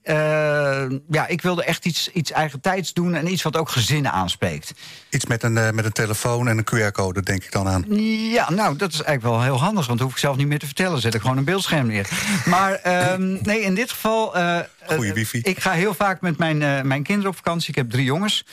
ja, 1.10 1.28
ik 1.28 1.42
wilde 1.42 1.64
echt 1.64 1.86
iets, 1.86 2.10
iets 2.12 2.32
eigen 2.32 2.62
tijds 2.62 2.94
doen... 2.94 3.14
en 3.14 3.32
iets 3.32 3.44
wat 3.44 3.58
ook 3.58 3.70
gezinnen 3.70 4.12
aanspreekt. 4.12 4.72
Iets 5.10 5.26
met 5.26 5.44
een, 5.44 5.54
met 5.54 5.86
een 5.86 5.92
telefoon 5.92 6.48
en 6.48 6.58
een 6.58 6.66
QR-code, 6.66 7.22
denk 7.22 7.44
ik 7.44 7.52
dan 7.52 7.68
aan. 7.68 7.86
Ja, 8.32 8.50
nou, 8.50 8.76
dat 8.76 8.94
is 8.94 9.02
eigenlijk 9.02 9.36
wel 9.36 9.44
heel 9.44 9.60
handig, 9.60 9.86
want 9.88 9.98
dat 9.98 10.08
hoef 10.08 10.16
ik 10.16 10.22
zelf 10.24 10.36
niet 10.38 10.48
meer 10.48 10.60
te 10.60 10.66
vertellen. 10.66 11.02
Zet 11.02 11.14
ik 11.14 11.22
gewoon 11.22 11.38
een 11.38 11.44
beeldscherm 11.44 11.88
neer. 11.88 12.08
Maar 12.46 12.74
ehm, 12.74 13.38
nee, 13.42 13.62
in 13.62 13.76
dit 13.76 13.92
geval. 13.92 14.36
Goeie 14.86 15.10
eh, 15.10 15.16
wifi. 15.16 15.40
Ik 15.40 15.60
ga 15.60 15.72
heel 15.72 15.94
vaak 15.94 16.22
met 16.22 16.38
mijn, 16.38 16.62
eh, 16.62 16.82
mijn 16.82 17.04
kinderen 17.04 17.30
op 17.30 17.36
vakantie. 17.36 17.70
Ik 17.70 17.76
heb 17.76 17.90
drie 17.90 18.06
jongens. 18.06 18.46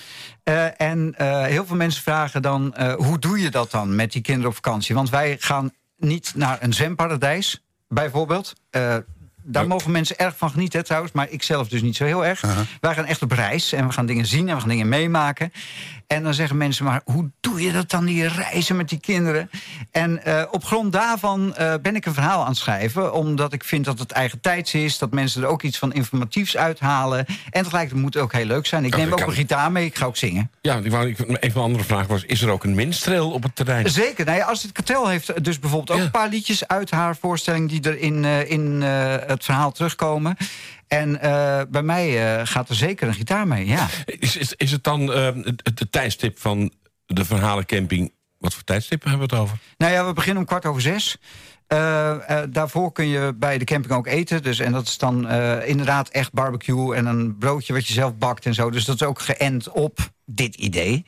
Eh, 0.43 0.81
en 0.81 1.15
heel 1.45 1.67
veel 1.67 1.77
mensen 1.77 2.03
vragen 2.03 2.43
dan: 2.43 2.75
hoe 2.97 3.19
doe 3.19 3.41
je 3.41 3.51
dat 3.51 3.71
dan 3.71 3.97
met 3.97 4.13
die 4.13 4.23
kinderen 4.23 4.49
op 4.49 4.55
vakantie? 4.55 4.95
Want 4.95 5.11
wij 5.11 5.37
gaan 5.41 5.71
niet 5.97 6.33
naar 6.35 6.59
een 6.61 6.73
zwemparadijs, 6.73 7.65
bijvoorbeeld. 7.89 8.53
Daar 9.51 9.63
Oh. 9.63 9.69
mogen 9.69 9.91
mensen 9.91 10.19
erg 10.19 10.35
van 10.37 10.51
genieten, 10.51 10.85
trouwens. 10.85 11.13
Maar 11.13 11.27
ik 11.31 11.43
zelf 11.43 11.69
dus 11.69 11.83
niet 11.83 11.97
zo 11.97 12.05
heel 12.05 12.25
erg. 12.27 12.45
Aha. 12.45 12.63
Wij 12.81 12.95
gaan 12.95 13.05
echt 13.05 13.23
op 13.23 13.31
reis 13.33 13.73
en 13.73 13.87
we 13.87 13.93
gaan 13.93 14.07
dingen 14.07 14.27
zien 14.27 14.49
en 14.49 14.55
we 14.55 14.61
gaan 14.61 14.69
dingen 14.69 14.89
meemaken. 14.89 15.53
En 16.07 16.23
dan 16.23 16.35
zeggen 16.35 16.57
mensen, 16.57 16.85
maar 16.85 17.01
hoe 17.05 17.31
doe 17.41 17.63
je 17.63 17.73
dat 17.73 17.91
dan, 17.91 18.05
die 18.05 18.27
reizen 18.29 18.77
met 18.77 18.89
die 18.89 19.01
kinderen? 19.01 19.51
En 19.91 20.25
eh, 20.25 20.43
op 20.51 20.65
grond 20.65 20.93
daarvan 20.93 21.55
eh, 21.55 21.75
ben 21.83 21.97
ik 21.97 22.07
een 22.07 22.15
verhaal 22.15 22.41
aan 22.43 22.49
het 22.49 22.57
schrijven. 22.57 23.13
Omdat 23.13 23.53
ik 23.53 23.65
vind 23.65 23.85
dat 23.85 23.99
het 23.99 24.11
eigen 24.13 24.41
tijds 24.41 24.75
is. 24.75 24.99
Dat 24.99 25.13
mensen 25.13 25.43
er 25.43 25.49
ook 25.49 25.63
iets 25.63 25.79
van 25.79 25.93
informatiefs 25.93 26.57
uithalen. 26.57 27.19
En 27.27 27.63
tegelijkertijd 27.63 28.03
moet 28.03 28.15
het 28.15 28.23
ook 28.23 28.33
heel 28.33 28.45
leuk 28.45 28.67
zijn. 28.67 28.85
Ik 28.85 28.93
Oh, 28.95 28.99
neem 29.01 29.13
ook 29.13 29.19
kan. 29.19 29.29
een 29.29 29.35
gitaar 29.35 29.73
mee, 29.73 29.85
ik 29.87 29.97
ga 29.97 30.05
ook 30.07 30.17
zingen. 30.17 30.51
Ja, 30.61 30.77
ik 30.77 30.91
wou, 30.91 31.09
ik, 31.09 31.19
een 31.19 31.27
van 31.41 31.51
de 31.53 31.59
andere 31.61 31.85
vragen 31.85 32.09
was... 32.09 32.25
is 32.25 32.43
er 32.43 32.51
ook 32.51 32.65
een 32.65 32.75
minstreel 32.75 33.31
op 33.31 33.43
het 33.43 33.57
terrein? 33.57 33.91
Zeker. 33.91 34.25
Nou 34.25 34.39
ja, 34.39 34.45
Astrid 34.47 34.73
Kartel 34.73 35.09
heeft 35.09 35.45
dus 35.45 35.59
bijvoorbeeld 35.59 35.91
ook 35.91 35.99
Ja. 35.99 36.05
een 36.05 36.11
paar 36.11 36.29
liedjes 36.29 36.67
uit 36.69 36.91
haar 36.91 37.17
voorstelling... 37.17 37.69
die 37.69 37.83
er 37.83 37.99
in, 37.99 38.25
eh, 38.25 38.51
in 38.51 38.83
eh, 38.83 39.15
het 39.39 39.47
verhaal 39.47 39.73
terugkomen. 39.73 40.37
En 40.89 41.21
eh, 41.21 41.61
bij 41.69 41.83
mij 41.83 42.37
eh, 42.39 42.47
gaat 42.47 42.69
er 42.69 42.75
zeker 42.75 43.09
een 43.09 43.15
gitaar 43.15 43.47
mee, 43.47 43.67
ja. 43.67 43.89
Is, 44.05 44.37
is, 44.37 44.53
is 44.57 44.71
het 44.71 44.85
dan 44.85 45.13
eh, 45.13 45.25
het, 45.43 45.63
het 45.79 45.93
tijdstip 45.93 46.39
van 46.39 46.73
de 47.07 47.25
verhalencamping... 47.25 48.13
wat 48.39 48.55
voor 48.55 48.65
tijdstippen 48.65 49.11
hebben 49.11 49.29
we 49.29 49.35
het 49.35 49.45
over? 49.45 49.59
Nou 49.77 49.93
ja, 49.93 50.07
we 50.07 50.13
beginnen 50.13 50.43
om 50.43 50.49
kwart 50.49 50.67
over 50.67 50.83
zes. 50.83 51.17
Eh, 51.69 52.43
eh, 52.43 52.49
daarvoor 52.51 52.93
kun 52.93 53.09
je 53.09 53.35
bij 53.37 53.59
de 53.59 53.65
camping 53.65 53.95
ook 53.95 54.07
eten. 54.07 54.43
Dus, 54.43 54.59
en 54.59 54.73
dat 54.73 54.87
is 54.87 54.99
dan 54.99 55.29
eh, 55.29 55.69
inderdaad 55.69 56.09
echt 56.09 56.33
barbecue 56.33 56.95
en 56.95 57.07
een 57.07 57.37
broodje 57.39 57.73
wat 57.73 57.87
je 57.87 57.93
zelf 57.93 58.17
bakt 58.17 58.47
en 58.47 58.55
zo. 58.55 58.71
Dus 58.71 58.85
dat 58.85 58.95
is 59.01 59.07
ook 59.07 59.21
geënt 59.21 59.69
op 59.71 59.99
dit 60.25 60.55
idee. 60.55 61.05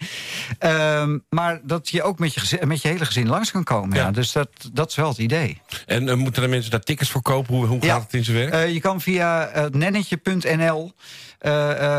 Ehm, 0.58 1.18
maar 1.28 1.60
dat 1.64 1.88
je 1.88 2.02
ook 2.02 2.18
met 2.18 2.34
je, 2.34 2.40
gezin- 2.40 2.68
met 2.68 2.82
je 2.82 2.88
hele 2.88 3.04
gezin 3.04 3.28
langs 3.28 3.50
kan 3.50 3.64
komen. 3.64 3.96
Ja. 3.96 4.02
Ja. 4.04 4.10
Dus 4.10 4.32
dat, 4.32 4.48
dat 4.72 4.90
is 4.90 4.96
wel 4.96 5.08
het 5.08 5.18
idee. 5.18 5.60
En 5.86 6.18
moeten 6.18 6.42
er 6.42 6.48
mensen 6.48 6.70
daar 6.70 6.80
tickets 6.80 7.10
voor 7.10 7.22
kopen? 7.22 7.54
Hoe, 7.54 7.66
hoe 7.66 7.78
Ja. 7.80 7.92
gaat 7.94 8.02
het 8.02 8.14
in 8.14 8.24
zijn 8.24 8.50
werk? 8.50 8.70
Je 8.70 8.80
kan 8.80 9.00
via 9.00 9.56
uh, 9.56 9.64
nennetje.nl 9.70 10.92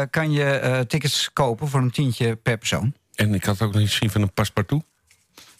kan 0.09 0.31
je 0.31 0.83
tickets 0.87 1.29
kopen 1.33 1.67
voor 1.67 1.79
een 1.81 1.91
tientje 1.91 2.35
per 2.35 2.57
persoon. 2.57 2.93
en 3.15 3.33
ik 3.33 3.43
had 3.43 3.61
ook 3.61 3.73
nog 3.73 3.81
iets 3.81 3.95
zien 3.95 4.09
van 4.09 4.21
een 4.21 4.33
paspartout. 4.33 4.83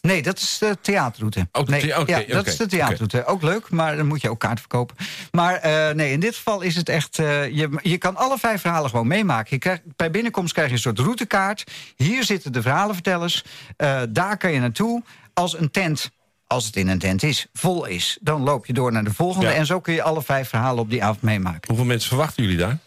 Nee, 0.01 0.21
dat 0.21 0.37
is 0.37 0.57
de 0.57 0.77
theaterroute. 0.81 1.47
Oh, 1.51 1.67
nee, 1.67 1.99
oké, 1.99 2.17
ja, 2.17 2.33
dat 2.33 2.47
is 2.47 2.57
de 2.57 2.65
theaterroute. 2.65 3.25
Ook 3.25 3.41
leuk, 3.41 3.69
maar 3.69 3.95
dan 3.95 4.07
moet 4.07 4.21
je 4.21 4.29
ook 4.29 4.39
kaart 4.39 4.59
verkopen. 4.59 4.95
Maar 5.31 5.55
eh, 5.55 5.95
nee, 5.95 6.11
in 6.11 6.19
dit 6.19 6.35
geval 6.35 6.61
is 6.61 6.75
het 6.75 6.89
echt... 6.89 7.19
eh, 7.19 7.49
je, 7.49 7.79
je 7.81 7.97
kan 7.97 8.15
alle 8.15 8.37
vijf 8.37 8.61
verhalen 8.61 8.89
gewoon 8.89 9.07
meemaken. 9.07 9.47
Je 9.49 9.57
krijgt, 9.57 9.81
bij 9.95 10.11
binnenkomst 10.11 10.53
krijg 10.53 10.67
je 10.67 10.73
een 10.73 10.79
soort 10.79 10.99
routekaart. 10.99 11.63
Hier 11.95 12.23
zitten 12.23 12.51
de 12.51 12.61
verhalenvertellers. 12.61 13.43
Eh, 13.77 14.01
daar 14.09 14.37
kan 14.37 14.51
je 14.51 14.59
naartoe. 14.59 15.03
Als 15.33 15.59
een 15.59 15.71
tent, 15.71 16.09
als 16.47 16.65
het 16.65 16.75
in 16.75 16.87
een 16.87 16.99
tent 16.99 17.23
is, 17.23 17.47
vol 17.53 17.85
is... 17.85 18.17
dan 18.21 18.41
loop 18.41 18.65
je 18.65 18.73
door 18.73 18.91
naar 18.91 19.03
de 19.03 19.13
volgende. 19.13 19.47
Ja. 19.47 19.53
En 19.53 19.65
zo 19.65 19.79
kun 19.79 19.93
je 19.93 20.01
alle 20.01 20.21
vijf 20.21 20.49
verhalen 20.49 20.79
op 20.83 20.89
die 20.89 21.03
avond 21.03 21.21
meemaken. 21.21 21.61
Hoeveel 21.67 21.85
mensen 21.85 22.09
verwachten 22.09 22.43
jullie 22.43 22.57
daar? 22.57 22.77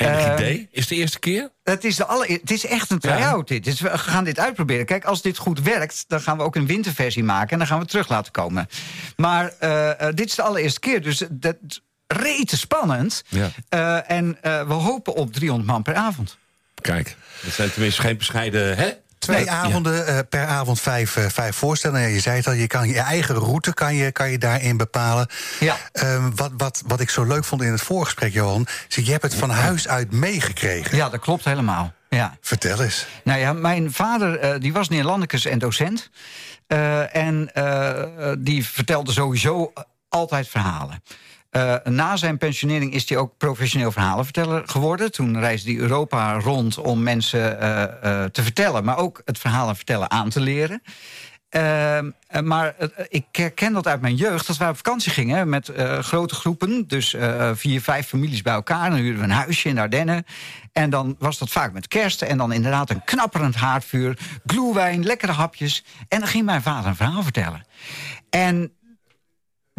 Enig 0.00 0.24
Eh, 0.26 0.32
idee? 0.32 0.68
Is 0.70 0.86
de 0.86 0.94
eerste 0.94 1.18
keer? 1.18 1.50
Het 1.62 1.84
is, 1.84 1.96
de 1.96 2.04
alle, 2.04 2.26
het 2.26 2.50
is 2.50 2.66
echt 2.66 2.90
een 2.90 2.98
try-out 2.98 3.48
dit. 3.48 3.64
Dus 3.64 3.80
we 3.80 3.98
gaan 3.98 4.24
dit 4.24 4.38
uitproberen. 4.38 4.86
Kijk, 4.86 5.04
als 5.04 5.22
dit 5.22 5.36
goed 5.38 5.60
werkt, 5.62 6.04
dan 6.08 6.20
gaan 6.20 6.36
we 6.36 6.42
ook 6.42 6.56
een 6.56 6.66
winterversie 6.66 7.24
maken... 7.24 7.50
en 7.50 7.58
dan 7.58 7.66
gaan 7.66 7.76
we 7.76 7.82
het 7.82 7.90
terug 7.90 8.08
laten 8.08 8.32
komen. 8.32 8.68
Maar 9.16 9.52
eh, 9.58 10.00
eh, 10.00 10.14
dit 10.14 10.26
is 10.28 10.34
de 10.34 10.42
allereerste 10.42 10.80
keer, 10.80 11.02
dus 11.02 11.24
dat 11.30 11.56
rete 12.06 12.56
spannend. 12.56 13.22
Ja. 13.28 13.50
Eh, 13.68 14.10
en 14.10 14.38
we 14.42 14.72
hopen 14.72 15.14
op 15.14 15.32
300 15.32 15.68
man 15.70 15.82
per 15.82 15.94
avond. 15.94 16.38
Kijk, 16.80 17.16
dat 17.42 17.52
zijn 17.52 17.72
tenminste 17.72 18.00
geen 18.00 18.16
bescheiden... 18.16 18.76
Hè? 18.76 18.90
Twee 19.20 19.44
Ja. 19.44 19.52
avonden, 19.52 20.06
eh, 20.06 20.18
per 20.28 20.46
avond 20.46 20.80
vijf, 20.80 21.16
eh, 21.16 21.24
vijf 21.28 21.56
voorstellingen. 21.56 22.08
Ja, 22.08 22.14
Je 22.14 22.20
zei 22.20 22.36
het 22.36 22.46
al, 22.46 22.52
je 22.52 22.66
kan 22.66 22.88
je 22.88 23.00
eigen 23.00 23.34
route 23.34 23.74
kan 23.74 23.94
je, 23.94 24.12
kan 24.12 24.30
je 24.30 24.38
daarin 24.38 24.76
bepalen. 24.76 25.26
Ja. 25.60 25.76
Ehm, 25.92 26.30
wat, 26.34 26.50
wat, 26.56 26.82
wat 26.86 27.00
ik 27.00 27.10
zo 27.10 27.24
leuk 27.24 27.44
vond 27.44 27.62
in 27.62 27.72
het 27.72 27.80
voorgesprek, 27.80 28.32
Johan... 28.32 28.66
is 28.88 28.94
je 28.94 29.10
hebt 29.10 29.22
het 29.22 29.34
van 29.34 29.50
huis 29.50 29.88
uit 29.88 30.12
meegekregen. 30.12 30.96
Ja, 30.96 31.08
dat 31.08 31.20
klopt 31.20 31.44
helemaal. 31.44 31.92
Ja. 32.08 32.36
Vertel 32.40 32.82
eens. 32.82 33.06
Nou 33.24 33.38
ja, 33.40 33.52
mijn 33.52 33.92
vader 33.92 34.38
eh, 34.38 34.60
die 34.60 34.72
was 34.72 34.88
Neerlandicus 34.88 35.44
en 35.44 35.58
docent. 35.58 36.10
En 37.12 37.50
die 38.38 38.66
vertelde 38.66 39.12
sowieso 39.12 39.72
altijd 40.08 40.48
verhalen. 40.48 41.02
Eh, 41.50 41.74
na 41.84 42.16
zijn 42.16 42.38
pensionering 42.38 42.94
is 42.94 43.08
hij 43.08 43.18
ook 43.18 43.36
professioneel 43.36 43.92
verhalenverteller 43.92 44.62
geworden. 44.66 45.12
Toen 45.12 45.40
reisde 45.40 45.70
hij 45.70 45.80
Europa 45.80 46.32
rond 46.32 46.78
om 46.78 47.02
mensen 47.02 47.60
eh, 47.60 47.82
eh, 47.82 48.30
te 48.30 48.42
vertellen... 48.42 48.84
maar 48.84 48.98
ook 48.98 49.22
het 49.24 49.38
verhalen 49.38 49.76
vertellen 49.76 50.10
aan 50.10 50.28
te 50.28 50.40
leren. 50.40 50.82
Ehm, 51.48 52.10
eh, 52.26 52.42
maar 52.42 52.74
ik 53.08 53.24
herken 53.32 53.72
dat 53.72 53.86
uit 53.86 54.00
mijn 54.00 54.14
jeugd. 54.14 54.46
Dat 54.46 54.56
wij 54.56 54.68
op 54.68 54.76
vakantie 54.76 55.12
gingen 55.12 55.48
met 55.48 55.72
grote 56.00 56.34
groepen. 56.34 56.88
Dus 56.88 57.16
vier, 57.52 57.80
vijf 57.80 58.06
families 58.06 58.42
bij 58.42 58.54
elkaar. 58.54 58.90
Dan 58.90 58.98
huurden 58.98 59.18
we 59.18 59.24
een 59.24 59.34
huisje 59.34 59.68
in 59.68 59.74
de 59.74 59.80
Ardennen. 59.80 60.24
En 60.72 60.90
dan 60.90 61.16
was 61.18 61.38
dat 61.38 61.50
vaak 61.50 61.72
met 61.72 61.88
kerst. 61.88 62.22
En 62.22 62.38
dan 62.38 62.52
inderdaad 62.52 62.90
een 62.90 63.04
knapperend 63.04 63.54
haardvuur. 63.54 64.18
Gloewijn, 64.46 65.04
lekkere 65.04 65.32
hapjes. 65.32 65.84
En 66.08 66.18
dan 66.18 66.28
ging 66.28 66.44
mijn 66.44 66.62
vader 66.62 66.88
een 66.90 66.96
verhaal 66.96 67.22
vertellen. 67.22 67.66
En 68.30 68.72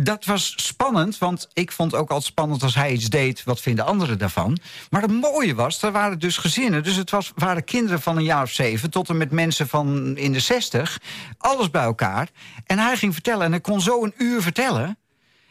dat 0.04 0.26
was 0.26 0.54
spannend, 0.56 1.18
want 1.18 1.48
ik 1.54 1.72
vond 1.72 1.96
ook 1.96 2.10
altijd 2.10 2.32
spannend 2.32 2.64
als 2.64 2.76
hij 2.76 2.92
iets 2.92 3.10
deed. 3.10 3.44
Wat 3.44 3.62
vinden 3.62 3.86
anderen 3.86 4.18
daarvan? 4.18 4.58
Maar 4.90 5.02
het 5.02 5.12
mooie 5.12 5.56
was, 5.56 5.82
er 5.82 5.92
waren 5.92 6.20
dus 6.20 6.38
gezinnen. 6.38 6.84
Dus 6.84 6.96
het 6.96 7.10
was, 7.10 7.32
waren 7.36 7.64
kinderen 7.64 8.02
van 8.02 8.18
een 8.18 8.24
jaar 8.24 8.44
of 8.44 8.52
zeven 8.52 8.90
tot 8.90 9.10
en 9.10 9.18
met 9.18 9.32
mensen 9.32 9.68
van 9.68 10.18
in 10.18 10.32
de 10.32 10.40
zestig. 10.40 11.00
Alles 11.38 11.70
bij 11.70 11.84
elkaar. 11.84 12.30
En 12.66 12.80
hij 12.80 12.98
ging 12.98 13.14
vertellen 13.14 13.46
en 13.46 13.52
hij 13.52 13.62
kon 13.62 13.82
zo 13.82 14.04
een 14.04 14.14
uur 14.18 14.42
vertellen. 14.42 14.98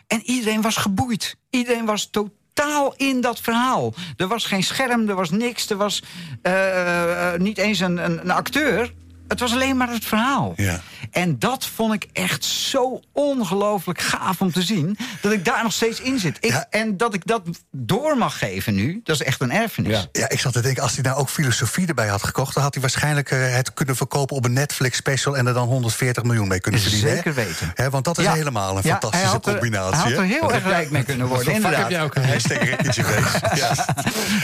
En 0.07 0.23
iedereen 0.25 0.61
was 0.61 0.77
geboeid. 0.77 1.37
Iedereen 1.51 1.85
was 1.85 2.11
totaal 2.11 2.95
in 2.97 3.21
dat 3.21 3.41
verhaal. 3.41 3.95
Er 4.17 4.29
was 4.29 4.45
geen 4.45 4.63
scherm, 4.63 5.09
er 5.09 5.15
was 5.15 5.31
niks. 5.31 5.71
Er 5.71 5.77
was 5.77 6.03
uh, 6.43 7.33
niet 7.37 7.59
eens 7.59 7.81
een, 7.81 8.05
een, 8.05 8.21
een 8.21 8.31
acteur. 8.31 8.95
Het 9.29 9.41
was 9.41 9.53
alleen 9.53 9.77
maar 9.77 9.91
het 9.91 10.05
verhaal. 10.05 10.53
Ja. 10.57 10.81
En 11.11 11.39
dat 11.39 11.67
vond 11.67 11.95
ik 11.95 12.07
echt 12.13 12.45
zo 12.45 13.01
ongelooflijk 13.13 14.01
gaaf 14.01 14.41
om 14.41 14.53
te 14.53 14.63
zien... 14.63 14.99
dat 15.21 15.33
ik 15.33 15.45
daar 15.45 15.63
nog 15.63 15.73
steeds 15.73 16.01
in 16.01 16.19
zit. 16.19 16.37
Ik, 16.41 16.51
Ja. 16.51 16.67
En 16.71 16.97
dat 16.97 17.15
ik 17.15 17.27
dat 17.27 17.43
door 17.71 18.17
mag 18.19 18.39
geven 18.39 18.75
nu, 18.75 19.01
dat 19.05 19.15
is 19.21 19.23
echt 19.27 19.41
een 19.41 19.53
erfenis. 19.53 19.93
Ja. 20.13 20.21
Ja, 20.21 20.29
ik 20.29 20.41
zat 20.41 20.53
te 20.53 20.61
denken, 20.61 20.83
als 20.83 20.93
hij 20.95 21.03
nou 21.03 21.17
ook 21.19 21.29
filosofie 21.29 21.87
erbij 21.87 22.07
had 22.09 22.23
gekocht... 22.23 22.55
dan 22.55 22.63
had 22.63 22.73
hij 22.75 22.83
waarschijnlijk 22.83 23.31
eh, 23.31 23.55
het 23.55 23.75
kunnen 23.75 23.97
verkopen 23.97 24.37
op 24.37 24.45
een 24.45 24.53
Netflix-special... 24.53 25.37
en 25.37 25.47
er 25.47 25.55
dan 25.55 25.69
140 25.69 26.23
miljoen 26.23 26.49
mee 26.49 26.61
kunnen 26.61 26.81
verdienen. 26.81 27.11
Zeker 27.11 27.35
hè? 27.35 27.45
weten. 27.45 27.73
Hè, 27.75 27.91
want 27.91 28.05
dat 28.05 28.19
is 28.19 28.25
Ja. 28.25 28.33
helemaal 28.33 28.77
een 28.77 28.83
Ja, 28.85 28.91
fantastische 28.91 29.25
hij 29.27 29.35
had 29.35 29.47
er- 29.47 29.53
combinatie. 29.53 30.01
Hij 30.01 30.11
had 30.11 30.19
er 30.21 30.25
heel 30.27 30.53
erg 30.53 30.65
rijk 30.65 30.91
mee 30.91 31.03
kunnen 31.03 31.27
worden, 31.27 31.53
inderdaad. 31.53 31.81
heb 31.81 31.91
jij 31.91 32.03
ook. 32.03 32.15
Hashtag 32.17 32.59
Wees. 32.59 32.97
Ja. 33.61 33.87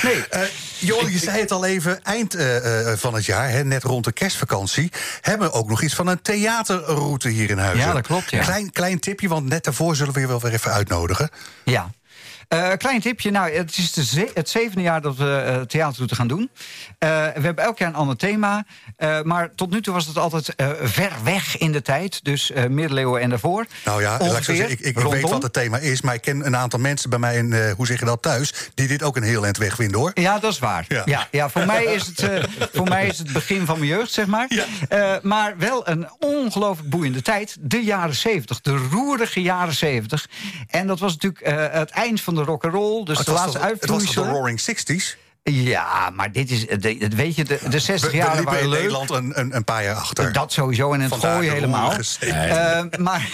Nee, 0.02 0.26
Eh, 0.30 0.40
Johan, 0.78 1.10
je 1.12 1.18
zei 1.18 1.40
het 1.40 1.52
al 1.52 1.64
even, 1.64 2.04
eind 2.04 2.34
eh, 2.34 2.90
eh, 2.92 2.98
van 2.98 3.14
het 3.14 3.24
jaar, 3.24 3.50
hè, 3.50 3.64
net 3.64 3.82
rond 3.82 4.04
de 4.04 4.12
kerstvakantie... 4.12 4.92
hebben 5.20 5.48
we 5.48 5.54
ook 5.54 5.68
nog 5.68 5.82
iets 5.82 5.94
van 5.94 6.06
een 6.06 6.22
theaterroute 6.64 7.28
hier 7.28 7.50
in 7.50 7.58
Huizen. 7.58 7.86
Ja, 7.86 7.92
dat 7.92 8.06
klopt, 8.06 8.30
ja. 8.30 8.42
Klein, 8.42 8.72
klein 8.72 8.98
tipje, 8.98 9.28
want 9.28 9.48
net 9.48 9.64
daarvoor 9.64 9.96
zullen 9.96 10.12
we 10.12 10.20
je 10.20 10.26
wel 10.26 10.40
weer 10.40 10.52
even 10.52 10.72
uitnodigen. 10.72 11.30
Ja. 11.64 11.90
Eh, 12.48 12.70
klein 12.76 13.00
tipje, 13.00 13.30
nou, 13.30 13.50
het 13.52 13.76
is 13.76 13.92
ze- 13.92 14.30
het 14.34 14.48
zevende 14.48 14.82
jaar 14.82 15.00
dat 15.00 15.16
we 15.16 15.42
eh 15.46 15.60
theaterroute 15.60 16.14
gaan 16.14 16.28
doen. 16.28 16.50
Eh, 16.98 17.08
we 17.08 17.40
hebben 17.40 17.64
elk 17.64 17.78
jaar 17.78 17.88
een 17.88 17.94
ander 17.94 18.16
thema. 18.16 18.64
maar 19.22 19.54
tot 19.54 19.70
nu 19.70 19.82
toe 19.82 19.94
was 19.94 20.06
het 20.06 20.18
altijd 20.18 20.54
ver 20.82 21.12
weg 21.24 21.58
in 21.58 21.72
de 21.72 21.82
tijd. 21.82 22.24
Dus 22.24 22.52
middeleeuwen 22.68 23.20
en 23.20 23.30
daarvoor. 23.30 23.66
Nou 23.84 24.02
ja, 24.02 24.10
laat 24.10 24.20
ik, 24.20 24.26
zo 24.26 24.34
Ongeveer, 24.34 24.56
zeggen, 24.56 24.72
ik, 24.78 24.96
ik, 24.96 24.98
weet 24.98 25.22
wat 25.30 25.42
het 25.42 25.52
thema 25.52 25.78
is... 25.78 26.00
maar 26.00 26.14
ik 26.14 26.20
ken 26.20 26.46
een 26.46 26.56
aantal 26.56 26.78
mensen 26.78 27.10
bij 27.10 27.18
mij, 27.18 27.36
in, 27.36 27.70
hoe 27.76 27.86
zeg 27.86 27.98
je 27.98 28.04
dat, 28.04 28.22
thuis... 28.22 28.52
die 28.74 28.88
dit 28.88 29.02
ook 29.02 29.16
een 29.16 29.22
heel 29.22 29.44
eind 29.44 29.56
wegvinden, 29.56 29.98
hoor. 30.00 30.10
Ja, 30.14 30.38
dat 30.38 30.52
is 30.52 30.58
waar. 30.58 30.84
Ja. 30.88 31.02
Ja. 31.04 31.28
Ja, 31.30 31.48
voor, 31.48 31.66
mij 31.66 31.84
is 31.84 32.06
het, 32.06 32.46
voor 32.72 32.88
mij 32.88 33.06
is 33.06 33.18
het 33.18 33.32
begin 33.32 33.66
van 33.66 33.78
mijn 33.78 33.90
jeugd, 33.90 34.12
zeg 34.12 34.26
maar. 34.26 34.46
Ja. 34.88 35.20
Maar 35.22 35.54
wel 35.58 35.88
een 35.88 36.08
ongelooflijk 36.18 36.90
boeiende 36.90 37.22
tijd. 37.22 37.56
De 37.60 37.84
jaren 37.84 38.14
zeventig, 38.14 38.60
de 38.60 38.76
roerige 38.90 39.42
jaren 39.42 39.74
zeventig. 39.74 40.28
En 40.70 40.86
dat 40.86 40.98
was 40.98 41.12
natuurlijk 41.12 41.72
het 41.72 41.90
eind 41.90 42.20
van 42.20 42.34
de 42.36 42.42
rock'n'roll. 42.42 43.04
Dus 43.04 43.18
Het 43.18 43.26
de 43.26 43.32
laatste 43.32 43.58
toch, 43.58 43.68
het 43.80 43.90
was 43.90 44.04
de. 44.14 44.30
Roaring 44.30 44.60
Sixties? 44.60 45.16
Ja, 45.50 46.10
maar 46.14 46.32
dit 46.32 46.50
is, 46.50 46.66
de, 46.66 47.08
weet 47.16 47.36
je, 47.36 47.44
de, 47.44 47.58
de 47.68 47.78
60 47.78 48.10
We, 48.10 48.16
we 48.16 48.22
jaar 48.22 48.42
waren 48.42 48.60
in 48.60 48.68
leuk. 48.68 48.78
Nederland 48.78 49.10
een, 49.10 49.40
een, 49.40 49.56
een 49.56 49.64
paar 49.64 49.84
jaar 49.84 49.94
achter. 49.94 50.32
Dat 50.32 50.52
sowieso 50.52 50.92
en 50.92 51.00
het 51.00 51.20
de 51.20 51.26
helemaal. 51.26 51.92
Eh, 52.20 52.80
maar 52.98 53.28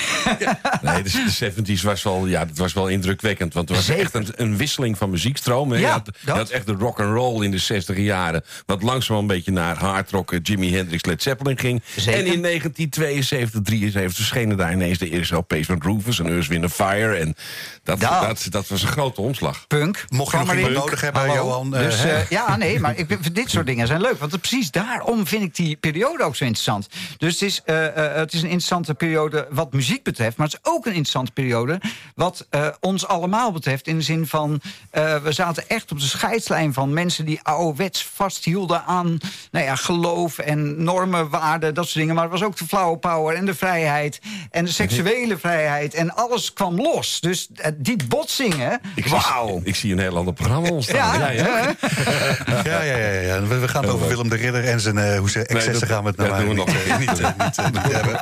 Nee, 0.83 1.03
de, 1.03 1.11
de 1.39 1.79
70s 1.79 1.83
was 1.83 2.03
wel, 2.03 2.27
ja, 2.27 2.45
dat 2.45 2.57
was 2.57 2.73
wel 2.73 2.89
indrukwekkend. 2.89 3.55
Want 3.55 3.69
er 3.69 3.75
was 3.75 3.85
Zeker. 3.85 4.03
echt 4.03 4.15
een, 4.15 4.29
een 4.37 4.57
wisseling 4.57 4.99
van 4.99 5.11
muziekstromen. 5.11 5.79
Ja, 5.79 5.87
je, 5.87 5.93
had, 5.93 6.07
je 6.21 6.27
dat. 6.27 6.37
had 6.37 6.49
echt 6.51 6.67
de 6.67 6.73
rock 6.73 7.01
and 7.01 7.15
roll 7.15 7.45
in 7.45 7.51
de 7.51 7.59
60 7.59 7.97
jaren. 7.97 8.45
Wat 8.67 8.83
langzaam 8.83 9.17
een 9.17 9.27
beetje 9.27 9.53
naar 9.53 9.77
hard 9.79 10.11
rock, 10.11 10.33
eh, 10.33 10.39
Jimi 10.43 10.75
Hendrix, 10.77 11.05
Led 11.05 11.23
Zeppelin 11.23 11.59
ging. 11.59 11.83
Zeker. 11.97 12.21
En 12.21 12.27
in 12.27 12.43
1972, 12.43 13.61
73 13.63 14.15
verschenen 14.15 14.57
daar 14.57 14.73
ineens 14.73 14.99
de 14.99 15.11
eerste 15.11 15.35
LP's 15.35 15.67
van 15.67 15.83
Rufus 15.83 16.19
en 16.19 16.27
Earth, 16.27 16.47
Wind 16.47 16.73
Fire. 16.73 17.15
En 17.15 17.35
dat, 17.83 18.01
dat, 18.01 18.47
dat 18.49 18.69
was 18.69 18.83
een 18.83 18.89
grote 18.89 19.21
omslag. 19.21 19.67
punk. 19.67 20.05
Mocht 20.09 20.33
je 20.33 20.39
nog 20.39 20.55
iemand 20.55 20.75
nodig 20.75 21.01
hebben, 21.01 21.21
Hallo. 21.21 21.35
Johan, 21.35 21.77
eh, 21.77 22.02
Dus, 22.03 22.11
eh, 22.11 22.29
ja, 22.29 22.57
nee, 22.57 22.81
maar 22.81 22.97
ik, 22.97 23.35
dit 23.35 23.51
soort 23.51 23.67
dingen 23.67 23.87
zijn 23.87 24.01
leuk. 24.01 24.19
Want 24.19 24.41
precies 24.41 24.71
daarom 24.71 25.27
vind 25.27 25.43
ik 25.43 25.55
die 25.55 25.77
periode 25.77 26.23
ook 26.25 26.37
zo 26.37 26.45
interessant. 26.45 26.89
Dus 27.19 27.33
het 27.33 27.43
is, 27.43 27.63
eh, 27.65 27.87
eh, 27.87 28.15
het 28.17 28.33
is 28.33 28.39
een 28.39 28.49
interessante 28.49 28.95
periode 28.95 29.47
wat 29.51 29.73
muziek 29.73 30.03
betreft. 30.03 30.37
Maar 30.37 30.47
het 30.47 30.57
is 30.63 30.71
ook 30.73 30.85
een 30.87 30.91
interessante 30.93 31.33
periode 31.33 31.81
wat 32.15 32.47
ons 32.81 33.07
allemaal 33.07 33.53
betreft. 33.53 33.87
In 33.87 33.97
de 33.97 34.05
zin 34.05 34.27
van, 34.27 34.61
we 34.91 35.29
zaten 35.29 35.69
echt 35.69 35.93
op 35.93 36.01
de 36.01 36.07
scheidslijn 36.07 36.73
van 36.73 36.93
mensen 36.93 37.25
die 37.25 37.41
ouderwets 37.43 38.05
vasthielden 38.15 38.85
aan 38.85 39.19
nou 39.51 39.65
ja, 39.65 39.75
geloof 39.77 40.39
en 40.39 40.83
normen, 40.85 41.29
waarden, 41.29 41.75
dat 41.75 41.85
soort 41.85 41.97
dingen. 41.99 42.15
Maar 42.15 42.25
het 42.25 42.33
was 42.33 42.43
ook 42.43 42.57
de 42.57 42.67
flower 42.67 42.99
power 42.99 43.37
en 43.37 43.45
de 43.45 43.55
vrijheid 43.55 44.21
en 44.51 44.65
de 44.65 44.71
seksuele 44.71 45.39
vrijheid. 45.39 45.95
En 45.95 46.15
alles 46.15 46.53
kwam 46.53 46.77
los. 46.81 47.21
Dus 47.21 47.49
die 47.75 47.97
botsingen, 48.09 48.81
Ik 48.95 49.07
zie- 49.07 49.13
wauw. 49.13 49.61
Ik 49.65 49.77
zie 49.77 49.93
een 49.93 49.99
heel 49.99 50.17
ander 50.17 50.35
programma 50.35 50.69
ontstaan. 50.69 51.19
Ja, 51.19 51.31
ja. 51.31 51.45
hè? 51.45 51.71
Ja, 52.65 52.83
ja, 52.83 52.97
ja, 52.97 53.09
ja. 53.21 53.43
We, 53.43 53.59
we 53.59 53.69
gaan 53.69 53.83
het 53.83 53.93
over 53.93 54.09
Willem 54.09 54.29
de 54.29 54.37
Ridder 54.37 54.65
en 54.69 54.81
zijn 54.81 54.99
eh, 54.99 55.19
hoe 55.19 55.31
ze 55.31 55.39
excessen 55.47 55.73
dat- 55.81 55.89
gaan 55.89 56.03
we 56.03 56.09
het 56.09 56.17
nou 56.17 56.29
dat 56.31 56.39
doen 56.39 56.49
we 56.49 56.55
nog. 56.55 56.67
niet, 56.99 57.21
eh, 57.21 57.29
niet, 57.39 57.59
eh, 57.59 57.67
niet, 57.67 57.93
hebben. 57.93 58.19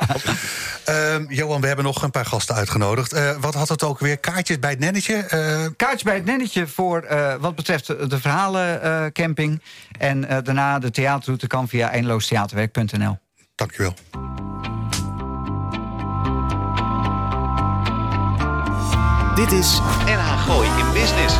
Ehm, 0.85 1.23
Johan, 1.33 1.61
we 1.61 1.67
hebben 1.67 1.85
nog 1.85 2.03
een 2.03 2.11
paar 2.11 2.25
gasten 2.25 2.55
uitgenodigd. 2.55 3.13
Eh, 3.13 3.29
wat 3.39 3.53
had 3.53 3.69
het 3.69 3.83
ook 3.83 3.99
weer? 3.99 4.17
Kaartjes 4.17 4.59
bij 4.59 4.69
het 4.69 4.79
nennetje? 4.79 5.13
Eh, 5.15 5.65
Kaartje 5.75 6.05
bij 6.05 6.15
het 6.15 6.25
nennetje 6.25 6.67
voor 6.67 7.01
eh, 7.01 7.33
wat 7.39 7.55
betreft 7.55 7.87
de, 7.87 8.19
verhalencamping. 8.19 9.61
en 9.99 10.27
eh, 10.29 10.37
daarna 10.43 10.79
de 10.79 10.91
theaterroute 10.91 11.47
kan 11.47 11.67
via 11.67 11.89
eindeloostheaterwerk.nl. 11.89 13.17
dankjewel. 13.55 13.93
Dit 19.35 19.51
is 19.51 19.79
NH 20.05 20.45
Gooi 20.45 20.67
in 20.67 20.93
Business. 20.93 21.35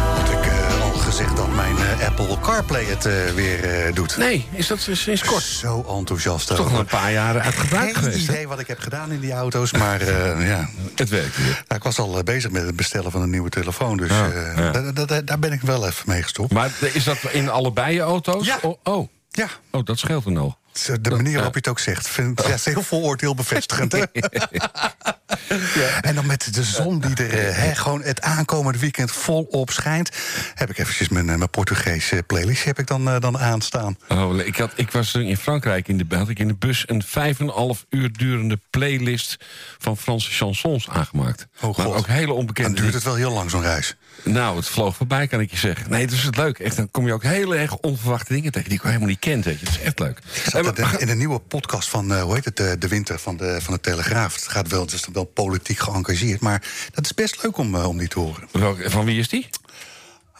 Gezegd 1.21 1.38
dat 1.38 1.55
mijn 1.55 1.77
eh, 1.77 2.07
Apple 2.07 2.39
CarPlay 2.39 2.84
het 2.86 3.05
eh, 3.05 3.13
weer 3.36 3.63
eh, 3.86 3.93
doet? 3.93 4.17
Nee, 4.17 4.45
is 4.51 4.67
dat 4.67 4.88
sinds 4.91 5.23
kort? 5.23 5.43
Zo 5.43 5.86
enthousiast 5.97 6.47
Toch 6.47 6.60
over. 6.60 6.79
een 6.79 6.86
paar 6.86 7.12
jaren 7.12 7.41
uit 7.41 7.55
gebruik 7.55 7.93
Geen 7.93 8.03
geweest. 8.03 8.29
idee 8.29 8.47
wat 8.47 8.60
ik 8.60 8.67
heb 8.67 8.79
gedaan 8.79 9.12
in 9.12 9.19
die 9.19 9.31
auto's, 9.31 9.71
maar 9.71 10.05
ja. 10.45 10.69
Het 10.95 11.10
werkt 11.10 11.38
weer. 11.38 11.45
Nou, 11.67 11.75
ik 11.75 11.84
was 11.84 11.99
al 11.99 12.23
bezig 12.23 12.51
met 12.51 12.65
het 12.65 12.75
bestellen 12.75 13.12
van 13.12 13.21
een 13.21 13.29
nieuwe 13.29 13.49
telefoon, 13.49 13.97
dus 13.97 14.10
Ja, 14.10 14.25
ja. 14.55 14.71
da- 14.71 14.91
da- 14.91 15.05
da- 15.05 15.21
daar 15.21 15.39
ben 15.39 15.51
ik 15.51 15.62
wel 15.62 15.86
even 15.88 16.03
mee 16.07 16.21
gestopt. 16.23 16.51
Maar 16.53 16.71
is 16.93 17.03
dat 17.03 17.17
in 17.31 17.49
allebei 17.49 17.93
je 17.93 18.01
auto's? 18.01 18.45
Ja. 18.45 18.57
Oh, 18.62 18.77
oh. 18.84 19.07
Ja, 19.29 19.47
oh, 19.71 19.86
dat 19.86 19.99
scheelt 19.99 20.25
er 20.25 20.31
nog. 20.31 20.57
De 21.01 21.10
manier 21.10 21.34
waarop 21.34 21.53
je 21.53 21.60
het 21.60 21.67
ook 21.67 21.79
zegt, 21.79 22.07
vind 22.07 22.39
ik 22.39 22.47
ja, 22.47 22.53
is 22.53 22.65
heel 22.65 22.84
vooroordeel 22.84 23.36
bevestigend. 23.36 23.91
Hè? 23.91 24.03
En 26.01 26.15
dan 26.15 26.25
met 26.25 26.53
de 26.53 26.63
zon 26.63 26.99
die 26.99 27.15
er 27.15 27.47
eh, 27.47 27.55
hè, 27.57 27.75
gewoon 27.75 28.03
het 28.03 28.21
aankomende 28.21 28.79
weekend 28.79 29.12
volop 29.12 29.71
schijnt, 29.71 30.10
heb 30.55 30.69
ik 30.69 30.77
eventjes 30.77 31.10
mijn, 31.10 31.29
eh, 31.29 31.36
mijn 31.36 31.49
Portugese 31.49 32.23
playlist 32.27 32.63
heb 32.63 32.79
ik 32.79 32.88
dan, 32.88 33.10
eh, 33.10 33.19
dan 33.19 33.38
aanstaan. 33.38 33.97
Oh, 34.07 34.38
ik, 34.38 34.55
had, 34.55 34.71
ik 34.75 34.91
was 34.91 35.13
in 35.13 35.38
Frankrijk 35.38 35.88
in 35.88 35.97
de, 35.97 36.15
had 36.15 36.29
ik 36.29 36.39
in 36.39 36.47
de 36.47 36.55
bus 36.55 36.84
een 36.88 37.03
vijf 37.03 37.39
en 37.39 37.45
een 37.47 37.53
half 37.53 37.86
uur 37.89 38.12
durende 38.13 38.60
playlist 38.69 39.38
van 39.77 39.97
Franse 39.97 40.31
chansons 40.31 40.89
aangemaakt. 40.89 41.47
Oh, 41.62 41.77
maar 41.77 41.88
ook 41.88 42.07
hele 42.07 42.25
Dan 42.25 42.36
onbekende. 42.36 42.81
duurt 42.81 42.93
het 42.93 43.03
wel 43.03 43.15
heel 43.15 43.31
lang, 43.31 43.49
zo'n 43.49 43.62
reis. 43.62 43.95
Nou, 44.23 44.57
het 44.57 44.67
vloog 44.67 44.95
voorbij, 44.95 45.27
kan 45.27 45.39
ik 45.39 45.51
je 45.51 45.57
zeggen. 45.57 45.89
Nee, 45.89 46.07
dat 46.07 46.15
is 46.15 46.23
het 46.23 46.38
leuk. 46.38 46.60
Echt, 46.60 46.75
dan 46.75 46.91
kom 46.91 47.05
je 47.05 47.13
ook 47.13 47.23
hele 47.23 47.55
erg 47.55 47.77
onverwachte 47.77 48.34
dingen 48.34 48.51
tegen 48.51 48.69
die 48.69 48.77
ik 48.77 48.84
helemaal 48.84 49.07
niet 49.07 49.19
kent. 49.19 49.45
Weet 49.45 49.60
je. 49.60 49.65
Dat 49.65 49.73
is 49.73 49.81
echt 49.81 49.99
leuk. 49.99 50.19
Eh, 50.65 50.93
in 50.97 51.08
de 51.08 51.15
nieuwe 51.15 51.39
podcast 51.39 51.89
van, 51.89 52.13
eh, 52.13 52.21
hoe 52.21 52.34
heet 52.34 52.45
het, 52.45 52.58
de, 52.58 52.78
de 52.78 52.88
Winter 52.88 53.19
van 53.19 53.38
de, 53.38 53.62
van 53.62 53.74
de 53.74 53.80
Telegraaf. 53.80 54.34
Het, 54.36 54.47
gaat 54.47 54.67
wel, 54.67 54.82
het 54.82 54.93
is 54.93 55.08
wel 55.13 55.24
politiek 55.24 55.80
geëngageerd, 55.80 56.39
maar 56.39 56.63
dat 56.91 57.06
is 57.06 57.13
best 57.13 57.43
leuk 57.43 57.58
om, 57.58 57.76
eh, 57.76 57.88
om 57.88 57.97
die 57.97 58.08
te 58.08 58.19
horen. 58.19 58.47
van 58.91 59.06
wie 59.06 59.19
is 59.19 59.30
die? 59.30 59.50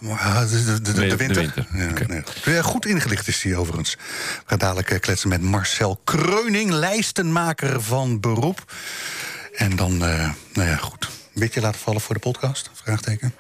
De, 0.02 0.82
de, 0.82 1.16
winter. 1.16 1.18
winter, 1.18 1.68
Ja, 1.74 2.24
nee. 2.46 2.64
Goed 2.64 2.86
ingelicht 2.86 3.28
is 3.28 3.44
hij 3.44 3.56
overigens. 3.56 3.96
We 3.96 4.44
gaan 4.46 4.58
dadelijk 4.58 4.92
eh, 4.92 5.00
kletsen 5.00 5.30
met 5.30 5.42
Marcel 5.42 6.02
Kreuning, 6.04 6.72
lijstenmaker 6.72 7.82
van 7.82 8.20
beroep. 8.20 8.74
En 9.56 9.76
dan, 9.76 9.92
eh, 10.06 10.30
nou 10.54 10.70
ja, 10.70 10.76
goed. 10.76 11.06
Een 11.06 11.40
beetje 11.40 11.62
laten 11.62 11.80
vallen 11.80 12.02
voor 12.02 12.16
de 12.16 12.22
podcast? 12.22 12.70
Vraagteken. 12.74 13.34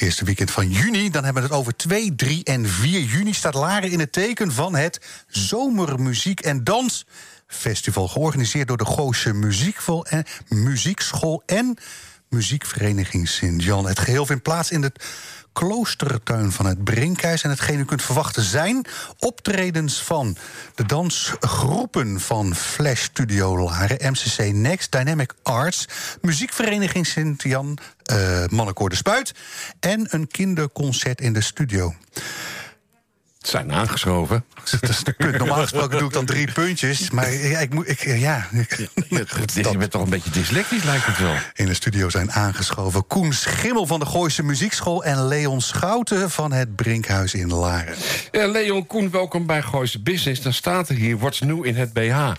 Eerste 0.00 0.24
weekend 0.24 0.50
van 0.50 0.70
juni, 0.70 1.10
dan 1.10 1.24
hebben 1.24 1.42
we 1.42 1.48
het 1.48 1.58
over 1.58 1.76
2, 1.76 2.14
3 2.14 2.44
en 2.44 2.68
4 2.68 3.00
juni... 3.00 3.34
staat 3.34 3.54
Laren 3.54 3.90
in 3.90 4.00
het 4.00 4.12
teken 4.12 4.52
van 4.52 4.74
het 4.74 5.00
Zomermuziek 5.26 6.40
en 6.40 6.64
Dansfestival... 6.64 8.08
georganiseerd 8.08 8.68
door 8.68 8.76
de 8.76 8.84
Goosje 8.84 9.28
en, 10.08 10.24
Muziekschool 10.48 11.42
en 11.46 11.78
Muziekvereniging 12.30 13.28
Sint-Jan. 13.28 13.86
Het 13.86 13.98
geheel 13.98 14.26
vindt 14.26 14.42
plaats 14.42 14.70
in 14.70 14.82
het 14.82 15.04
kloostertuin 15.52 16.52
van 16.52 16.66
het 16.66 16.84
Brinkhuis. 16.84 17.42
En 17.42 17.50
hetgeen 17.50 17.78
u 17.78 17.84
kunt 17.84 18.02
verwachten 18.02 18.42
zijn 18.42 18.86
optredens 19.18 20.02
van 20.02 20.36
de 20.74 20.86
dansgroepen 20.86 22.20
van 22.20 22.54
Flash 22.54 23.02
Studio 23.02 23.58
Laren, 23.58 24.10
MCC 24.10 24.52
Next, 24.52 24.92
Dynamic 24.92 25.34
Arts, 25.42 25.88
Muziekvereniging 26.20 27.06
Sint-Jan, 27.06 27.78
eh 28.02 28.44
Mannenkoor 28.50 28.88
de 28.88 28.96
Spuit 28.96 29.34
en 29.80 30.06
een 30.10 30.26
kinderconcert 30.26 31.20
in 31.20 31.32
de 31.32 31.40
studio. 31.40 31.94
Zijn 33.40 33.72
aangeschoven. 33.72 34.44
Dat 34.80 34.90
is 34.90 35.04
de 35.04 35.12
punt. 35.12 35.38
Normaal 35.38 35.62
gesproken 35.68 35.98
doe 35.98 36.08
ik 36.08 36.14
dan 36.14 36.24
drie 36.24 36.52
puntjes. 36.52 37.10
Maar 37.10 37.32
ja, 37.32 37.58
ik 37.58 37.74
moet. 37.74 37.88
Ik, 37.88 38.00
ja, 38.00 38.46
Je 38.50 39.76
bent 39.78 39.90
toch 39.90 40.02
een 40.02 40.10
beetje 40.10 40.30
dyslectisch, 40.30 40.82
lijkt 40.82 41.06
het 41.06 41.18
wel. 41.18 41.34
In 41.54 41.66
de 41.66 41.74
studio 41.74 42.08
zijn 42.08 42.32
aangeschoven 42.32 43.06
Koen 43.06 43.32
Schimmel 43.32 43.86
van 43.86 44.00
de 44.00 44.06
Gooise 44.06 44.42
Muziekschool... 44.42 45.04
en 45.04 45.26
Leon 45.26 45.60
Schouten 45.60 46.30
van 46.30 46.52
het 46.52 46.76
Brinkhuis 46.76 47.34
in 47.34 47.52
Laren. 47.52 47.94
Ja, 48.30 48.46
Leon 48.46 48.86
Koen, 48.86 49.10
welkom 49.10 49.46
bij 49.46 49.62
Gooise 49.62 50.00
Business. 50.02 50.42
Dan 50.42 50.52
staat 50.52 50.88
er 50.88 50.94
hier, 50.94 51.18
what's 51.18 51.40
new 51.40 51.66
in 51.66 51.76
het 51.76 51.92
BH? 51.92 52.32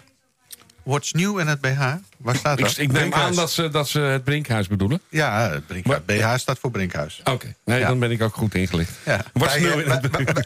What's 0.84 1.12
new 1.12 1.40
in 1.40 1.48
het 1.48 1.62
BH? 1.62 1.80
Waar 2.18 2.36
staat 2.36 2.60
Ik, 2.60 2.66
dat? 2.66 2.78
ik 2.78 2.92
neem 2.92 3.14
aan 3.14 3.36
dat 3.36 3.52
ze, 3.52 3.70
dat 3.70 3.88
ze 3.90 4.00
het 4.00 4.24
Brinkhuis 4.24 4.68
bedoelen. 4.68 5.02
Ja, 5.10 5.50
het 5.50 5.68
Brinkhuis. 5.68 6.00
BH 6.06 6.36
staat 6.38 6.60
voor 6.60 6.72
Brinkhuis. 6.72 7.22
Oké, 7.24 7.56
nee, 7.66 7.80
Ja. 7.80 7.88
dan 7.88 8.00
ben 8.00 8.12
ik 8.12 8.22
ook 8.22 8.36
goed 8.36 8.56
ingelicht. 8.56 8.92
Ja. 9.06 9.20
What's 9.34 9.54
Wij, 9.58 9.62
new 9.76 9.92
eh, 9.92 9.98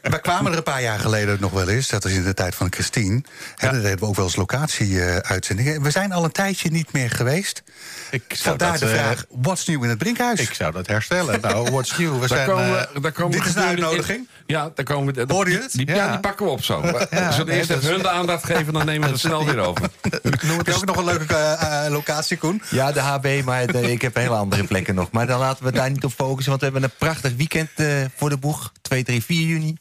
wij 0.02 0.20
kwamen 0.20 0.52
er 0.52 0.58
een 0.58 0.64
paar 0.64 0.82
jaar 0.82 1.00
geleden 1.00 1.38
nog 1.40 1.52
wel 1.52 1.70
eens. 1.70 1.88
Dat 1.90 2.04
was 2.04 2.12
in 2.12 2.24
de 2.24 2.34
tijd 2.34 2.56
van 2.56 2.68
Christine. 2.74 3.22
Hè, 3.56 3.72
daar 3.72 3.82
deden 3.82 4.00
we 4.00 4.06
ook 4.06 4.16
wel 4.16 4.26
eens 4.26 4.36
locatie-uitzendingen. 4.36 5.82
we 5.82 5.92
zijn 5.92 6.12
al 6.12 6.24
een 6.24 6.32
tijdje 6.32 6.72
niet 6.72 6.94
meer 6.94 7.10
geweest. 7.10 7.64
Ik 8.12 8.24
zou, 8.28 8.42
Vandaar 8.58 8.72
dat, 8.72 8.90
de 8.90 8.96
eh, 8.96 9.02
vraag, 9.04 9.26
what's 9.30 9.66
new 9.66 9.84
in 9.84 9.90
het 9.90 9.98
Brinkhuis? 9.98 10.40
ik 10.40 10.54
zou 10.54 10.72
dat 10.72 10.88
herstellen. 10.88 11.40
Nou, 11.46 11.72
what's 11.72 11.98
new? 11.98 12.14
We 12.14 12.20
Daar 12.20 12.28
zijn... 12.28 12.48
komen, 12.48 12.80
eh, 12.80 12.94
we- 12.94 13.00
daar 13.00 13.12
komen 13.12 13.32
dit 13.32 13.42
we 13.42 13.48
is 13.48 13.54
de 13.54 13.62
uitnodiging? 13.62 14.28
Ja, 14.46 14.72
daar 14.76 14.86
komen 14.86 15.14
we. 15.14 15.34
Hoorde 15.34 15.52
je 15.52 15.58
het? 15.60 15.72
Die, 15.72 15.88
ja. 15.88 15.96
Ja. 15.96 16.12
die 16.12 16.20
pakken 16.20 16.46
we 16.46 16.52
op 16.52 16.64
zo. 16.64 16.82
we 16.82 17.08
Ja, 17.12 17.32
zullen 17.32 17.48
nee, 17.48 17.58
eerst 17.58 17.70
dat 17.70 17.78
even 17.78 17.90
is- 17.90 17.96
hun 17.96 18.04
de 18.06 18.10
aandacht 18.10 18.46
geven, 18.46 18.74
dan 18.74 18.86
nemen 18.86 19.08
we 19.08 19.12
het 19.14 19.20
snel 19.24 19.46
weer 19.46 19.60
over. 19.60 19.90
Noem 20.42 20.58
het 20.58 20.76
ook 20.76 20.86
nog 20.86 20.98
een 20.98 21.04
leuke 21.06 21.36
eh, 21.36 21.86
eh, 21.86 21.92
locatie, 21.92 22.38
Koen. 22.38 22.62
Ja, 22.72 22.92
de 22.92 23.00
HB, 23.00 23.42
maar 23.46 23.68
de- 23.68 23.92
ik 23.92 24.02
heb 24.02 24.16
hele 24.16 24.36
andere 24.36 24.64
plekken 24.64 24.96
nog. 24.96 25.12
Maar 25.12 25.28
dan 25.28 25.40
laten 25.40 25.66
we 25.66 25.72
daar 25.72 25.92
niet 25.92 26.04
op 26.04 26.12
focussen, 26.14 26.50
want 26.50 26.60
we 26.60 26.70
hebben 26.72 26.84
een 26.84 26.98
prachtig 26.98 27.36
weekend 27.36 27.70
eh, 27.76 27.88
voor 28.16 28.30
de 28.30 28.38
boeg. 28.38 28.72
2, 28.82 29.04
3, 29.04 29.24
4 29.24 29.48
juni. 29.48 29.78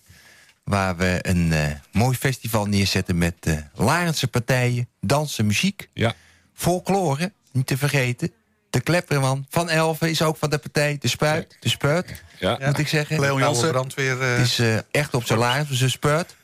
Waar 0.64 0.96
we 0.96 1.18
een 1.22 1.52
eh, 1.52 1.61
mooi 1.92 2.16
festival 2.16 2.66
neerzetten 2.66 3.18
met 3.18 3.35
eh 3.40 3.57
Larense 3.74 4.28
partijen, 4.28 4.88
dansen, 5.00 5.46
muziek, 5.46 5.88
Ja. 5.94 6.14
folklore, 6.54 7.33
niet 7.52 7.66
te 7.66 7.76
vergeten. 7.78 8.33
De 8.70 8.80
Klepperman 8.80 9.46
van 9.50 9.68
Elven 9.70 10.11
is 10.11 10.22
ook 10.22 10.37
van 10.37 10.50
de 10.50 10.59
partij. 10.59 10.96
De 11.00 11.09
Spuit, 11.09 11.57
de 11.61 11.68
Spuit, 11.68 12.22
Ja. 12.38 12.59
moet 12.66 12.78
ik 12.78 12.88
zeggen. 12.88 13.20
Leon 13.20 13.57
brandweer... 13.70 14.20
eh, 14.22 14.37
Het 14.37 14.46
is 14.46 14.59
eh, 14.59 14.76
echt 14.90 15.14
op 15.14 15.24
zijn 15.24 15.38
laars, 15.38 15.68
dus 15.78 15.92
Spuit. 15.92 16.35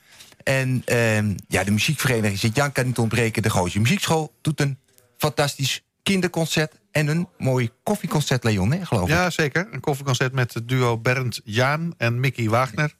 En 0.50 0.82
ehm, 0.84 1.34
ja, 1.48 1.64
de 1.64 1.70
muziekvereniging 1.70 2.38
Sint-Jan 2.38 2.72
kan 2.72 2.86
niet 2.86 2.98
ontbreken. 2.98 3.42
De 3.42 3.50
Gooise 3.50 3.80
Muziekschool 3.80 4.34
doet 4.40 4.60
een 4.60 4.78
fantastisch 5.16 5.82
kinderconcert... 6.02 6.72
en 6.90 7.06
een 7.06 7.28
mooi 7.38 7.70
koffieconcert, 7.82 8.44
Leon, 8.44 8.72
hè, 8.72 8.86
geloof 8.86 9.08
ik. 9.08 9.14
Ja, 9.14 9.30
zeker. 9.30 9.68
Een 9.70 9.80
koffieconcert 9.80 10.32
met 10.32 10.54
het 10.54 10.68
duo 10.68 10.98
Bernd 10.98 11.40
Jaan 11.44 11.94
en 11.96 12.20
Mickey 12.20 12.48
Wagner. 12.48 12.94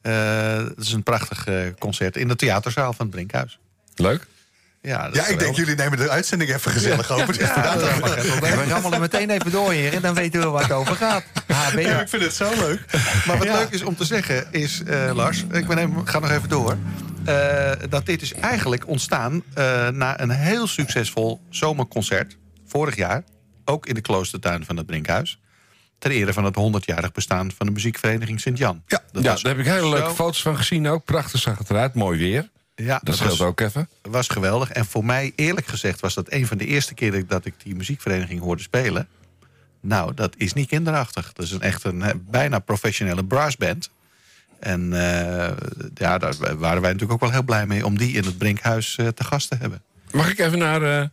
Eh, 0.00 0.56
Het 0.56 0.78
is 0.78 0.92
een 0.92 1.02
prachtig 1.02 1.46
eh, 1.46 1.66
concert 1.78 2.16
in 2.16 2.28
de 2.28 2.36
theaterzaal 2.36 2.92
van 2.92 3.06
het 3.06 3.14
Brinkhuis. 3.14 3.58
Leuk. 3.94 4.26
Ja, 4.82 5.04
dat 5.06 5.14
Ja, 5.16 5.26
ik 5.26 5.38
denk, 5.38 5.56
jullie 5.56 5.74
nemen 5.74 5.98
de 5.98 6.10
uitzending 6.10 6.54
even 6.54 6.70
gezellig. 6.70 7.06
Dus 7.06 7.38
dat 7.38 7.46
we- 7.74 8.36
We 8.40 8.64
rammelen 8.68 9.00
meteen 9.00 9.30
even 9.30 9.50
door, 9.50 9.72
heren. 9.72 10.02
Dan 10.02 10.14
weten 10.14 10.40
we 10.40 10.46
waar 10.46 10.62
het 10.62 10.72
over 10.72 10.96
gaat. 10.96 11.24
HB. 11.46 11.78
Ja, 11.78 12.00
ik 12.00 12.08
vind 12.08 12.22
het 12.22 12.34
zo 12.34 12.50
leuk. 12.58 12.84
Maar 13.26 13.38
wat 13.38 13.46
leuk 13.48 13.68
is 13.70 13.82
om 13.82 13.96
te 13.96 14.04
zeggen 14.04 14.46
is, 14.52 14.82
eh, 14.82 15.10
Lars, 15.14 15.44
ik 15.52 15.66
ben 15.66 15.78
even, 15.78 16.08
ga 16.08 16.18
nog 16.18 16.30
even 16.30 16.48
door. 16.48 16.76
eh, 17.24 17.70
dat 17.88 18.06
dit 18.06 18.22
is 18.22 18.32
eigenlijk 18.32 18.88
ontstaan 18.88 19.42
eh, 19.54 19.88
na 19.88 20.20
een 20.20 20.30
heel 20.30 20.66
succesvol 20.66 21.40
zomerconcert 21.50 22.36
vorig 22.66 22.96
jaar. 22.96 23.22
Ook 23.64 23.86
in 23.86 23.94
de 23.94 24.00
kloostertuin 24.00 24.64
van 24.64 24.76
het 24.76 24.86
Brinkhuis. 24.86 25.40
Ter 25.98 26.10
ere 26.10 26.32
van 26.32 26.44
het 26.44 26.54
100-jarig 26.56 27.12
bestaan 27.12 27.50
van 27.56 27.66
de 27.66 27.72
muziekvereniging 27.72 28.40
Sint-Jan. 28.40 28.82
Ja, 28.86 29.00
Dat 29.12 29.22
ja, 29.24 29.34
daar 29.34 29.52
heb 29.56 29.58
ik 29.58 29.72
hele 29.72 29.88
leuke 29.88 30.14
foto's 30.14 30.42
van 30.42 30.56
gezien 30.56 30.88
ook. 30.88 31.04
Prachtig 31.04 31.40
zag 31.40 31.58
het 31.58 31.70
eruit. 31.70 31.94
Mooi 31.94 32.18
weer. 32.18 32.50
Ja, 32.74 33.00
Dat 33.02 33.16
scheelt 33.16 33.30
was, 33.38 33.48
ook 33.48 33.60
even. 33.60 33.88
was 34.02 34.28
geweldig. 34.28 34.70
En 34.70 34.84
voor 34.86 35.04
mij, 35.04 35.32
eerlijk 35.36 35.66
gezegd, 35.66 36.00
was 36.00 36.14
dat 36.14 36.32
een 36.32 36.46
van 36.46 36.58
de 36.58 36.66
eerste 36.66 36.94
keren 36.94 37.26
dat 37.26 37.44
ik 37.44 37.54
die 37.62 37.74
muziekvereniging 37.74 38.40
hoorde 38.40 38.62
spelen. 38.62 39.08
Nou, 39.80 40.14
dat 40.14 40.34
is 40.36 40.52
niet 40.52 40.68
kinderachtig. 40.68 41.32
Dat 41.32 41.44
is 41.44 41.50
een 41.52 41.60
echt 41.60 41.84
een 41.84 42.24
bijna 42.30 42.58
professionele 42.58 43.24
brassband. 43.24 43.90
En 44.60 44.92
eh, 44.92 45.56
ja, 45.94 46.18
daar 46.18 46.34
waren 46.38 46.82
wij 46.82 46.92
natuurlijk 46.92 47.12
ook 47.12 47.20
wel 47.20 47.30
heel 47.30 47.42
blij 47.42 47.66
mee 47.66 47.86
om 47.86 47.98
die 47.98 48.12
in 48.16 48.24
het 48.24 48.38
Brinkhuis 48.38 48.96
eh, 48.96 49.08
te 49.08 49.24
gast 49.24 49.48
te 49.48 49.56
hebben. 49.56 49.82
Mag 50.10 50.30
ik 50.30 50.38
even 50.38 50.58
naar 50.58 50.82
eh, 51.00 51.06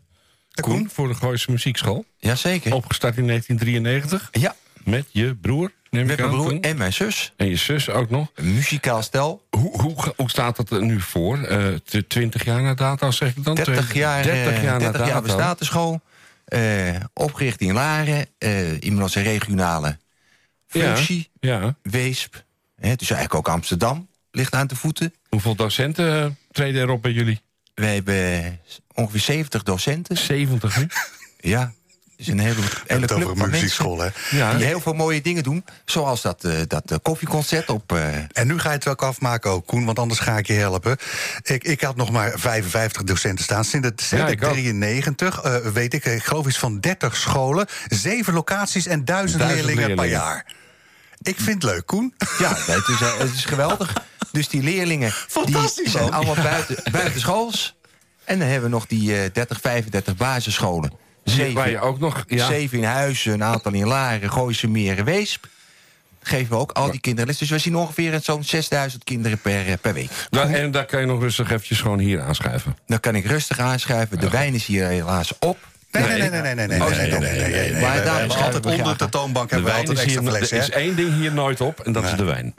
Koen 0.62 0.90
voor 0.94 1.08
de 1.08 1.14
Gooise 1.14 1.52
Muziekschool? 1.52 2.06
Jazeker. 2.18 2.74
Opgestart 2.74 3.18
in 3.18 3.28
1993. 3.28 4.42
Ja, 4.42 4.56
Met 4.84 5.06
je 5.12 5.36
broer, 5.36 5.72
met 5.90 6.06
mijn 6.18 6.30
broer 6.30 6.60
en 6.60 6.78
mijn 6.78 6.94
zus. 6.94 7.34
En 7.38 7.48
je 7.50 7.56
zus 7.56 7.90
ook 7.90 8.10
nog. 8.10 8.32
Een 8.36 8.54
muzikaal 8.54 9.02
stel. 9.02 9.46
Hoe, 9.50 9.82
hoe, 9.82 10.14
hoe 10.16 10.30
staat 10.30 10.56
dat 10.56 10.70
er 10.72 10.84
nu 10.84 11.02
voor? 11.02 11.44
Eh, 11.44 11.68
t- 11.84 12.10
20 12.10 12.46
jaar 12.46 12.62
na 12.62 12.74
dato, 12.74 13.12
zeg 13.12 13.36
ik 13.36 13.44
dan? 13.44 13.56
30 13.56 13.94
jaar, 13.94 14.24
30 14.24 14.54
eh, 14.54 14.64
jaar, 14.64 14.80
30 14.80 15.02
na 15.02 15.08
jaar 15.08 15.22
bestaat 15.22 15.60
de 15.60 15.66
school. 15.66 16.02
Eh, 16.46 16.96
opgericht 17.14 17.62
in 17.62 17.74
Laren. 17.74 18.26
eh 18.38 18.72
inmiddels 18.72 19.16
een 19.16 19.24
regionale 19.24 19.98
functie. 20.68 21.30
Ja. 21.40 21.76
Weesp. 21.82 22.44
Hè, 22.76 22.96
dus 22.96 23.10
eigenlijk 23.10 23.36
ook 23.36 23.54
Amsterdam 23.56 24.08
ligt 24.32 24.54
aan 24.54 24.68
de 24.68 24.76
voeten. 24.76 25.14
Hoeveel 25.30 25.56
docenten 25.56 26.24
eh, 26.24 26.30
treden 26.52 26.82
erop 26.82 27.02
bij 27.02 27.12
jullie? 27.12 27.42
We 27.74 27.86
hebben 27.86 28.60
ongeveer 28.94 29.20
70 29.20 29.64
docenten. 29.64 30.18
70, 30.18 30.76
hè? 30.76 30.84
Ja, 31.50 31.74
is 32.20 32.28
een 32.28 32.40
hele, 32.40 32.62
hele 32.88 33.02
het 33.02 33.12
club 33.12 33.24
over 33.24 33.36
van 33.38 33.46
een 33.46 33.52
muziekschool, 33.52 34.00
hè? 34.00 34.08
Ja. 34.30 34.54
die 34.54 34.66
heel 34.66 34.80
veel 34.80 34.94
mooie 34.94 35.22
dingen 35.22 35.44
doen. 35.44 35.66
Zoals 35.86 36.22
dat, 36.22 36.44
eh, 36.44 36.58
dat 36.68 36.92
eh, 36.92 36.98
koffieconcert 37.02 37.70
op... 37.70 37.92
eh, 37.94 38.16
En 38.32 38.48
nu 38.48 38.60
ga 38.60 38.70
je 38.70 38.76
het 38.76 38.88
ook 38.88 39.02
afmaken 39.04 39.52
ook, 39.52 39.66
Koen, 39.68 39.86
want 39.86 40.00
anders 40.00 40.20
ga 40.20 40.38
ik 40.38 40.48
je 40.48 40.54
helpen. 40.54 40.98
Ik, 41.44 41.64
ik 41.64 41.82
had 41.82 41.96
nog 41.96 42.12
maar 42.12 42.32
55 42.36 43.04
docenten 43.04 43.44
staan. 43.44 43.64
Sinds 43.66 43.88
het 43.88 44.02
Ja, 44.02 44.06
sinds 44.08 44.32
ik 44.32 44.44
ook. 44.44 44.52
93, 44.52 45.42
eh, 45.42 45.56
weet 45.56 45.94
ik, 45.94 46.06
ik 46.06 46.24
geloof 46.24 46.48
iets 46.48 46.58
van 46.60 46.80
30 46.80 47.16
scholen, 47.16 47.68
zeven 47.88 48.34
locaties 48.34 48.86
en 48.88 49.06
duizend, 49.06 49.40
Duizend 49.42 49.66
leerlingen, 49.66 49.96
per 49.96 50.06
jaar. 50.06 50.46
Ik 51.22 51.36
vind 51.40 51.64
het 51.64 51.72
leuk, 51.72 51.86
Koen. 51.86 52.14
ja, 52.40 52.56
het 52.56 52.88
is, 52.88 53.00
het 53.00 53.34
is 53.34 53.46
geweldig. 53.46 53.94
Dus 54.32 54.48
die 54.48 54.64
leerlingen 54.64 55.14
die 55.46 55.90
zijn 55.90 56.12
allemaal 56.12 56.36
buiten, 56.44 56.92
buiten 56.92 57.20
schools. 57.20 57.76
En 58.26 58.40
dan 58.40 58.48
hebben 58.48 58.70
we 58.70 58.76
nog 58.76 58.86
die 58.88 59.22
eh 59.22 59.30
30, 59.34 59.60
35 59.62 60.16
basisscholen. 60.16 60.92
Zeven, 61.36 61.54
Waar 61.54 61.70
je 61.70 61.80
ook 61.80 62.00
nog... 62.00 62.24
Ja, 62.28 62.48
zeven 62.48 62.78
in 62.78 62.84
Huizen, 62.84 63.34
een 63.34 63.44
aantal 63.44 63.74
in 63.74 63.88
Laren, 63.88 64.32
Gooise 64.32 64.68
Meren, 64.68 65.06
Weesp. 65.06 65.46
Geven 66.22 66.50
we 66.50 66.56
ook 66.56 66.72
al 66.72 66.92
die 66.92 67.00
kinderen 67.00 67.28
les. 67.30 67.38
Dus 67.38 67.50
we 67.50 67.58
zien 67.58 67.76
ongeveer 67.76 68.20
zo'n 68.24 68.44
6000 68.44 69.04
kinderen 69.04 69.38
per, 69.40 69.68
eh, 69.68 69.74
per 69.82 69.94
week. 69.94 70.10
Daar- 70.30 70.50
en 70.50 70.72
daar 70.72 70.86
kan 70.86 71.00
je 71.00 71.06
nog 71.06 71.20
rustig 71.22 71.52
eventjes 71.52 71.82
gewoon 71.82 72.00
hier 72.00 72.22
aanschuiven. 72.22 72.78
Dan 72.88 73.00
kan 73.00 73.16
ik 73.16 73.26
rustig 73.26 73.60
aanschuiven. 73.60 74.20
De 74.20 74.30
wijn 74.30 74.54
is 74.54 74.66
hier 74.66 74.86
helaas 74.88 75.34
op. 75.40 75.58
Nee, 75.92 76.04
nee, 76.04 76.30
nee, 76.30 76.42
nee, 76.42 76.56
nee, 76.56 76.68
nee. 76.68 76.80
daar 77.82 78.20
hebben 78.20 78.38
altijd 78.38 78.66
onder 78.66 78.98
de 78.98 79.10
toonbank 79.10 79.50
hebben 79.50 79.72
we 79.72 79.78
altijd 79.78 80.00
extra 80.00 80.22
fles. 80.22 80.52
Er 80.52 80.58
is 80.58 80.70
één 80.70 80.96
ding 80.96 81.14
hier 81.16 81.32
nooit 81.32 81.62
op 81.62 81.80
en 81.80 81.92
dat 81.92 82.04
is 82.04 82.16
de 82.16 82.24
wijn. 82.24 82.54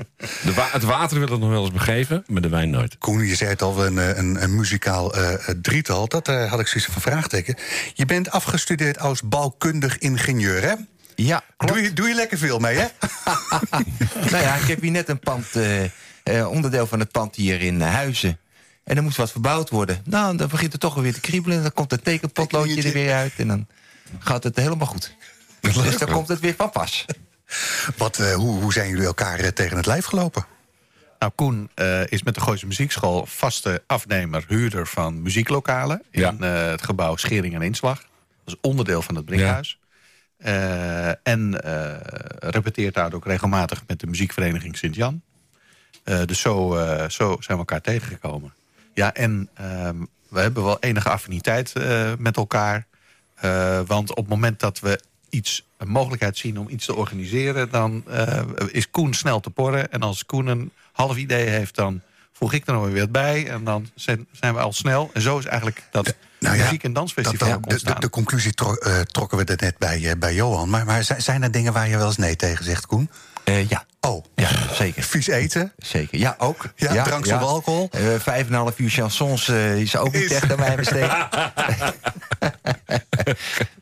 Het 0.55 0.83
water 0.83 1.19
wil 1.19 1.29
het 1.29 1.41
nog 1.41 1.51
wel 1.51 1.63
eens 1.65 1.73
begeven, 1.73 2.25
maar 2.27 2.43
de 2.43 2.49
wijn 2.49 2.71
nooit. 2.71 2.99
Koen, 2.99 3.27
je 3.27 3.35
zei 3.35 3.51
het 3.51 3.63
al, 3.63 3.87
een 3.87 4.57
muzikaal 4.57 5.15
drietal. 5.63 6.09
Dat 6.09 6.27
had 6.27 6.61
ik 6.61 6.67
zoiets 6.67 6.93
van 6.93 7.03
vraagteken. 7.03 7.57
Je 7.95 8.07
bent 8.07 8.31
afgestudeerd 8.31 8.99
als 8.99 9.23
bouwkundig 9.23 9.99
ingenieur, 9.99 10.63
hè? 10.63 10.75
Ja, 11.15 11.43
klopt. 11.57 11.75
Doe 11.75 11.83
je, 11.83 11.93
doe 11.93 12.09
je 12.09 12.15
lekker 12.15 12.39
veel 12.39 12.59
mee, 12.59 12.77
hè? 12.77 12.87
nou 14.31 14.45
ja, 14.45 14.55
ik 14.55 14.67
heb 14.67 14.81
hier 14.81 14.91
net 14.91 15.09
een 15.09 15.19
pand, 15.19 15.47
uh, 15.57 15.83
uh, 16.25 16.51
onderdeel 16.51 16.87
van 16.87 16.99
het 16.99 17.11
pand 17.11 17.37
hier 17.37 17.63
in 17.63 17.81
Huizen. 17.81 18.39
En 18.91 18.97
er 18.97 19.03
moest 19.03 19.17
wat 19.17 19.31
verbouwd 19.31 19.71
worden. 19.71 20.03
Nou, 20.05 20.37
dan 20.37 20.49
begint 20.49 20.73
het 20.73 20.81
toch 20.81 20.95
weer 20.95 21.13
te 21.13 21.21
kriebelen. 21.21 21.63
Dan 21.63 21.73
komt 21.73 21.91
het 21.91 22.05
tekenpotloodje 22.05 22.83
er 22.83 22.93
weer 22.93 23.13
uit. 23.13 23.33
En 23.37 23.49
dan 23.49 23.67
gaat 24.19 24.45
het 24.45 24.57
helemaal 24.57 24.87
goed. 24.87 25.15
Dus 25.61 25.99
dan 25.99 26.11
komt 26.11 26.29
het 26.29 26.41
weer 26.41 26.55
van 26.55 26.71
pas. 26.71 27.05
Wat, 27.97 28.19
eh, 28.19 28.35
hoe, 28.35 28.61
hoe 28.61 28.73
zijn 28.73 28.89
jullie 28.89 29.05
elkaar 29.05 29.39
eh, 29.39 29.49
tegen 29.49 29.77
het 29.77 29.87
lijf 29.87 30.05
gelopen? 30.05 30.47
Nou, 31.19 31.33
Koen 31.35 31.71
eh, 31.75 32.07
is 32.07 32.23
met 32.23 32.35
de 32.35 32.41
Gooise 32.41 32.67
Muziekschool 32.67 33.27
vaste 33.27 33.83
afnemer, 33.87 34.45
huurder 34.49 34.87
van 34.87 35.23
muzieklokalen. 35.23 36.03
Ja. 36.11 36.31
In 36.31 36.43
eh, 36.43 36.67
het 36.67 36.83
gebouw 36.83 37.17
Schering 37.17 37.55
en 37.55 37.63
Inslag. 37.63 37.99
Dat 38.45 38.55
is 38.55 38.61
onderdeel 38.61 39.03
van 39.03 39.15
het 39.15 39.25
Brinkhuis. 39.25 39.79
Eh, 40.37 41.09
en 41.09 41.63
eh, 41.63 41.97
repeteert 42.39 42.95
daar 42.95 43.13
ook 43.13 43.27
regelmatig 43.27 43.83
met 43.87 44.01
de 44.01 44.07
muziekvereniging 44.07 44.77
Sint-Jan. 44.77 45.23
Eh, 46.05 46.25
dus 46.25 46.41
zo, 46.41 46.77
eh, 46.77 47.09
zo 47.09 47.37
zijn 47.41 47.59
we 47.59 47.65
elkaar 47.65 47.81
tegengekomen. 47.81 48.53
Ja, 49.01 49.15
en 49.15 49.49
ehm, 49.55 49.97
we 50.29 50.41
hebben 50.41 50.65
wel 50.65 50.79
enige 50.81 51.09
affiniteit 51.11 51.73
eh, 51.73 52.13
met 52.19 52.37
elkaar. 52.37 52.87
Eh, 53.35 53.81
want 53.87 54.11
op 54.11 54.17
het 54.17 54.29
moment 54.29 54.61
dat 54.61 54.81
we 54.81 55.01
iets, 55.31 55.67
een 55.79 55.89
mogelijkheid 55.89 56.39
zien 56.39 56.59
om 56.59 56.69
iets 56.69 56.87
te 56.87 56.95
organiseren... 56.95 57.71
dan 57.71 58.03
eh, 58.09 58.41
is 58.69 58.91
Koen 58.91 59.15
snel 59.15 59.41
te 59.41 59.51
porren. 59.51 59.93
En 59.93 60.01
als 60.01 60.27
Koen 60.27 60.47
een 60.47 60.73
half 60.93 61.17
idee 61.17 61.49
heeft, 61.49 61.75
dan 61.75 62.01
voeg 62.33 62.53
ik 62.53 62.67
er 62.67 62.73
nog 62.73 62.87
weer 62.89 63.01
wat 63.01 63.13
bij. 63.13 63.49
En 63.49 63.65
dan 63.65 63.89
zijn, 63.95 64.27
zijn 64.33 64.55
we 64.55 64.61
al 64.61 64.73
snel. 64.73 65.11
En 65.13 65.21
zo 65.23 65.39
is 65.39 65.45
eigenlijk 65.45 65.83
dat 65.91 66.15
Nou 66.39 66.57
ja, 66.57 66.63
muziek- 66.65 66.85
en 66.85 66.93
dansfestival 66.93 67.49
dat- 67.49 67.57
de, 67.57 67.67
de, 67.67 67.73
ontstaan. 67.75 68.01
de 68.01 68.11
conclusie 68.11 68.53
tro- 68.53 69.03
trokken 69.05 69.39
we 69.39 69.45
er 69.45 69.57
net 69.61 69.79
bij, 69.79 70.19
bij 70.19 70.35
Johan. 70.35 70.71
Maar, 70.71 70.85
maar 70.85 71.05
zijn- 71.05 71.23
zijn 71.23 71.43
er 71.43 71.51
dingen 71.51 71.73
waar 71.73 71.89
je 71.89 71.97
wel 71.97 72.07
eens 72.07 72.17
nee 72.17 72.37
tegen 72.37 72.65
zegt, 72.65 72.87
Koen? 72.87 73.11
Eh, 73.45 73.69
ja, 73.69 73.85
Oh, 74.01 74.25
ja, 74.35 74.49
zeker. 74.75 75.03
vies 75.03 75.27
eten. 75.27 75.73
Zeker. 75.79 76.19
Ja, 76.19 76.35
ook. 76.39 76.73
Ja, 76.77 77.03
drank 77.05 77.27
zonder 77.27 77.49
alcohol. 77.49 77.89
Eh, 77.93 78.01
Vijf 78.19 78.47
en 78.47 78.53
een 78.53 78.59
half 78.59 78.79
uur 78.79 78.91
chansons 78.91 79.49
eh, 79.49 79.77
is 79.81 79.97
ook 79.97 80.13
niet 80.13 80.23
Is- 80.23 80.33
echt 80.33 80.53
aan 80.53 80.59
mij 80.59 80.77
besteed. 80.77 81.11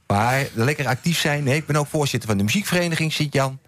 maar 0.07 0.47
lekker 0.55 0.87
actief 0.87 1.19
zijn. 1.19 1.45
Nee, 1.45 1.57
ik 1.57 1.67
ben 1.67 1.77
ook 1.77 1.87
voorzitter 1.87 2.29
van 2.29 2.39
de 2.39 2.45
muziekvereniging 2.45 3.13
Sint-Jan. 3.13 3.59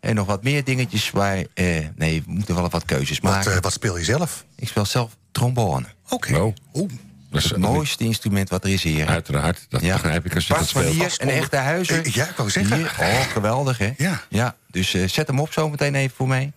En 0.00 0.14
nog 0.14 0.26
wat 0.26 0.42
meer 0.42 0.64
dingetjes. 0.64 1.10
Maar 1.10 1.44
eh, 1.54 1.86
nee, 1.96 2.22
we 2.26 2.32
moeten 2.32 2.54
wel 2.54 2.68
wat 2.68 2.84
keuzes 2.84 3.18
Wat, 3.18 3.32
maken. 3.32 3.52
eh, 3.54 3.58
wat 3.60 3.72
speel 3.72 3.98
je 3.98 4.04
zelf? 4.04 4.44
ik 4.56 4.68
speel 4.68 4.84
zelf 4.84 5.16
trombone. 5.32 5.86
Oké. 6.08 6.36
Oh. 6.38 6.54
Oeh. 6.74 6.90
Dat 7.32 7.44
is 7.44 7.50
Het 7.50 7.58
mooiste 7.58 8.04
instrument 8.04 8.48
wat 8.48 8.64
er 8.64 8.70
is 8.70 8.82
hier. 8.82 9.06
Uiteraard, 9.08 9.66
dat 9.68 9.80
Ja. 9.80 9.92
begrijp 9.92 10.24
ik 10.26 10.34
als 10.34 10.46
je 10.46 10.54
dat 10.54 10.70
van 10.70 10.82
speelt. 10.82 10.94
hier, 10.94 11.14
een 11.16 11.28
echte 11.28 11.56
huizen. 11.56 12.04
Eh, 12.04 12.12
ja, 12.12 12.28
ik 12.28 12.36
wou 12.36 12.50
zeggen. 12.50 12.76
Hier. 12.76 12.94
Oh, 13.00 13.20
geweldig, 13.20 13.78
hè? 13.78 13.92
Ja. 13.96 14.22
ja 14.28 14.56
dus 14.70 14.94
eh, 14.94 15.08
zet 15.08 15.26
hem 15.26 15.40
op 15.40 15.52
zo 15.52 15.68
meteen 15.68 15.94
even 15.94 16.16
voor 16.16 16.28
mij. 16.28 16.52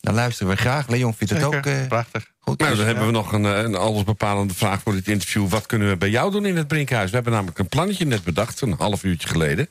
Dan 0.00 0.14
luisteren 0.14 0.52
we 0.52 0.58
graag. 0.58 0.88
Leon 0.88 1.14
vindt 1.14 1.32
het 1.32 1.42
ook 1.42 1.54
eh, 1.66 1.86
prachtig. 1.88 2.26
goed. 2.40 2.58
Nou, 2.60 2.76
dan 2.76 2.86
hebben 2.86 3.06
we 3.06 3.12
nog 3.12 3.32
een, 3.32 3.44
een 3.44 3.74
allesbepalende 3.74 4.54
vraag 4.54 4.82
voor 4.82 4.92
dit 4.92 5.08
interview. 5.08 5.48
Wat 5.48 5.66
kunnen 5.66 5.88
we 5.88 5.96
bij 5.96 6.10
jou 6.10 6.30
doen 6.30 6.46
in 6.46 6.56
het 6.56 6.68
Brinkhuis? 6.68 7.08
We 7.08 7.14
hebben 7.14 7.32
namelijk 7.32 7.58
een 7.58 7.68
plannetje 7.68 8.04
net 8.06 8.24
bedacht, 8.24 8.60
een 8.60 8.74
half 8.78 9.04
uurtje 9.04 9.28
geleden. 9.28 9.68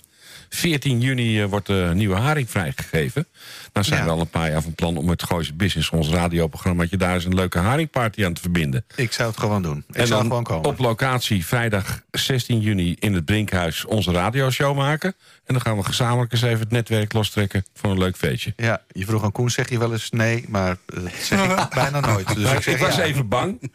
14 0.49 0.99
juni 1.01 1.41
eh, 1.41 1.47
wordt 1.47 1.65
de 1.67 1.91
nieuwe 1.93 2.15
haring 2.15 2.49
vrijgegeven. 2.49 3.27
Nou 3.73 3.85
zijn 3.85 3.99
Ja. 3.99 4.05
we 4.05 4.11
al 4.11 4.19
een 4.19 4.29
paar 4.29 4.51
jaar 4.51 4.61
van 4.61 4.75
plan 4.75 4.97
om 4.97 5.09
het 5.09 5.23
Gooise 5.23 5.53
Business, 5.53 5.89
ons 5.89 6.09
radioprogrammaatje, 6.09 6.97
daar 6.97 7.13
eens 7.13 7.25
een 7.25 7.35
leuke 7.35 7.59
haringparty 7.59 8.25
aan 8.25 8.33
te 8.33 8.41
verbinden. 8.41 8.85
Ik 8.95 9.11
zou 9.13 9.29
het 9.29 9.39
gewoon 9.39 9.61
doen. 9.61 9.83
Ik 9.89 9.95
en 9.95 10.07
zou 10.07 10.19
dan 10.19 10.27
gewoon 10.29 10.43
komen. 10.43 10.69
op 10.69 10.77
locatie 10.79 11.45
vrijdag 11.45 12.01
16 12.11 12.59
juni 12.59 12.95
in 12.99 13.13
het 13.13 13.25
Brinkhuis 13.25 13.85
onze 13.85 14.11
radioshow 14.11 14.75
maken. 14.77 15.15
En 15.45 15.53
dan 15.53 15.61
gaan 15.61 15.77
we 15.77 15.83
gezamenlijk 15.83 16.31
eens 16.31 16.41
even 16.41 16.59
het 16.59 16.71
netwerk 16.71 17.13
lostrekken 17.13 17.65
voor 17.73 17.91
een 17.91 17.97
leuk 17.97 18.17
feestje. 18.17 18.53
Ja, 18.55 18.81
je 18.91 19.05
vroeg 19.05 19.23
aan 19.23 19.31
Koen, 19.31 19.49
zeg 19.49 19.69
je 19.69 19.79
wel 19.79 19.91
eens 19.91 20.09
nee, 20.09 20.45
maar 20.47 20.77
eh, 20.85 21.03
dat 21.03 21.11
zeg 21.21 21.43
ik 21.43 21.69
bijna 21.83 21.99
nooit. 21.99 22.35
Dus 22.35 22.67
ik, 22.67 22.77
was 22.77 22.95
ja, 22.95 23.03
even 23.03 23.27
bang. 23.27 23.71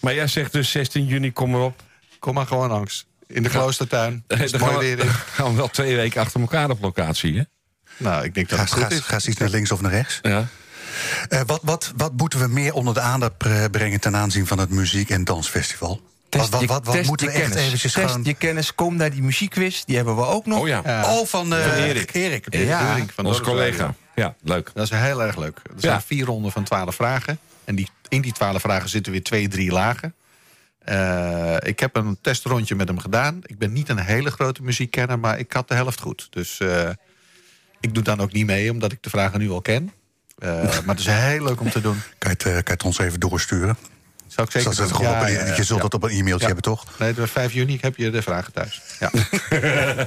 Maar 0.00 0.14
jij 0.14 0.26
zegt 0.26 0.52
dus 0.52 0.70
16 0.70 1.06
juni, 1.06 1.32
kom 1.32 1.54
erop. 1.54 1.82
Kom 2.18 2.34
maar 2.34 2.46
gewoon 2.46 2.68
langs. 2.68 3.06
In 3.28 3.42
de 3.42 3.48
kloostertuin. 3.48 4.24
Gaan 4.28 4.60
mooi 4.60 4.72
we, 4.90 4.96
weer 4.96 5.04
is. 5.04 5.10
gaan 5.12 5.50
we 5.50 5.56
wel 5.56 5.68
twee 5.68 5.96
weken 5.96 6.20
achter 6.20 6.40
elkaar 6.40 6.70
op 6.70 6.80
locatie, 6.82 7.36
hè? 7.36 7.42
Nou, 7.96 8.24
ik 8.24 8.34
denk 8.34 8.48
dat 8.48 8.58
Ga, 8.58 8.64
het 8.64 8.72
goed 8.74 8.82
ga, 8.82 8.88
is. 8.90 8.98
ga 9.00 9.14
eens 9.14 9.26
iets 9.28 9.38
naar 9.38 9.48
links 9.48 9.70
of 9.72 9.80
naar 9.80 9.90
rechts. 9.90 10.18
Ja. 10.22 10.46
Eh, 11.28 11.40
wat, 11.46 11.60
wat, 11.62 11.92
wat 11.96 12.12
moeten 12.16 12.38
we 12.38 12.46
meer 12.46 12.72
onder 12.74 12.94
de 12.94 13.00
aandacht 13.00 13.36
brengen 13.70 14.00
ten 14.00 14.16
aanzien 14.16 14.46
van 14.46 14.58
het 14.58 14.70
muziek- 14.70 15.10
en 15.10 15.24
dansfestival? 15.24 16.00
Test 16.28 16.48
wat 16.66 16.84
wat, 16.84 17.02
moeten 17.02 17.26
we 17.26 17.32
echt 17.32 17.42
kennis. 17.42 17.64
eventjes 17.66 17.92
Test 17.92 18.06
gewoon... 18.06 18.24
je 18.24 18.34
kennis, 18.34 18.74
kom 18.74 18.96
naar 18.96 19.10
die 19.10 19.22
muziekquiz. 19.22 19.82
Die 19.84 19.96
hebben 19.96 20.16
we 20.16 20.24
ook 20.24 20.46
nog. 20.46 20.58
Oh 20.60 20.66
ja. 20.68 20.80
Oh, 21.04 21.26
van, 21.26 21.54
eh, 21.54 21.62
Van 21.62 21.72
Erik. 21.72 22.14
Erik. 22.14 22.46
Erik 22.54 22.68
Ja, 22.68 22.86
Deuring 22.86 23.12
van 23.14 23.26
onze 23.26 23.40
collega. 23.42 23.94
Ja, 24.14 24.34
leuk. 24.42 24.70
Dat 24.74 24.84
is 24.84 24.90
heel 24.98 25.22
erg 25.22 25.36
leuk. 25.36 25.56
Er 25.64 25.70
zijn 25.76 25.92
Ja. 25.92 26.00
vier 26.00 26.24
ronden 26.24 26.52
van 26.52 26.64
twaalf 26.64 26.94
vragen. 26.94 27.38
En 27.64 27.74
die, 27.74 27.88
in 28.08 28.20
die 28.20 28.32
twaalf 28.32 28.60
vragen 28.60 28.88
zitten 28.88 29.12
weer 29.12 29.22
twee, 29.22 29.48
drie 29.48 29.72
lagen. 29.72 30.14
Eh, 30.86 31.56
ik 31.58 31.80
heb 31.80 31.96
een 31.96 32.18
testrondje 32.20 32.74
met 32.74 32.88
hem 32.88 32.98
gedaan. 32.98 33.40
Ik 33.42 33.58
ben 33.58 33.72
niet 33.72 33.88
een 33.88 33.98
hele 33.98 34.30
grote 34.30 34.62
muziekkenner, 34.62 35.18
maar 35.18 35.38
ik 35.38 35.52
had 35.52 35.68
de 35.68 35.74
helft 35.74 36.00
goed. 36.00 36.26
Dus 36.30 36.60
eh, 36.60 36.90
ik 37.80 37.94
doe 37.94 38.02
dan 38.02 38.20
ook 38.20 38.32
niet 38.32 38.46
mee, 38.46 38.70
omdat 38.70 38.92
ik 38.92 39.02
de 39.02 39.10
vragen 39.10 39.38
nu 39.38 39.50
al 39.50 39.60
ken. 39.60 39.92
Eh, 40.38 40.48
maar 40.84 40.96
het 40.96 40.98
is 40.98 41.06
heel 41.06 41.44
leuk 41.44 41.60
om 41.60 41.70
te 41.70 41.80
doen. 41.80 41.96
Kan 42.18 42.34
je, 42.38 42.48
het, 42.48 42.62
kan 42.62 42.74
het 42.74 42.82
ons 42.82 42.98
even 42.98 43.20
doorsturen? 43.20 43.76
Zou 44.36 44.48
ik 44.52 44.52
zeker 44.52 45.02
Ja, 45.02 45.10
op 45.20 45.26
een, 45.26 45.32
ja, 45.32 45.46
ja, 45.46 45.54
je 45.56 45.64
zult 45.64 45.78
ja. 45.78 45.84
het 45.84 45.94
op 45.94 46.02
een 46.02 46.10
e-mailtje 46.10 46.38
Ja. 46.38 46.46
hebben, 46.46 46.62
toch? 46.62 46.84
Nee, 46.98 47.14
de 47.14 47.26
5 47.26 47.52
juni 47.52 47.78
heb 47.80 47.96
je 47.96 48.10
de 48.10 48.22
vragen 48.22 48.52
thuis. 48.52 48.82
Ja. 49.00 49.10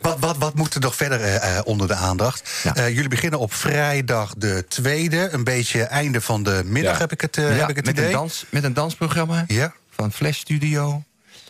Wat, 0.00 0.18
wat, 0.18 0.36
wat 0.38 0.54
moet 0.54 0.74
er 0.74 0.80
nog 0.80 0.96
verder 0.96 1.20
eh, 1.20 1.56
eh, 1.58 1.66
onder 1.66 1.88
de 1.88 1.94
aandacht? 1.94 2.50
Ja. 2.62 2.74
Eh, 2.76 2.88
jullie 2.88 3.08
beginnen 3.08 3.38
op 3.38 3.54
vrijdag 3.54 4.34
de 4.36 4.64
tweede. 4.68 5.28
Een 5.32 5.44
beetje 5.44 5.82
einde 5.82 6.20
van 6.20 6.42
de 6.42 6.62
middag 6.64 6.92
Ja. 6.92 6.98
heb 6.98 7.12
ik 7.12 7.20
het, 7.20 7.36
Ja, 7.36 7.42
heb 7.42 7.68
ik 7.68 7.76
het 7.76 7.84
met, 7.84 7.94
idee. 7.94 8.06
een 8.06 8.12
dans, 8.12 8.44
met 8.48 8.64
een 8.64 8.74
dansprogramma 8.74 9.44
Ja. 9.46 9.72
van 9.90 10.12
Flash 10.12 10.38
Studio. 10.38 11.02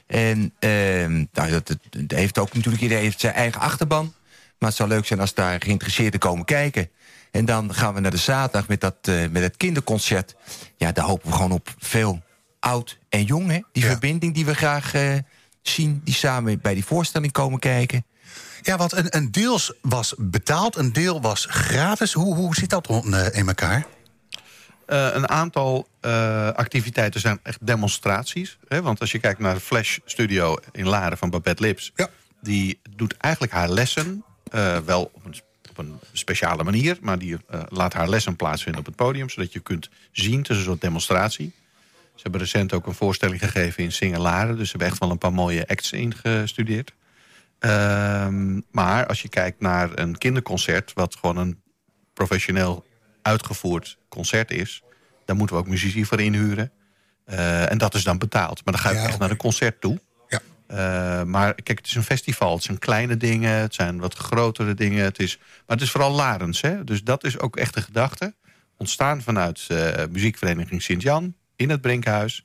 En 0.07 0.53
ehm, 0.59 1.25
nou, 1.33 1.51
dat, 1.51 1.67
dat, 1.67 1.79
dat 1.91 2.19
heeft 2.19 2.39
ook 2.39 2.55
natuurlijk 2.55 2.83
iedereen 2.83 3.03
heeft 3.05 3.21
zijn 3.21 3.35
eigen 3.35 3.61
achterban. 3.61 4.15
Maar 4.59 4.69
het 4.69 4.79
zou 4.79 4.89
leuk 4.89 5.07
zijn 5.07 5.21
als 5.21 5.35
daar 5.35 5.61
geïnteresseerden 5.63 6.21
komen 6.21 6.45
kijken. 6.45 6.89
En 7.33 7.45
dan 7.45 7.75
gaan 7.75 7.95
we 7.95 8.01
naar 8.01 8.11
de 8.11 8.17
zaterdag 8.17 8.69
met, 8.69 8.81
dat, 8.81 8.97
eh, 9.01 9.15
met 9.31 9.43
het 9.43 9.57
kinderconcert. 9.57 10.35
Ja, 10.77 10.93
daar 10.93 11.05
hopen 11.05 11.29
we 11.29 11.35
gewoon 11.37 11.53
op 11.53 11.75
veel 11.79 12.23
oud 12.61 12.99
en 13.09 13.25
jong. 13.25 13.51
Hè? 13.51 13.61
Die 13.73 13.83
Ja. 13.83 13.89
verbinding 13.91 14.35
die 14.35 14.45
we 14.45 14.55
graag 14.55 14.95
eh, 14.95 15.15
zien. 15.63 16.01
Die 16.05 16.15
samen 16.15 16.61
bij 16.61 16.75
die 16.75 16.85
voorstelling 16.85 17.33
komen 17.33 17.59
kijken. 17.59 18.05
Ja, 18.63 18.77
want 18.77 18.93
een, 18.93 19.17
een 19.17 19.31
deels 19.33 19.73
was 19.81 20.15
betaald, 20.19 20.77
een 20.77 20.93
deel 20.93 21.21
was 21.21 21.47
gratis. 21.51 22.13
Hoe, 22.13 22.35
hoe 22.35 22.55
zit 22.55 22.71
dat 22.71 22.87
eh, 22.89 23.27
in 23.33 23.49
elkaar? 23.49 23.87
Eh, 24.87 25.09
een 25.13 25.29
aantal 25.29 25.89
eh, 26.01 26.49
activiteiten 26.49 27.21
zijn 27.21 27.41
echt 27.43 27.67
demonstraties. 27.67 28.59
Hè? 28.69 28.83
Want 28.83 29.01
als 29.01 29.13
je 29.13 29.19
kijkt 29.19 29.39
naar 29.41 29.55
de 29.55 29.61
Flash 29.61 29.99
Studio 30.05 30.57
in 30.73 30.89
Laren 30.89 31.19
van 31.19 31.31
Babette 31.31 31.63
Lips... 31.63 31.93
Ja. 31.95 32.09
die 32.41 32.81
doet 32.97 33.17
eigenlijk 33.17 33.53
haar 33.53 33.69
lessen 33.69 34.25
eh, 34.51 34.79
wel 34.79 35.11
op 35.15 35.25
een, 35.25 35.35
op 35.73 35.79
een 35.79 35.99
speciale 36.13 36.65
manier... 36.65 36.99
maar 37.01 37.19
die 37.19 37.37
eh, 37.49 37.63
laat 37.69 37.93
haar 37.93 38.09
lessen 38.09 38.37
plaatsvinden 38.37 38.81
op 38.81 38.87
het 38.87 38.97
podium... 38.97 39.29
zodat 39.29 39.53
je 39.53 39.61
kunt 39.61 39.91
zien, 40.11 40.39
het 40.39 40.49
is 40.49 40.57
een 40.57 40.63
soort 40.63 40.81
demonstratie. 40.81 41.53
Ze 42.15 42.23
hebben 42.23 42.41
recent 42.41 42.73
ook 42.73 42.87
een 42.87 42.95
voorstelling 42.95 43.41
gegeven 43.41 43.85
in 43.85 43.93
Singen 43.93 44.21
Laren... 44.21 44.57
dus 44.57 44.65
ze 44.65 44.71
hebben 44.71 44.89
echt 44.89 44.99
wel 44.99 45.11
een 45.11 45.19
paar 45.19 45.33
mooie 45.33 45.69
acts 45.69 45.93
ingestudeerd. 45.93 46.93
Ehm, 47.59 48.61
maar 48.71 49.07
als 49.07 49.23
je 49.23 49.29
kijkt 49.29 49.61
naar 49.61 49.91
een 49.99 50.19
kinderconcert... 50.19 50.93
wat 50.95 51.17
gewoon 51.17 51.37
een 51.37 51.61
professioneel 52.13 52.87
uitgevoerd 53.23 53.99
concert 54.09 54.51
is... 54.51 54.83
dan 55.25 55.37
moeten 55.37 55.57
we 55.57 55.63
ook 55.63 55.69
muzici 55.69 56.05
voor 56.05 56.21
inhuren. 56.21 56.73
Eh, 57.25 57.71
en 57.71 57.79
dat 57.79 57.95
is 57.95 58.05
dan 58.05 58.19
betaald. 58.19 58.65
Maar 58.65 58.75
dan 58.75 58.83
ga 58.83 58.91
je 58.91 58.97
Ja, 58.97 59.07
echt 59.07 59.19
naar 59.19 59.31
een 59.31 59.37
concert 59.37 59.81
toe. 59.81 60.01
Eh, 60.73 61.23
maar 61.23 61.55
kijk, 61.55 61.79
het 61.79 61.87
is 61.87 61.95
een 61.95 62.03
festival. 62.03 62.55
Het 62.55 62.63
zijn 62.63 62.79
kleine 62.79 63.17
dingen, 63.17 63.51
het 63.51 63.75
zijn 63.75 63.99
wat 63.99 64.15
grotere 64.15 64.75
dingen. 64.75 65.05
Het 65.05 65.19
is, 65.19 65.39
maar 65.39 65.77
het 65.77 65.81
is 65.81 65.91
vooral 65.91 66.13
Larens. 66.13 66.61
Hè? 66.61 66.85
Dus 66.85 67.03
dat 67.03 67.25
is 67.25 67.39
ook 67.39 67.57
echt 67.57 67.75
de 67.75 67.83
gedachte. 67.83 68.35
Ontstaan 68.77 69.23
vanuit 69.23 69.65
eh, 69.69 70.05
muziekvereniging 70.11 70.83
Sint-Jan 70.83 71.35
in 71.57 71.71
het 71.71 71.81
Brinkhuis. 71.81 72.45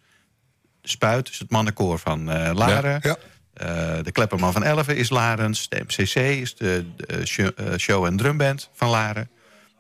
Spuit 0.82 1.30
is 1.30 1.40
het 1.40 1.52
mannenkoor 1.52 2.00
van 2.00 2.32
eh, 2.32 2.54
Laren. 2.54 3.00
Ja. 3.02 3.18
De 4.02 4.12
Klepperman 4.12 4.54
van 4.54 4.64
Elven 4.64 4.96
is 4.96 5.10
Larens. 5.10 5.70
De 5.70 5.84
MCC 5.88 6.16
is 6.16 6.56
de, 6.56 6.86
show- 7.78 8.06
en 8.06 8.18
drumband 8.18 8.70
van 8.74 8.90
Laren. 8.90 9.30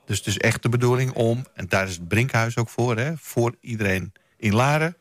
Dus 0.06 0.18
het 0.18 0.28
is 0.28 0.38
echt 0.38 0.62
de 0.62 0.70
bedoeling 0.70 1.12
om, 1.12 1.46
en 1.54 1.66
daar 1.68 1.88
is 1.88 1.96
het 1.96 2.08
Brinkhuis 2.08 2.58
ook 2.58 2.70
voor... 2.70 2.98
Hè, 2.98 3.14
voor 3.18 3.56
iedereen 3.62 4.14
in 4.38 4.56
Laren, 4.56 4.98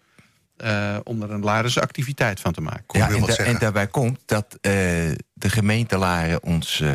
eh, 0.57 0.97
om 1.05 1.23
er 1.23 1.31
een 1.31 1.45
Larense 1.45 1.81
activiteit 1.81 2.41
van 2.41 2.53
te 2.53 2.61
maken. 2.61 2.85
Ja, 2.99 3.09
en, 3.09 3.19
wat 3.19 3.29
da- 3.29 3.35
zeggen? 3.35 3.55
en 3.55 3.61
daarbij 3.61 3.87
komt 3.87 4.21
dat 4.27 4.47
eh, 4.61 4.71
de 5.33 5.51
gemeente 5.51 5.97
Laren 5.99 6.43
ons 6.43 6.81
eh, 6.81 6.91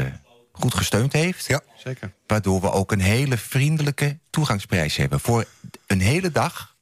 goed 0.52 0.74
gesteund 0.76 1.14
heeft. 1.14 1.46
Ja. 1.46 1.62
Zeker. 1.78 2.12
Waardoor 2.28 2.62
we 2.62 2.72
ook 2.72 2.92
een 2.92 3.00
hele 3.02 3.38
vriendelijke 3.38 4.18
toegangsprijs 4.30 4.96
hebben. 4.96 5.20
Voor 5.20 5.46
een 5.88 6.02
hele 6.02 6.32
dag, 6.32 6.76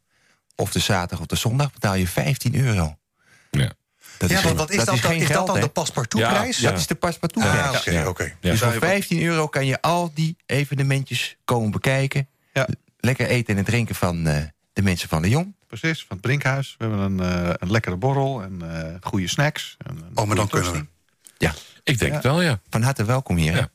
of 0.56 0.72
de 0.72 0.80
zaterdag 0.80 1.20
of 1.20 1.26
de 1.26 1.36
zondag, 1.36 1.74
betaal 1.74 1.96
je 1.96 2.08
15 2.08 2.56
euro. 2.56 2.98
Ja. 3.52 3.72
Dat 4.18 4.30
ja, 4.30 4.42
want 4.42 4.58
wat 4.58 4.70
is 4.70 4.78
dat, 4.78 4.86
dan? 4.86 4.98
geen 4.98 5.16
Is 5.16 5.28
dat 5.28 5.32
geld, 5.32 5.48
dan 5.48 5.60
de 5.60 5.68
paspartoutprijs? 5.68 6.58
Ja, 6.58 6.70
Dat 6.70 6.80
is 6.80 6.88
de 6.88 6.96
paspartoutprijs. 6.96 7.66
Ah. 7.66 7.72
Dus 8.40 8.60
voor 8.60 8.74
je- 8.74 8.80
15 8.80 9.22
euro 9.24 9.48
kan 9.48 9.66
je 9.66 9.82
al 9.82 10.12
die 10.14 10.36
evenementjes 10.46 11.38
komen 11.46 11.72
bekijken. 11.72 12.28
Ja. 12.54 12.68
Lekker 13.00 13.28
eten 13.28 13.58
en 13.58 13.64
drinken 13.64 13.96
van 13.96 14.28
eh, 14.28 14.44
de 14.80 14.86
mensen 14.86 15.10
van 15.10 15.22
de 15.22 15.30
Jong. 15.30 15.56
Precies, 15.68 16.00
van 16.00 16.08
het 16.18 16.22
Brinkhuis. 16.22 16.76
We 16.78 16.86
hebben 16.86 17.20
een, 17.20 17.20
eh, 17.20 17.54
een 17.58 17.72
lekkere 17.72 17.96
borrel 17.96 18.42
en 18.44 18.62
eh, 18.62 18.96
goede 19.02 19.28
snacks. 19.28 19.78
En 19.86 19.98
Oh, 20.14 20.26
maar 20.26 20.36
dan 20.36 20.48
kunnen 20.48 20.72
we. 20.72 20.86
Ja, 21.38 21.54
Ik 21.84 22.00
denk 22.00 22.10
Ja. 22.12 22.16
het 22.18 22.24
wel, 22.26 22.42
ja. 22.42 22.60
van 22.70 22.82
harte 22.82 23.06
welkom 23.06 23.36
hier. 23.38 23.56
Ja. 23.56 23.70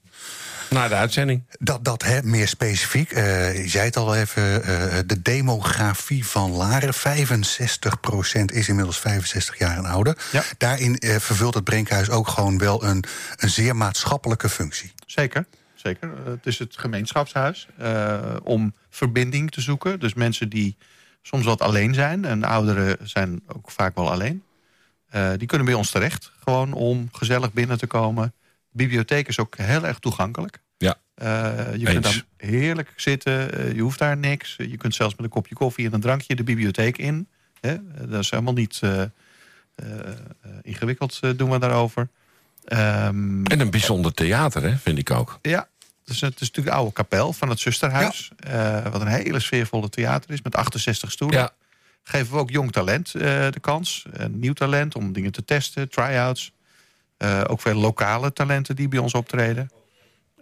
Na 0.70 0.88
de 0.88 0.94
uitzending. 0.94 1.42
Dat, 1.58 1.84
dat 1.84 2.02
hè, 2.02 2.22
meer 2.22 2.48
specifiek. 2.48 3.10
eh, 3.12 3.62
je 3.62 3.68
zei 3.68 3.84
het 3.84 3.96
al 3.96 4.14
even, 4.14 4.62
eh, 4.64 4.98
de 5.06 5.22
demografie 5.22 6.26
van 6.26 6.50
Laren. 6.50 6.94
65% 6.94 8.52
is 8.52 8.68
inmiddels 8.68 8.98
65 8.98 9.58
jaar 9.58 9.76
en 9.76 9.84
ouder. 9.84 10.16
Ja. 10.32 10.42
Daarin 10.58 10.98
eh, 10.98 11.16
vervult 11.18 11.54
het 11.54 11.64
Brinkhuis 11.64 12.10
ook 12.10 12.28
gewoon 12.28 12.58
wel 12.58 12.84
een, 12.84 13.04
een 13.36 13.50
zeer 13.50 13.76
maatschappelijke 13.76 14.48
functie. 14.48 14.92
Zeker, 15.06 15.46
zeker. 15.74 16.10
Het 16.24 16.46
is 16.46 16.58
het 16.58 16.76
gemeenschapshuis 16.78 17.66
eh, 17.78 18.36
om 18.42 18.74
verbinding 18.90 19.50
te 19.50 19.60
zoeken. 19.60 20.00
Dus 20.00 20.14
mensen 20.14 20.48
die 20.48 20.76
soms 21.26 21.44
wat 21.44 21.60
alleen 21.60 21.94
zijn... 21.94 22.24
en 22.24 22.44
ouderen 22.44 22.96
zijn 23.02 23.42
ook 23.46 23.70
vaak 23.70 23.94
wel 23.94 24.10
alleen... 24.10 24.42
eh, 25.08 25.30
die 25.36 25.46
kunnen 25.48 25.66
bij 25.66 25.76
ons 25.76 25.90
terecht. 25.90 26.32
Gewoon 26.44 26.72
om 26.72 27.08
gezellig 27.12 27.52
binnen 27.52 27.78
te 27.78 27.86
komen. 27.86 28.32
De 28.70 28.76
bibliotheek 28.82 29.28
is 29.28 29.38
ook 29.38 29.56
heel 29.56 29.86
erg 29.86 29.98
toegankelijk. 29.98 30.62
Ja. 30.76 30.94
Eh, 31.14 31.74
je 31.76 31.84
kunt 31.84 32.02
daar 32.02 32.24
heerlijk 32.36 32.92
zitten. 32.96 33.52
eh, 33.58 33.72
je 33.74 33.80
hoeft 33.80 33.98
daar 33.98 34.16
niks. 34.16 34.54
Je 34.56 34.76
kunt 34.76 34.94
zelfs 34.94 35.14
met 35.14 35.24
een 35.24 35.30
kopje 35.30 35.54
koffie 35.54 35.86
en 35.86 35.92
een 35.94 36.00
drankje 36.00 36.34
de 36.34 36.44
bibliotheek 36.44 36.98
in. 36.98 37.28
Hè? 37.60 37.76
Dat 38.08 38.20
is 38.20 38.30
helemaal 38.30 38.52
niet 38.52 38.80
ingewikkeld, 40.62 41.20
doen 41.38 41.50
we 41.50 41.58
daarover. 41.58 42.08
Ehm, 42.64 43.44
En 43.44 43.60
een 43.60 43.70
bijzonder 43.70 44.14
theater, 44.14 44.62
hè, 44.62 44.76
vind 44.76 44.98
ik 44.98 45.10
ook. 45.10 45.38
ja, 45.42 45.68
Dus 46.04 46.20
het 46.20 46.34
is 46.34 46.40
natuurlijk 46.40 46.66
de 46.66 46.72
oude 46.82 46.92
kapel 46.92 47.32
van 47.32 47.48
het 47.48 47.60
zusterhuis. 47.60 48.30
eh, 48.36 48.82
wat 48.92 49.00
een 49.00 49.06
hele 49.06 49.40
sfeervolle 49.40 49.88
theater 49.88 50.30
is 50.30 50.42
met 50.42 50.56
68 50.56 51.10
stoelen. 51.10 51.38
Ja. 51.38 51.50
Geven 52.02 52.32
we 52.32 52.38
ook 52.38 52.50
jong 52.50 52.72
talent 52.72 53.14
eh, 53.14 53.20
de 53.50 53.60
kans. 53.60 54.04
Een 54.12 54.38
nieuw 54.38 54.52
talent 54.52 54.94
om 54.94 55.12
dingen 55.12 55.32
te 55.32 55.44
testen, 55.44 55.88
try-outs. 55.90 56.52
Eh, 57.16 57.40
ook 57.46 57.60
veel 57.60 57.74
lokale 57.74 58.32
talenten 58.32 58.76
die 58.76 58.88
bij 58.88 58.98
ons 58.98 59.14
optreden. 59.14 59.70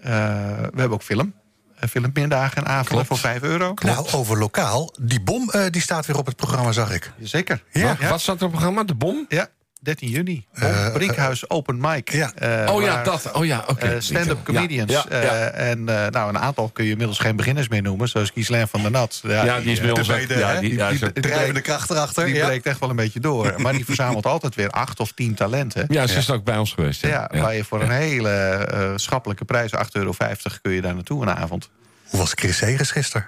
Eh, 0.00 0.10
we 0.56 0.60
hebben 0.62 0.90
ook 0.90 1.02
film. 1.02 1.34
Uh, 1.82 1.88
filmmiddagen 1.88 2.56
en 2.56 2.66
avonden 2.66 2.86
Klopt. 2.90 3.06
voor 3.06 3.18
5 3.18 3.42
euro. 3.42 3.74
Nou, 3.82 4.06
over 4.12 4.38
lokaal. 4.38 4.94
Die 5.00 5.20
bom 5.20 5.50
eh, 5.50 5.70
die 5.70 5.82
staat 5.82 6.06
weer 6.06 6.18
op 6.18 6.26
het 6.26 6.36
programma, 6.36 6.72
zag 6.72 6.92
ik. 6.94 7.12
Zeker. 7.20 7.62
Ja. 7.72 7.96
ja. 8.00 8.08
Wat 8.08 8.20
staat 8.20 8.36
er 8.40 8.44
op 8.46 8.50
het 8.50 8.60
programma? 8.60 8.84
De 8.84 8.94
bom? 8.94 9.26
Ja, 9.28 9.48
13 9.82 10.08
juni. 10.08 10.46
Eh, 10.52 10.92
Brinkhuis 10.92 11.50
Open 11.50 11.78
Mic. 11.80 12.12
ja. 12.12 12.32
Eh, 12.34 12.74
oh 12.74 12.82
ja, 12.82 12.88
waar, 12.94 13.04
dat. 13.04 13.32
Oh 13.32 13.44
ja, 13.44 13.64
oké. 13.66 14.00
stand-up 14.00 14.44
comedians. 14.44 14.92
Ja, 14.92 15.04
ja, 15.10 15.16
Eh, 15.20 15.70
en 15.70 15.88
eh, 15.88 16.06
nou, 16.10 16.28
een 16.28 16.38
aantal 16.38 16.68
kun 16.68 16.84
je 16.84 16.90
inmiddels 16.90 17.18
geen 17.18 17.36
beginners 17.36 17.68
meer 17.68 17.82
noemen. 17.82 18.08
Zoals 18.08 18.30
Gislain 18.30 18.68
van 18.68 18.82
der 18.82 18.90
Nat. 18.90 19.20
Ja, 19.26 19.60
die 19.60 19.72
is 19.72 19.80
bij 19.80 19.90
ons 19.90 20.06
ja, 20.06 20.16
die- 20.16 20.38
ja, 20.38 20.60
die- 20.90 20.98
zo- 20.98 21.12
die- 21.12 21.22
Drijvende 21.22 21.60
kracht 21.60 21.90
erachter. 21.90 22.24
Die 22.24 22.34
ja. 22.34 22.46
breekt 22.46 22.66
echt 22.66 22.80
wel 22.80 22.90
een 22.90 22.96
beetje 22.96 23.20
door. 23.20 23.54
Maar 23.62 23.72
die 23.72 23.84
verzamelt 23.84 24.26
altijd 24.26 24.54
weer 24.54 24.70
acht 24.70 25.00
of 25.00 25.12
tien 25.12 25.34
talenten. 25.34 25.84
ja, 25.88 26.06
ze 26.06 26.16
is 26.18 26.30
ook 26.30 26.44
bij 26.44 26.56
ons 26.58 26.72
geweest. 26.72 27.00
Ja, 27.06 27.30
waar 27.32 27.54
je 27.54 27.64
voor 27.64 27.82
een 27.82 27.90
hele 27.90 28.30
eh, 28.30 28.92
schappelijke 28.96 29.44
prijs, 29.44 29.70
8,50 29.74 29.80
euro, 29.92 30.14
kun 30.62 30.72
je 30.72 30.80
daar 30.80 30.94
naartoe 30.94 31.22
een 31.22 31.30
avond. 31.30 31.70
Hoe 32.08 32.18
was 32.20 32.32
Chris 32.34 32.56
Segers 32.56 32.90
gisteren? 32.90 33.26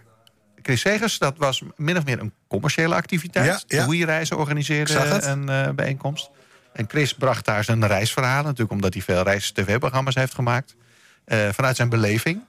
Chris 0.62 0.80
Segers, 0.80 1.18
dat 1.18 1.34
was 1.38 1.62
min 1.76 1.96
of 1.96 2.04
meer 2.04 2.20
een 2.20 2.32
commerciële 2.48 2.94
activiteit. 2.94 3.46
Ja, 3.46 3.60
ja. 3.78 3.84
De 3.84 3.90
Wii-reizen 3.90 4.36
organiseerde 4.38 5.18
een 5.22 5.48
eh, 5.48 5.70
bijeenkomst. 5.70 6.30
En 6.74 6.84
Chris 6.88 7.14
bracht 7.14 7.44
daar 7.44 7.64
zijn 7.64 7.86
reisverhalen, 7.86 8.44
natuurlijk 8.44 8.70
omdat 8.72 8.94
hij 8.94 9.02
veel 9.02 9.22
reis-tv-programma's 9.22 10.14
heeft 10.14 10.34
gemaakt. 10.34 10.74
eh, 11.24 11.48
vanuit 11.52 11.76
zijn 11.76 11.88
beleving. 11.88 12.40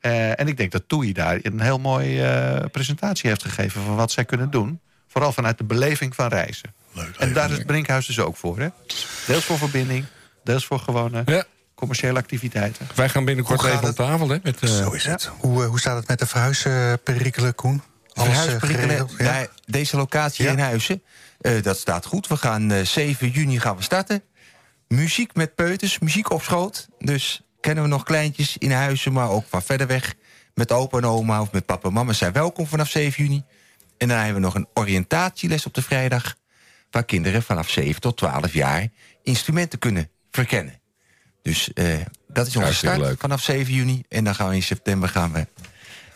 Eh, 0.00 0.40
en 0.40 0.48
ik 0.48 0.56
denk 0.56 0.72
dat 0.72 0.82
Toei 0.86 1.12
daar 1.12 1.38
een 1.42 1.60
heel 1.60 1.78
mooie 1.78 2.22
eh, 2.26 2.70
presentatie 2.70 3.28
heeft 3.28 3.42
gegeven 3.42 3.82
van 3.82 3.96
wat 3.96 4.10
zij 4.12 4.24
kunnen 4.24 4.50
doen. 4.50 4.80
Vooral 5.08 5.32
vanuit 5.32 5.58
de 5.58 5.64
beleving 5.64 6.14
van 6.14 6.28
reizen. 6.28 6.74
Leuk, 6.92 7.16
En 7.18 7.32
daar 7.32 7.50
is 7.50 7.56
het 7.56 7.66
Brinkhuis 7.66 8.06
dus 8.06 8.18
ook 8.20 8.36
voor. 8.36 8.58
Hè? 8.58 8.68
Deels 9.26 9.44
voor 9.44 9.58
verbinding, 9.58 10.04
deels 10.44 10.66
voor 10.66 10.78
gewone 10.78 11.22
Ja, 11.26 11.44
commerciële 11.74 12.18
activiteiten. 12.18 12.86
wij 12.94 13.08
gaan 13.08 13.24
binnenkort 13.24 13.64
even 13.64 13.88
op 13.88 13.94
tafel. 13.94 14.28
Hè, 14.28 14.38
met, 14.42 14.60
eh, 14.60 14.68
Zo 14.70 14.90
is 14.90 15.04
het. 15.06 15.30
Hoe, 15.38 15.64
hoe 15.64 15.78
staat 15.80 15.96
het 15.96 16.08
met 16.08 16.18
de 16.18 16.26
verhuisperikelen, 16.26 17.54
Koen? 17.54 17.82
Alles 18.12 18.28
Verhuisperikelen, 18.38 18.80
geregeld? 18.88 19.14
Ja? 19.18 19.38
ja, 19.38 19.46
deze 19.66 19.96
locatie 19.96 20.44
Ja. 20.44 20.50
in 20.50 20.58
Huizen, 20.58 21.02
eh, 21.44 21.62
dat 21.62 21.78
staat 21.78 22.06
goed. 22.06 22.26
We 22.26 22.36
gaan 22.36 22.70
eh, 22.70 22.84
7 22.84 23.28
juni 23.28 23.60
gaan 23.60 23.76
we 23.76 23.82
starten. 23.82 24.22
Muziek 24.88 25.34
met 25.34 25.54
peuters, 25.54 25.98
muziek 25.98 26.30
op 26.30 26.42
schoot. 26.42 26.88
Dus 26.98 27.42
kennen 27.60 27.84
we 27.84 27.90
nog 27.90 28.02
kleintjes 28.02 28.58
in 28.58 28.70
Huizen, 28.70 29.12
maar 29.12 29.30
ook 29.30 29.44
van 29.48 29.62
verder 29.62 29.86
weg. 29.86 30.14
Met 30.54 30.72
opa 30.72 30.98
en 30.98 31.04
oma 31.04 31.40
of 31.40 31.52
met 31.52 31.66
papa 31.66 31.88
en 31.88 31.94
mama 31.94 32.12
zijn 32.12 32.32
welkom 32.32 32.66
vanaf 32.66 32.88
7 32.88 33.24
juni. 33.24 33.44
En 33.98 34.08
dan 34.08 34.16
hebben 34.16 34.34
we 34.34 34.40
nog 34.40 34.54
een 34.54 34.68
oriëntatieles 34.74 35.66
op 35.66 35.74
de 35.74 35.82
vrijdag... 35.82 36.34
waar 36.90 37.04
kinderen 37.04 37.42
vanaf 37.42 37.70
7 37.70 38.00
tot 38.00 38.16
12 38.16 38.52
jaar 38.52 38.88
instrumenten 39.22 39.78
kunnen 39.78 40.10
verkennen. 40.30 40.80
Dus 41.42 41.72
eh, 41.72 42.00
dat 42.28 42.46
is 42.46 42.56
onze 42.56 42.74
start 42.74 42.98
leuk. 42.98 43.20
vanaf 43.20 43.42
7 43.42 43.74
juni. 43.74 44.02
En 44.08 44.24
dan 44.24 44.34
gaan 44.34 44.48
we 44.48 44.54
in 44.54 44.62
september 44.62 45.08
gaan 45.08 45.32
we 45.32 45.46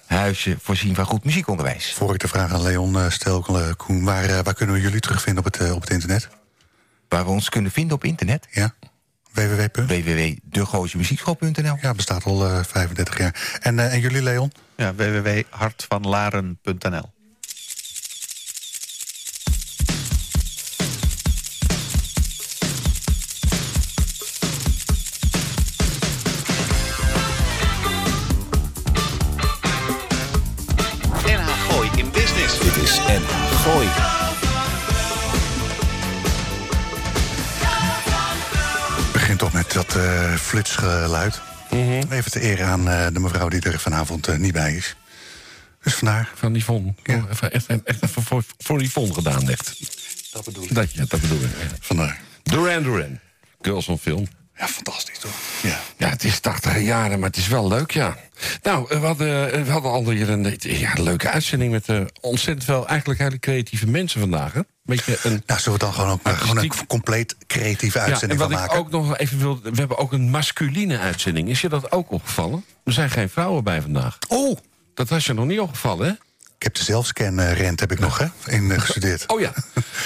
Huizen 0.09 0.59
voorzien 0.63 0.95
van 0.95 1.05
goed 1.05 1.25
muziekonderwijs. 1.25 1.93
Voor 1.93 2.15
ik 2.15 2.21
de 2.21 2.29
vraag 2.29 2.53
aan 2.53 2.63
Leon 2.63 2.99
eh, 2.99 3.11
stel, 3.11 3.45
eh, 3.49 3.71
Koen, 3.77 4.05
waar, 4.05 4.25
eh, 4.25 4.39
waar 4.43 4.55
kunnen 4.55 4.75
we 4.75 4.81
jullie 4.81 5.01
terugvinden 5.01 5.45
op 5.45 5.53
het, 5.53 5.73
op 5.73 5.81
het 5.81 5.91
internet? 5.91 6.29
Waar 7.09 7.25
we 7.25 7.31
ons 7.31 7.49
kunnen 7.49 7.71
vinden 7.71 7.97
op 7.97 8.05
internet. 8.05 8.47
Ja? 8.51 8.75
www. 9.39 9.87
www.degooisemuziekschool.nl 9.87 11.77
Ja, 11.81 11.95
bestaat 11.95 12.25
al 12.25 12.45
eh, 12.45 12.65
35 12.65 13.19
jaar. 13.19 13.59
En, 13.61 13.79
eh, 13.79 13.93
en 13.93 14.01
jullie, 14.01 14.23
Leon? 14.23 14.53
Ja, 14.77 14.95
www.hartvanlaren.nl. 14.95 17.17
dat 39.85 39.97
flitsgeluid. 40.41 41.41
Even 42.11 42.31
te 42.31 42.41
eren 42.41 42.67
aan 42.67 42.89
eh, 42.89 43.07
de 43.13 43.21
mevrouw 43.21 43.49
die 43.49 43.61
er 43.61 43.79
vanavond 43.79 44.29
eh, 44.29 44.37
niet 44.37 44.53
bij 44.53 44.75
is. 44.75 44.97
Dus 45.83 45.95
vandaar. 45.95 46.31
Van 46.35 46.55
Yvonne. 46.55 46.95
Ja. 47.03 47.17
Oh, 47.17 47.31
even, 47.31 47.53
echt, 47.53 47.67
echt 47.85 48.03
even 48.03 48.23
voor, 48.23 48.45
voor 48.59 48.83
Yvonne 48.83 49.15
gedaan, 49.15 49.51
echt. 49.51 49.77
Dat 50.33 50.45
bedoel 50.45 50.65
ik. 50.65 50.75
Dat, 50.75 50.93
ja, 50.93 51.05
dat 51.09 51.21
bedoel 51.21 51.41
ik. 51.41 51.51
Vandaar. 51.81 52.21
Duran 52.43 52.83
Duran. 52.83 53.19
Girls 53.61 53.89
on 53.89 53.99
Film. 53.99 54.27
Ja, 54.59 54.69
fantastisch 54.69 55.19
toch? 55.19 55.33
Ja. 55.63 55.81
Ja, 55.97 56.09
het 56.09 56.25
is 56.25 56.41
80 56.41 56.81
jaren, 56.81 57.19
maar 57.19 57.29
het 57.29 57.39
is 57.39 57.49
wel 57.49 57.69
leuk, 57.69 57.91
ja. 57.91 58.17
Nou, 58.63 58.87
we 58.89 58.97
hadden, 58.97 59.53
eh, 59.53 59.63
we 59.63 59.71
hadden 59.71 59.91
al 59.91 60.11
hier 60.11 60.29
een 60.31 60.57
ja, 60.61 60.93
leuke 60.95 61.29
uitzending... 61.31 61.73
met 61.73 61.89
eh, 61.89 62.01
ontzettend 62.21 62.65
veel 62.65 62.89
eigenlijk 62.89 63.21
hele 63.21 63.39
creatieve 63.39 63.87
mensen 63.87 64.21
vandaag. 64.21 64.53
Hè? 64.53 64.61
Beetje 64.89 65.19
een, 65.23 65.43
Nou, 65.47 65.61
zullen 65.61 65.79
we 65.79 65.85
dan 65.85 65.95
gewoon 65.95 66.11
ook 66.11 66.23
maar 66.23 66.37
gewoon 66.37 66.59
een 66.59 66.87
compleet 66.87 67.37
creatieve 67.47 67.99
ja, 67.99 68.05
en 68.05 68.11
uitzending 68.11 68.41
wat 68.41 68.51
van 68.51 68.59
ik 68.59 68.67
maken? 68.67 68.79
ook 68.83 68.91
nog 68.91 69.17
even 69.17 69.39
wil... 69.39 69.61
We 69.63 69.71
hebben 69.75 69.99
ook 69.99 70.13
een 70.13 70.31
masculine 70.31 70.99
uitzending. 70.99 71.49
Is 71.49 71.61
je 71.61 71.69
dat 71.69 71.93
ook 71.93 72.11
opgevallen? 72.11 72.65
Er 72.85 72.93
zijn 72.93 73.11
geen 73.11 73.29
vrouwen 73.29 73.65
bij 73.65 73.83
vandaag. 73.83 74.19
Oh, 74.29 74.59
Dat 74.95 75.09
was 75.09 75.27
je 75.27 75.33
nog 75.33 75.45
niet 75.47 75.61
opgevallen, 75.61 76.07
hè? 76.07 76.13
Ik 76.59 76.65
heb 76.65 76.75
de 76.75 76.85
zelfscan-rent 76.85 77.81
heb 77.81 77.93
ik 77.93 77.99
nog, 77.99 78.19
hè? 78.19 78.27
In 78.47 78.71
eh, 78.71 78.81
gestudeerd. 78.81 79.27
Oh 79.27 79.41
ja. 79.41 79.53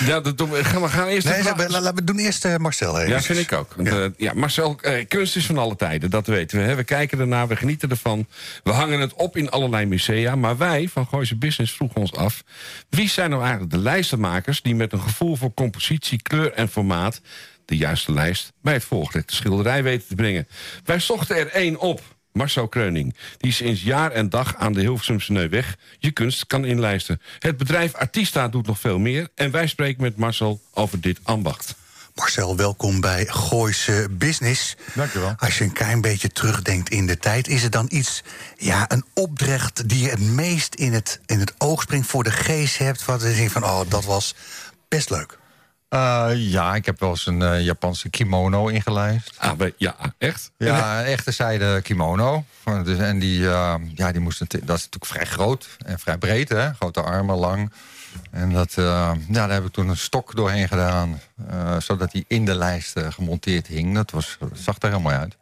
ja 0.05 0.21
dat 0.21 0.39
doen 0.39 0.51
we, 0.51 0.65
gaan 0.65 0.83
we 0.83 0.89
gaan 0.89 1.07
eerst... 1.07 1.29
Nee, 1.29 1.43
laten 1.69 1.95
we 1.95 2.05
doen 2.05 2.19
eerst 2.19 2.45
eh, 2.45 2.57
Marcel 2.57 2.99
even. 2.99 3.11
Ja, 3.11 3.23
vind 3.23 3.39
ik 3.39 3.53
ook. 3.53 3.75
Want, 3.75 3.89
eh, 3.89 4.05
ja, 4.17 4.33
Marcel, 4.35 4.81
kunst 5.09 5.37
is 5.37 5.47
van 5.47 5.59
alle 5.59 5.77
tijden, 5.77 6.11
dat 6.11 6.27
weten 6.27 6.59
we. 6.59 6.65
Hè. 6.65 6.75
We 6.75 6.85
kijken 6.85 7.19
ernaar, 7.19 7.49
we 7.49 7.57
genieten 7.57 7.91
ervan. 7.91 8.27
We 8.63 8.71
hangen 8.71 9.01
het 9.01 9.15
op 9.15 9.37
in 9.37 9.51
allerlei 9.51 9.87
musea. 9.87 10.37
Maar 10.37 10.57
wij 10.57 10.89
van 10.89 11.07
Gooise 11.07 11.37
Business 11.37 11.73
vroegen 11.73 12.01
ons 12.01 12.15
af... 12.15 12.43
wie 12.89 13.09
zijn 13.09 13.31
nou 13.31 13.43
eigenlijk 13.43 13.73
de 13.73 13.79
lijstenmakers... 13.79 14.63
die 14.63 14.75
met 14.75 14.93
een 14.93 15.01
gevoel 15.01 15.37
voor 15.37 15.55
compositie, 15.55 16.23
kleur 16.23 16.53
en 16.53 16.69
formaat... 16.69 17.21
de 17.65 17.77
juiste 17.77 18.13
lijst 18.13 18.53
bij 18.63 18.75
het 18.75 18.85
volgende 18.85 19.23
schilderij 19.27 19.83
weten 19.83 20.09
te 20.09 20.15
brengen. 20.15 20.49
Wij 20.85 20.99
zochten 20.99 21.37
er 21.37 21.49
één 21.49 21.79
op. 21.79 22.03
Marcel 22.33 22.69
Kreuning, 22.69 23.17
die 23.39 23.53
sinds 23.53 23.83
jaar 23.83 24.11
en 24.11 24.29
dag 24.29 24.57
aan 24.57 24.73
de 24.73 24.81
Hilversumse 24.81 25.33
Neuweg 25.33 25.77
je 25.99 26.11
kunst 26.11 26.47
kan 26.47 26.65
inlijsten. 26.65 27.21
Het 27.39 27.57
bedrijf 27.57 27.95
Artista 27.95 28.49
doet 28.49 28.67
nog 28.67 28.81
veel 28.81 28.99
meer 28.99 29.29
en 29.35 29.51
wij 29.51 29.67
spreken 29.67 30.03
met 30.03 30.17
Marcel 30.17 30.61
over 30.75 31.01
dit 31.01 31.21
ambacht. 31.23 31.75
Marcel, 32.15 32.57
welkom 32.57 33.01
bij 33.01 33.27
Gooise 33.27 34.09
Business. 34.11 34.77
Dankjewel. 34.95 35.35
Als 35.39 35.59
je 35.59 35.65
een 35.65 35.73
klein 35.73 36.01
beetje 36.01 36.29
terugdenkt 36.29 36.89
in 36.89 37.07
de 37.07 37.19
tijd, 37.19 37.49
is 37.49 37.63
er 37.63 37.71
dan 37.71 37.87
iets, 37.89 38.23
ja, 38.57 38.91
een 38.91 39.05
opdracht 39.15 39.89
die 39.89 40.03
je 40.03 40.11
het 40.11 40.21
meest 40.21 40.75
in 40.75 40.93
het, 40.93 41.21
in 41.27 41.41
het 41.41 41.55
oog 41.59 41.83
springt 41.83 42.07
voor 42.07 42.25
de 42.25 42.31
geest 42.31 42.79
hebt, 42.79 43.05
wat 43.05 43.23
je 43.23 43.35
denkt 43.35 43.53
van, 43.53 43.65
oh, 43.65 43.81
dat 43.89 44.05
was 44.05 44.35
best 44.89 45.11
leuk. 45.11 45.39
Eh, 45.93 46.29
ja, 46.37 46.75
ik 46.75 46.87
heb 46.87 47.01
wel 47.01 47.11
eens 47.11 47.27
een 47.27 47.43
eh, 47.43 47.65
Japanse 47.65 48.09
kimono 48.11 48.67
ingelijst. 48.69 49.35
Ah, 49.39 49.61
ja, 49.77 49.95
echt? 50.19 50.51
Ja, 50.59 50.99
een 51.01 51.05
echte 51.05 51.31
zijde 51.31 51.81
kimono. 51.83 52.45
Van, 52.63 52.85
Dus, 52.85 52.99
en 52.99 53.19
die, 53.19 53.49
eh, 53.49 53.75
ja, 53.95 54.13
die 54.13 54.21
moest, 54.21 54.39
dat 54.39 54.53
is 54.55 54.61
natuurlijk 54.67 55.07
vrij 55.07 55.25
groot 55.27 55.69
en 55.87 55.99
vrij 55.99 56.19
breed, 56.19 56.49
hè? 56.49 56.75
grote 56.75 57.03
armen, 57.03 57.37
lang. 57.37 57.73
En 58.31 58.53
dat, 58.53 58.73
eh, 58.77 58.85
ja, 59.29 59.47
daar 59.47 59.51
heb 59.51 59.65
ik 59.65 59.73
toen 59.73 59.89
een 59.89 59.97
stok 59.97 60.37
doorheen 60.37 60.69
gedaan, 60.69 61.21
eh, 61.51 61.77
zodat 61.81 62.11
die 62.13 62.25
in 62.29 62.45
de 62.45 62.55
lijst 62.55 62.97
eh, 62.97 63.07
gemonteerd 63.13 63.67
hing. 63.67 63.95
Dat, 63.95 64.11
was, 64.11 64.37
dat 64.41 64.49
zag 64.55 64.77
er 64.79 64.89
heel 64.89 65.01
mooi 65.01 65.17
uit. 65.17 65.37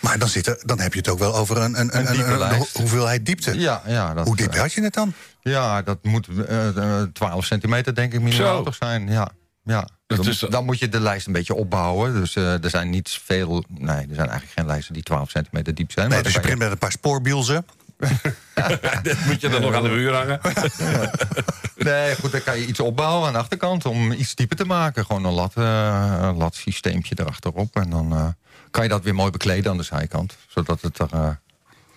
Maar 0.00 0.18
dan, 0.18 0.28
zit 0.28 0.46
er, 0.46 0.62
dan 0.64 0.80
heb 0.80 0.92
je 0.92 0.98
het 0.98 1.08
ook 1.08 1.18
wel 1.18 1.34
over 1.36 1.56
een, 1.56 1.80
een, 1.80 1.96
Een 1.98 2.06
een, 2.06 2.12
diepe 2.12 2.30
een- 2.30 2.38
lijst. 2.38 2.72
ho- 2.72 2.80
hoeveelheid 2.80 3.26
diepte. 3.26 3.58
Ja, 3.58 3.82
ja, 3.86 4.14
dat, 4.14 4.26
Hoe 4.26 4.36
diep 4.36 4.52
eh, 4.52 4.60
had 4.60 4.72
je 4.72 4.82
het 4.82 4.94
dan? 4.94 5.12
Ja, 5.40 5.82
dat 5.82 5.98
moet 6.04 6.28
eh, 6.48 6.68
eh, 7.00 7.08
12 7.12 7.44
centimeter 7.44 7.94
denk 7.94 8.12
ik 8.12 8.20
minimaal 8.20 8.56
Zo. 8.56 8.62
toch 8.62 8.74
zijn. 8.74 9.08
Ja, 9.08 9.28
ja. 9.66 9.88
Dan, 10.06 10.26
is- 10.28 10.38
dan 10.38 10.64
moet 10.64 10.78
je 10.78 10.88
de 10.88 11.00
lijst 11.00 11.26
een 11.26 11.32
beetje 11.32 11.54
opbouwen. 11.54 12.12
Dus 12.14 12.36
eh, 12.36 12.64
er 12.64 12.70
zijn 12.70 12.90
niet 12.90 13.20
veel... 13.24 13.64
Nee, 13.68 13.96
er 13.96 14.14
zijn 14.14 14.28
eigenlijk 14.28 14.50
geen 14.52 14.66
lijsten 14.66 14.94
die 14.94 15.02
12 15.02 15.30
centimeter 15.30 15.74
diep 15.74 15.92
zijn. 15.92 16.08
Nee, 16.08 16.22
dus 16.22 16.32
je 16.34 16.40
begint 16.40 16.58
met 16.58 16.70
een 16.70 16.78
paar 16.78 16.92
spoorbielzen. 16.92 17.66
Dat 19.02 19.16
moet 19.26 19.40
je 19.40 19.48
dan 19.48 19.60
nog 19.60 19.74
aan 19.74 19.82
de 19.82 19.88
muur 19.88 20.14
hangen. 20.14 20.40
Nee, 21.76 22.14
goed, 22.16 22.32
dan 22.32 22.42
kan 22.42 22.58
je 22.58 22.66
iets 22.66 22.80
opbouwen 22.80 23.26
aan 23.26 23.32
de 23.32 23.38
achterkant... 23.38 23.84
om 23.86 24.12
iets 24.12 24.34
dieper 24.34 24.56
te 24.56 24.64
maken. 24.64 25.04
Gewoon 25.06 25.24
een 25.24 25.32
lat, 25.32 25.52
eh, 25.56 26.18
een 26.20 26.36
latsysteempje 26.36 27.14
erachterop. 27.18 27.76
En 27.76 27.90
dan 27.90 28.12
eh, 28.12 28.26
kan 28.70 28.82
je 28.82 28.88
dat 28.88 29.02
weer 29.04 29.14
mooi 29.14 29.30
bekleden 29.30 29.70
aan 29.70 29.76
de 29.76 29.82
zijkant. 29.82 30.36
Zodat 30.48 30.80
het 30.82 30.98
er 30.98 31.08
eh 31.12 31.28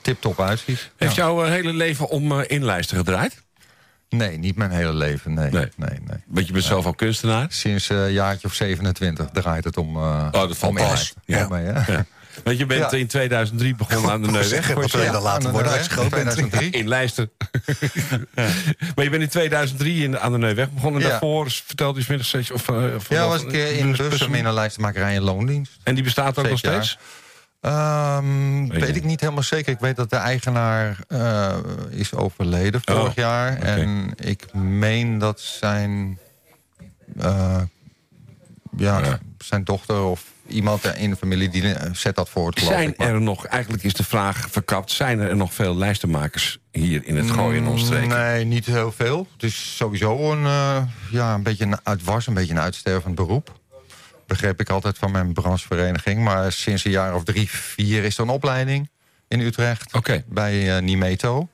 tip-top 0.02 0.40
uitziet. 0.42 0.92
Heeft 0.98 1.16
Ja. 1.16 1.24
jouw 1.24 1.44
eh, 1.44 1.50
hele 1.52 1.74
leven 1.74 2.10
om 2.10 2.32
eh, 2.40 2.44
inlijsten 2.48 2.98
gedraaid? 2.98 3.44
Nee, 4.10 4.38
niet 4.38 4.56
mijn 4.56 4.72
hele 4.72 4.94
leven. 4.94 5.34
Nee, 5.34 5.50
Nee. 5.52 5.68
nee, 5.76 5.90
nee. 6.06 6.18
Want 6.28 6.48
je 6.48 6.54
bent 6.54 6.66
zelf 6.66 6.86
al 6.86 6.94
kunstenaar. 6.94 7.46
Sinds 7.50 7.90
een 7.90 8.12
jaartje 8.12 8.48
of 8.48 8.54
27 8.54 9.30
draait 9.34 9.64
het 9.64 9.78
om... 9.78 9.96
eh 9.96 10.02
Oh, 10.02 10.32
dat 10.32 10.58
valt 10.58 10.74
pas. 10.76 11.14
Ja. 11.26 11.38
Ja. 11.38 11.48
Mee? 11.48 11.64
Ja. 11.66 12.06
Want 12.44 12.58
je 12.58 12.66
bent 12.66 12.92
Ja. 12.92 12.98
in 12.98 13.08
2003 13.08 13.76
begonnen 13.76 14.12
aan 14.12 14.22
de 14.22 14.32
Neuweg. 14.32 14.74
wat 14.74 14.92
wil 14.92 15.04
je 15.04 15.12
dan 15.12 15.22
laten 15.22 15.42
de 15.44 15.50
worden 15.52 15.72
Neuweg, 15.72 15.90
uitgeschoten? 15.98 16.12
2003. 16.12 16.70
In 16.70 16.88
Leicester. 16.88 17.30
maar 18.96 19.04
je 19.04 19.10
bent 19.10 19.22
in 19.24 19.30
2003 19.30 20.04
in, 20.04 20.20
aan 20.20 20.32
de 20.32 20.38
Neuweg 20.38 20.72
begonnen. 20.72 21.02
En 21.02 21.06
Ja. 21.08 21.12
daarvoor 21.12 21.50
vertelde 21.66 22.00
je 22.00 22.06
middags 22.08 22.30
steeds... 22.30 22.52
Of, 22.52 22.70
eh, 22.70 22.76
of- 22.96 23.10
Ja, 23.10 23.28
was 23.28 23.42
ik 23.44 23.52
eh, 23.54 23.78
in 23.80 23.96
Bussum 23.96 24.34
in 24.34 24.46
een 24.46 24.54
lijstenmakerij 24.54 25.16
en 25.16 25.22
loondienst. 25.22 25.72
En 25.84 25.96
die 25.96 26.04
bestaat 26.04 26.38
ook 26.40 26.50
nog 26.50 26.58
steeds? 26.58 26.98
Ehm, 27.62 28.68
Weet 28.68 28.96
ik 28.96 29.04
niet 29.04 29.20
helemaal 29.20 29.44
zeker. 29.44 29.74
Ik 29.74 29.80
weet 29.80 29.96
dat 29.96 30.10
de 30.10 30.16
eigenaar 30.16 30.98
eh, 31.08 31.58
is 31.90 32.14
overleden 32.14 32.82
vorig 32.86 33.08
Oh, 33.10 33.14
jaar. 33.14 33.52
oké. 33.52 33.66
En 33.66 34.14
ik 34.16 34.54
meen 34.54 35.18
dat 35.18 35.40
zijn, 35.40 36.20
eh, 37.18 37.62
ja, 38.78 39.00
Ja. 39.00 39.20
zijn 39.38 39.64
dochter 39.64 40.02
of 40.04 40.24
iemand 40.48 40.84
in 40.96 41.10
de 41.10 41.16
familie 41.16 41.50
die 41.50 41.74
eh, 41.74 41.94
zet 41.94 42.16
dat 42.16 42.30
voor 42.30 42.54
Zijn 42.60 42.90
ik. 42.90 43.02
Er 43.02 43.22
nog, 43.22 43.46
eigenlijk 43.46 43.84
is 43.84 43.94
de 43.94 44.04
vraag 44.04 44.48
verkapt... 44.50 44.92
zijn 44.92 45.20
er 45.20 45.36
nog 45.36 45.54
veel 45.54 45.76
lijstenmakers 45.76 46.60
hier 46.72 47.06
in 47.06 47.16
het 47.18 47.32
gooien 47.32 47.62
in 47.64 47.68
omstreken? 47.68 48.08
Mm, 48.08 48.14
Nee, 48.14 48.46
niet 48.46 48.66
heel 48.66 48.92
veel. 48.92 49.28
Het 49.34 49.44
is 49.44 49.76
sowieso 49.76 50.32
een, 50.32 50.42
ja, 51.12 51.34
een 51.34 51.44
beetje 51.44 51.66
een, 51.66 51.78
het 51.84 52.04
was 52.04 52.28
een 52.28 52.34
beetje 52.34 52.54
een 52.54 52.60
uitstervend 52.60 53.16
beroep. 53.16 53.59
Begreep 54.30 54.60
ik 54.60 54.70
altijd 54.70 54.98
van 54.98 55.12
mijn 55.12 55.34
branchevereniging. 55.34 56.24
Maar 56.24 56.52
sinds 56.52 56.86
een 56.86 56.92
jaar 56.92 57.16
of 57.16 57.24
drie, 57.24 57.50
vier 57.50 58.04
is 58.04 58.18
er 58.18 58.24
een 58.24 58.30
opleiding 58.30 58.90
in 59.28 59.40
Utrecht. 59.40 59.94
Oké. 59.94 60.24
Bij 60.28 60.76
eh, 60.76 60.82
Nimeto. 60.82 61.50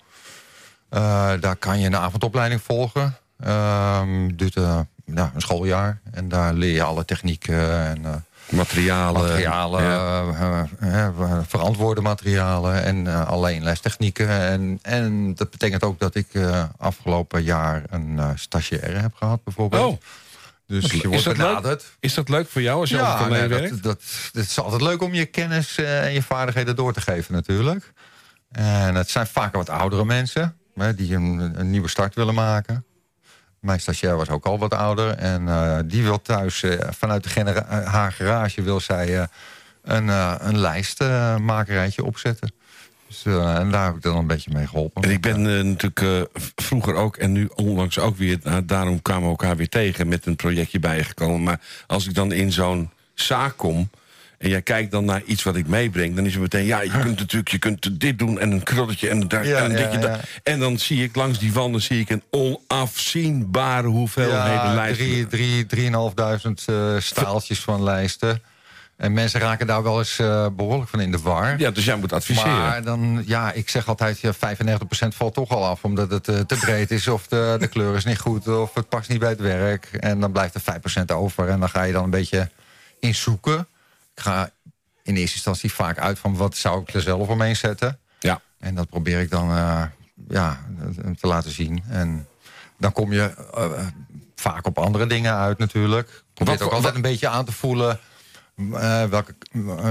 Eh, 0.89 1.31
daar 1.39 1.55
kan 1.55 1.79
je 1.79 1.85
een 1.85 1.95
avondopleiding 1.95 2.61
volgen. 2.61 3.17
Ehm 3.39 4.35
duurt 4.35 4.55
eh, 4.55 4.79
ja, 5.05 5.31
een 5.33 5.41
schooljaar. 5.41 5.99
En 6.11 6.29
daar 6.29 6.53
leer 6.53 6.73
je 6.73 6.83
alle 6.83 7.05
technieken 7.05 7.85
en... 7.85 8.25
Materialen. 8.49 9.21
materialen, 9.21 9.83
ja. 10.81 11.43
verantwoorde 11.47 12.01
materialen 12.01 12.83
en 12.83 13.07
eh, 13.07 13.27
alleen 13.27 13.63
lestechnieken. 13.63 14.29
En, 14.29 14.79
en 14.81 15.35
dat 15.35 15.51
betekent 15.51 15.83
ook 15.83 15.99
dat 15.99 16.15
ik 16.15 16.27
afgelopen 16.77 17.43
jaar 17.43 17.83
een 17.89 18.19
stagiaire 18.35 18.99
heb 18.99 19.13
gehad, 19.13 19.43
bijvoorbeeld. 19.43 19.91
Oh, 19.91 20.01
dus 20.67 20.91
je 20.91 21.07
wordt 21.07 21.23
dat 21.23 21.37
leuk? 21.37 21.47
benaderd. 21.47 21.83
is 21.99 22.13
dat 22.13 22.29
leuk 22.29 22.47
voor 22.47 22.61
jou 22.61 22.79
als 22.79 22.89
je 22.89 22.95
ja, 22.95 23.19
Ja, 23.19 23.27
nee, 23.27 23.47
werkt? 23.47 23.69
dat, 23.69 23.81
dat, 23.83 24.01
het 24.33 24.45
is 24.49 24.59
altijd 24.59 24.81
leuk 24.81 25.01
om 25.01 25.13
je 25.13 25.25
kennis 25.25 25.77
eh, 25.77 26.05
en 26.05 26.13
je 26.13 26.21
vaardigheden 26.23 26.75
door 26.75 26.93
te 26.93 27.01
geven 27.01 27.33
natuurlijk. 27.33 27.93
En 28.51 28.95
het 28.95 29.09
zijn 29.09 29.27
vaak 29.27 29.53
wat 29.55 29.69
oudere 29.69 30.05
mensen 30.05 30.57
hè, 30.75 30.95
die 30.95 31.15
een, 31.15 31.53
een 31.59 31.69
nieuwe 31.69 31.87
start 31.89 32.15
willen 32.15 32.33
maken. 32.33 32.85
Mijn 33.59 33.79
stagiair 33.79 34.15
was 34.17 34.29
ook 34.29 34.45
al 34.45 34.59
wat 34.59 34.73
ouder. 34.73 35.09
En 35.09 35.47
eh, 35.47 35.77
die 35.85 36.03
wil 36.03 36.21
thuis, 36.21 36.63
eh, 36.63 36.87
vanuit 36.91 37.23
de 37.23 37.29
genera- 37.29 37.83
haar 37.83 38.11
garage, 38.11 38.61
wil 38.61 38.79
zij 38.79 39.27
een, 39.83 40.07
een 40.47 40.57
lijstmakerijtje 40.57 42.03
opzetten. 42.03 42.51
Dus, 43.07 43.25
eh, 43.25 43.55
en 43.55 43.71
daar 43.71 43.85
heb 43.85 43.95
ik 43.95 44.01
dan 44.01 44.17
een 44.17 44.27
beetje 44.27 44.51
mee 44.53 44.67
geholpen. 44.67 45.03
En 45.03 45.09
ik 45.09 45.21
ben 45.21 45.57
eh, 45.57 45.63
natuurlijk 45.63 46.01
eh, 46.01 46.41
vroeger 46.55 46.93
ook 46.93 47.17
en 47.17 47.31
nu 47.31 47.49
onlangs 47.55 47.99
ook 47.99 48.17
weer... 48.17 48.39
nou, 48.43 48.65
daarom 48.65 49.01
kwamen 49.01 49.23
we 49.23 49.29
elkaar 49.29 49.57
weer 49.57 49.69
tegen 49.69 50.07
met 50.07 50.25
een 50.25 50.35
projectje 50.35 50.79
bijgekomen. 50.79 51.43
Maar 51.43 51.59
als 51.87 52.07
ik 52.07 52.13
dan 52.13 52.31
in 52.31 52.51
zo'n 52.51 52.89
zaak 53.13 53.57
kom... 53.57 53.89
en 54.37 54.49
jij 54.49 54.61
kijkt 54.61 54.91
dan 54.91 55.05
naar 55.05 55.21
iets 55.25 55.43
wat 55.43 55.55
ik 55.55 55.67
meebreng... 55.67 56.15
dan 56.15 56.25
is 56.25 56.33
het 56.33 56.41
meteen, 56.41 56.65
ja, 56.65 56.81
je 56.81 56.89
kunt 56.89 57.19
natuurlijk 57.19 57.51
je 57.51 57.59
kunt 57.59 57.99
dit 57.99 58.19
doen... 58.19 58.39
en 58.39 58.51
een 58.51 58.63
krulletje 58.63 59.09
en, 59.09 59.27
daar, 59.27 59.47
Ja, 59.47 59.63
en 59.63 59.71
ja, 59.71 59.97
daar. 59.97 60.29
En 60.43 60.59
dan 60.59 60.79
zie 60.79 61.03
ik 61.03 61.15
langs 61.15 61.39
die 61.39 61.53
wanden 61.53 61.81
zie 61.81 61.99
ik 61.99 62.09
een 62.09 62.23
onafzienbare 62.29 63.87
hoeveelheden 63.87 64.73
lijsten. 64.73 65.05
drie, 65.05 65.27
drie, 65.27 65.65
drieënhalfduizend 65.65 66.65
staaltjes 66.97 67.59
van 67.59 67.83
lijsten. 67.83 68.41
En 68.97 69.13
mensen 69.13 69.39
raken 69.39 69.67
daar 69.67 69.83
wel 69.83 69.97
eens 69.97 70.19
eh, 70.19 70.47
behoorlijk 70.55 70.89
van 70.89 70.99
in 70.99 71.11
de 71.11 71.19
war. 71.19 71.59
Ja, 71.59 71.71
dus 71.71 71.85
jij 71.85 71.95
moet 71.95 72.13
adviseren. 72.13 72.57
Maar 72.57 72.83
dan, 72.83 73.23
ja, 73.25 73.51
ik 73.51 73.69
zeg 73.69 73.87
altijd, 73.87 74.19
ja, 74.19 74.33
95% 74.33 74.37
valt 75.07 75.33
toch 75.33 75.49
al 75.49 75.65
af. 75.65 75.83
Omdat 75.83 76.11
het 76.11 76.27
eh, 76.27 76.39
te 76.39 76.55
breed 76.55 76.91
is, 76.91 77.07
of 77.07 77.27
de, 77.27 77.55
de 77.59 77.67
kleur 77.67 77.95
is 77.95 78.05
niet 78.05 78.19
goed, 78.19 78.47
of 78.47 78.73
het 78.73 78.89
past 78.89 79.09
niet 79.09 79.19
bij 79.19 79.29
het 79.29 79.39
werk. 79.39 79.85
En 79.85 80.19
dan 80.19 80.31
blijft 80.31 80.55
er 80.55 81.01
5% 81.01 81.05
over. 81.05 81.49
En 81.49 81.59
dan 81.59 81.69
ga 81.69 81.83
je 81.83 81.93
dan 81.93 82.03
een 82.03 82.09
beetje 82.09 82.49
in 82.99 83.15
zoeken. 83.15 83.67
Ik 84.15 84.21
ga 84.21 84.49
in 85.03 85.15
eerste 85.15 85.35
instantie 85.35 85.73
vaak 85.73 85.99
uit 85.99 86.19
van 86.19 86.35
wat 86.35 86.55
zou 86.55 86.81
ik 86.81 86.93
er 86.93 87.01
zelf 87.01 87.27
omheen 87.27 87.55
zetten. 87.55 87.99
Ja. 88.19 88.41
En 88.59 88.75
dat 88.75 88.89
probeer 88.89 89.19
ik 89.19 89.29
dan 89.29 89.49
eh, 89.49 89.83
ja, 90.27 90.59
te 91.19 91.27
laten 91.27 91.51
zien. 91.51 91.83
En 91.89 92.27
dan 92.77 92.91
kom 92.91 93.13
je 93.13 93.33
vaak 94.35 94.65
op 94.65 94.77
andere 94.77 95.07
dingen 95.07 95.33
uit 95.33 95.57
natuurlijk. 95.57 96.23
Probeer 96.33 96.53
het 96.53 96.63
ook 96.63 96.71
altijd 96.71 96.95
een 96.95 97.01
beetje 97.01 97.27
aan 97.27 97.45
te 97.45 97.51
voelen... 97.51 97.99
eh, 98.55 99.03
welke, 99.03 99.35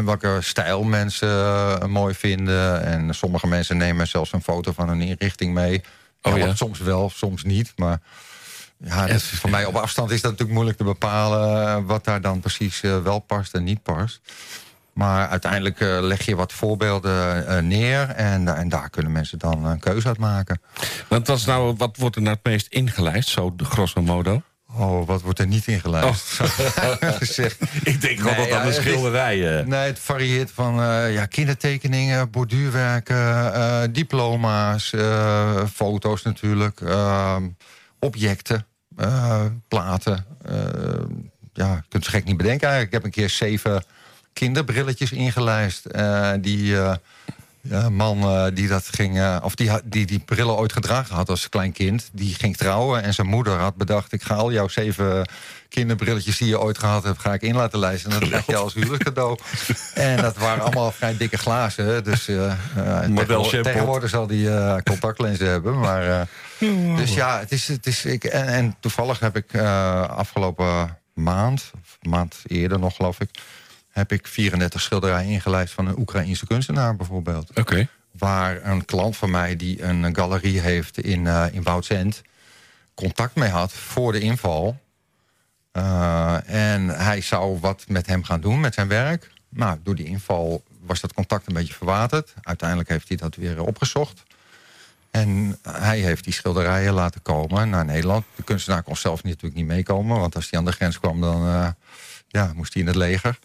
welke 0.04 0.38
stijl 0.40 0.82
mensen 0.82 1.28
eh, 1.28 1.88
mooi 1.88 2.14
vinden. 2.14 2.82
En 2.84 3.14
sommige 3.14 3.46
mensen 3.46 3.76
nemen 3.76 4.06
zelfs 4.08 4.32
een 4.32 4.42
foto 4.42 4.72
van 4.72 4.88
hun 4.88 5.00
inrichting 5.00 5.54
mee. 5.54 5.82
Oh, 6.22 6.32
Ja, 6.32 6.38
ja? 6.38 6.46
wat 6.46 6.56
Soms 6.56 6.78
wel, 6.78 7.10
soms 7.10 7.42
niet. 7.44 7.72
Maar 7.76 8.00
ja, 8.76 9.06
dat, 9.06 9.22
voor 9.22 9.50
mij 9.50 9.64
op 9.64 9.74
afstand 9.76 10.10
is 10.10 10.20
dat 10.20 10.30
natuurlijk 10.30 10.56
moeilijk 10.56 10.78
te 10.78 10.84
bepalen... 10.84 11.66
eh, 11.66 11.86
wat 11.86 12.04
daar 12.04 12.20
dan 12.20 12.40
precies 12.40 12.82
eh, 12.82 13.02
wel 13.02 13.18
past 13.18 13.54
en 13.54 13.64
niet 13.64 13.82
past. 13.82 14.20
Maar 14.92 15.28
uiteindelijk 15.28 15.80
eh, 15.80 15.98
leg 16.00 16.26
je 16.26 16.36
wat 16.36 16.52
voorbeelden 16.52 17.46
eh, 17.46 17.62
neer... 17.62 18.08
En, 18.08 18.56
en 18.56 18.68
daar 18.68 18.90
kunnen 18.90 19.12
mensen 19.12 19.38
dan 19.38 19.64
een 19.64 19.78
keuze 19.78 20.08
uit 20.08 20.18
maken. 20.18 20.60
Want 21.08 21.26
wat, 21.26 21.36
is 21.36 21.44
nou, 21.44 21.74
wat 21.76 21.96
wordt 21.96 22.16
er 22.16 22.22
nou 22.22 22.34
het 22.34 22.44
meest 22.44 22.66
ingelijst, 22.66 23.28
zo 23.28 23.54
de 23.56 23.64
grosso 23.64 24.02
modo? 24.02 24.42
Oh, 24.76 25.06
wat 25.06 25.22
wordt 25.22 25.38
er 25.38 25.46
niet 25.46 25.66
ingelijst? 25.66 26.26
Zeg. 27.20 27.56
Ik 27.84 28.00
denk 28.00 28.22
Nee, 28.22 28.34
ja, 28.34 28.40
aan 28.42 28.48
de 28.48 28.54
het 28.54 28.66
is- 28.68 28.74
schilderijen. 28.76 29.68
Nee, 29.68 29.86
het 29.86 29.98
varieert 29.98 30.50
van 30.50 30.80
eh, 30.82 31.12
ja, 31.14 31.26
kindertekeningen, 31.26 32.30
borduurwerken, 32.30 33.54
eh, 33.54 33.82
diploma's, 33.90 34.92
eh, 34.92 35.64
foto's 35.74 36.22
natuurlijk, 36.22 36.80
eh, 36.80 37.36
objecten, 37.98 38.66
eh, 38.96 39.44
platen. 39.68 40.24
eh, 40.44 40.54
ja, 41.52 41.72
je 41.74 41.82
kunt 41.88 42.04
het 42.04 42.08
gek 42.14 42.24
niet 42.24 42.36
bedenken 42.36 42.68
eigenlijk. 42.68 42.86
Ik 42.86 42.92
heb 42.92 43.04
een 43.04 43.10
keer 43.20 43.30
zeven 43.30 43.84
kinderbrilletjes 44.32 45.12
ingelijst. 45.12 45.84
eh, 45.86 46.30
die 46.40 46.76
eh, 46.78 46.94
ja, 47.64 47.84
een 47.84 47.94
man 47.94 48.22
eh, 48.22 48.46
die 48.54 48.68
dat 48.68 48.88
ging, 48.90 49.18
eh, 49.18 49.36
of 49.42 49.54
die, 49.54 49.70
die 49.84 50.06
die 50.06 50.18
brillen 50.18 50.56
ooit 50.56 50.72
gedragen 50.72 51.14
had 51.14 51.28
als 51.28 51.48
klein 51.48 51.72
kind, 51.72 52.10
die 52.12 52.34
ging 52.34 52.56
trouwen 52.56 53.02
en 53.02 53.14
zijn 53.14 53.26
moeder 53.26 53.58
had 53.58 53.76
bedacht: 53.76 54.12
ik 54.12 54.22
ga 54.22 54.34
al 54.34 54.52
jouw 54.52 54.68
zeven 54.68 55.26
kinderbrilletjes 55.74 56.38
die 56.38 56.48
je 56.48 56.60
ooit 56.60 56.78
gehad 56.78 57.04
hebt, 57.04 57.18
ga 57.18 57.32
ik 57.32 57.42
in 57.42 57.54
laten 57.54 57.78
lijsten. 57.78 58.10
En 58.12 58.20
dat 58.20 58.28
krijg 58.28 58.46
je 58.46 58.56
als 58.56 58.74
huwelijkscadeau. 58.74 59.38
en 59.94 60.16
dat 60.16 60.36
waren 60.36 60.62
allemaal 60.62 60.92
vrij 60.92 61.16
dikke 61.16 61.36
glazen. 61.36 62.04
Dus 62.04 62.28
eh, 62.28 62.52
eh, 62.76 63.62
tegenwoordig, 63.62 64.10
zal 64.10 64.26
die 64.26 64.50
eh, 64.50 64.76
contactlenzen 64.82 65.48
hebben. 65.48 65.78
Maar, 65.78 66.20
eh, 66.60 66.96
dus 66.96 67.14
ja, 67.14 67.38
het 67.38 67.52
is, 67.52 67.68
het 67.68 67.86
is, 67.86 68.04
ik, 68.04 68.24
en, 68.24 68.46
en 68.46 68.76
toevallig 68.80 69.20
heb 69.20 69.36
ik 69.36 69.52
eh, 69.52 70.08
afgelopen 70.08 70.98
maand, 71.14 71.70
of 71.82 71.98
een 72.00 72.10
maand 72.10 72.36
eerder 72.46 72.78
nog 72.78 72.96
geloof 72.96 73.20
ik, 73.20 73.30
heb 73.94 74.12
ik 74.12 74.26
34 74.26 74.80
schilderijen 74.80 75.30
ingelijst 75.30 75.74
van 75.74 75.86
een 75.86 75.98
Oekraïense 75.98 76.46
kunstenaar 76.46 76.96
bijvoorbeeld. 76.96 77.58
Oké. 77.58 77.88
Waar 78.10 78.64
een 78.64 78.84
klant 78.84 79.16
van 79.16 79.30
mij 79.30 79.56
die 79.56 79.82
een 79.82 80.14
galerie 80.16 80.60
heeft 80.60 80.98
in, 80.98 81.26
eh 81.26 81.46
in 81.52 81.62
Woudsend... 81.62 82.22
contact 82.94 83.34
mee 83.34 83.48
had 83.48 83.72
voor 83.72 84.12
de 84.12 84.20
inval. 84.20 84.80
Eh, 85.72 86.36
en 86.74 86.88
hij 86.88 87.20
zou 87.20 87.58
wat 87.60 87.84
met 87.88 88.06
hem 88.06 88.24
gaan 88.24 88.40
doen, 88.40 88.60
met 88.60 88.74
zijn 88.74 88.88
werk. 88.88 89.30
Nou, 89.48 89.78
door 89.82 89.94
die 89.94 90.06
inval 90.06 90.62
was 90.80 91.00
dat 91.00 91.12
contact 91.12 91.46
een 91.46 91.54
beetje 91.54 91.74
verwaterd. 91.74 92.34
Uiteindelijk 92.42 92.88
heeft 92.88 93.08
hij 93.08 93.16
dat 93.16 93.34
weer 93.34 93.62
opgezocht. 93.62 94.22
En 95.10 95.58
hij 95.62 95.98
heeft 95.98 96.24
die 96.24 96.32
schilderijen 96.32 96.92
laten 96.92 97.22
komen 97.22 97.70
naar 97.70 97.84
Nederland. 97.84 98.24
De 98.36 98.42
kunstenaar 98.42 98.82
kon 98.82 98.96
zelf 98.96 99.22
natuurlijk 99.22 99.54
niet 99.54 99.66
meekomen... 99.66 100.18
want 100.18 100.34
als 100.34 100.50
hij 100.50 100.58
aan 100.58 100.64
de 100.64 100.72
grens 100.72 101.00
kwam, 101.00 101.20
dan 101.20 101.46
eh, 101.46 101.68
ja, 102.28 102.52
moest 102.54 102.72
hij 102.72 102.82
in 102.82 102.88
het 102.88 102.96
leger. 102.96 103.38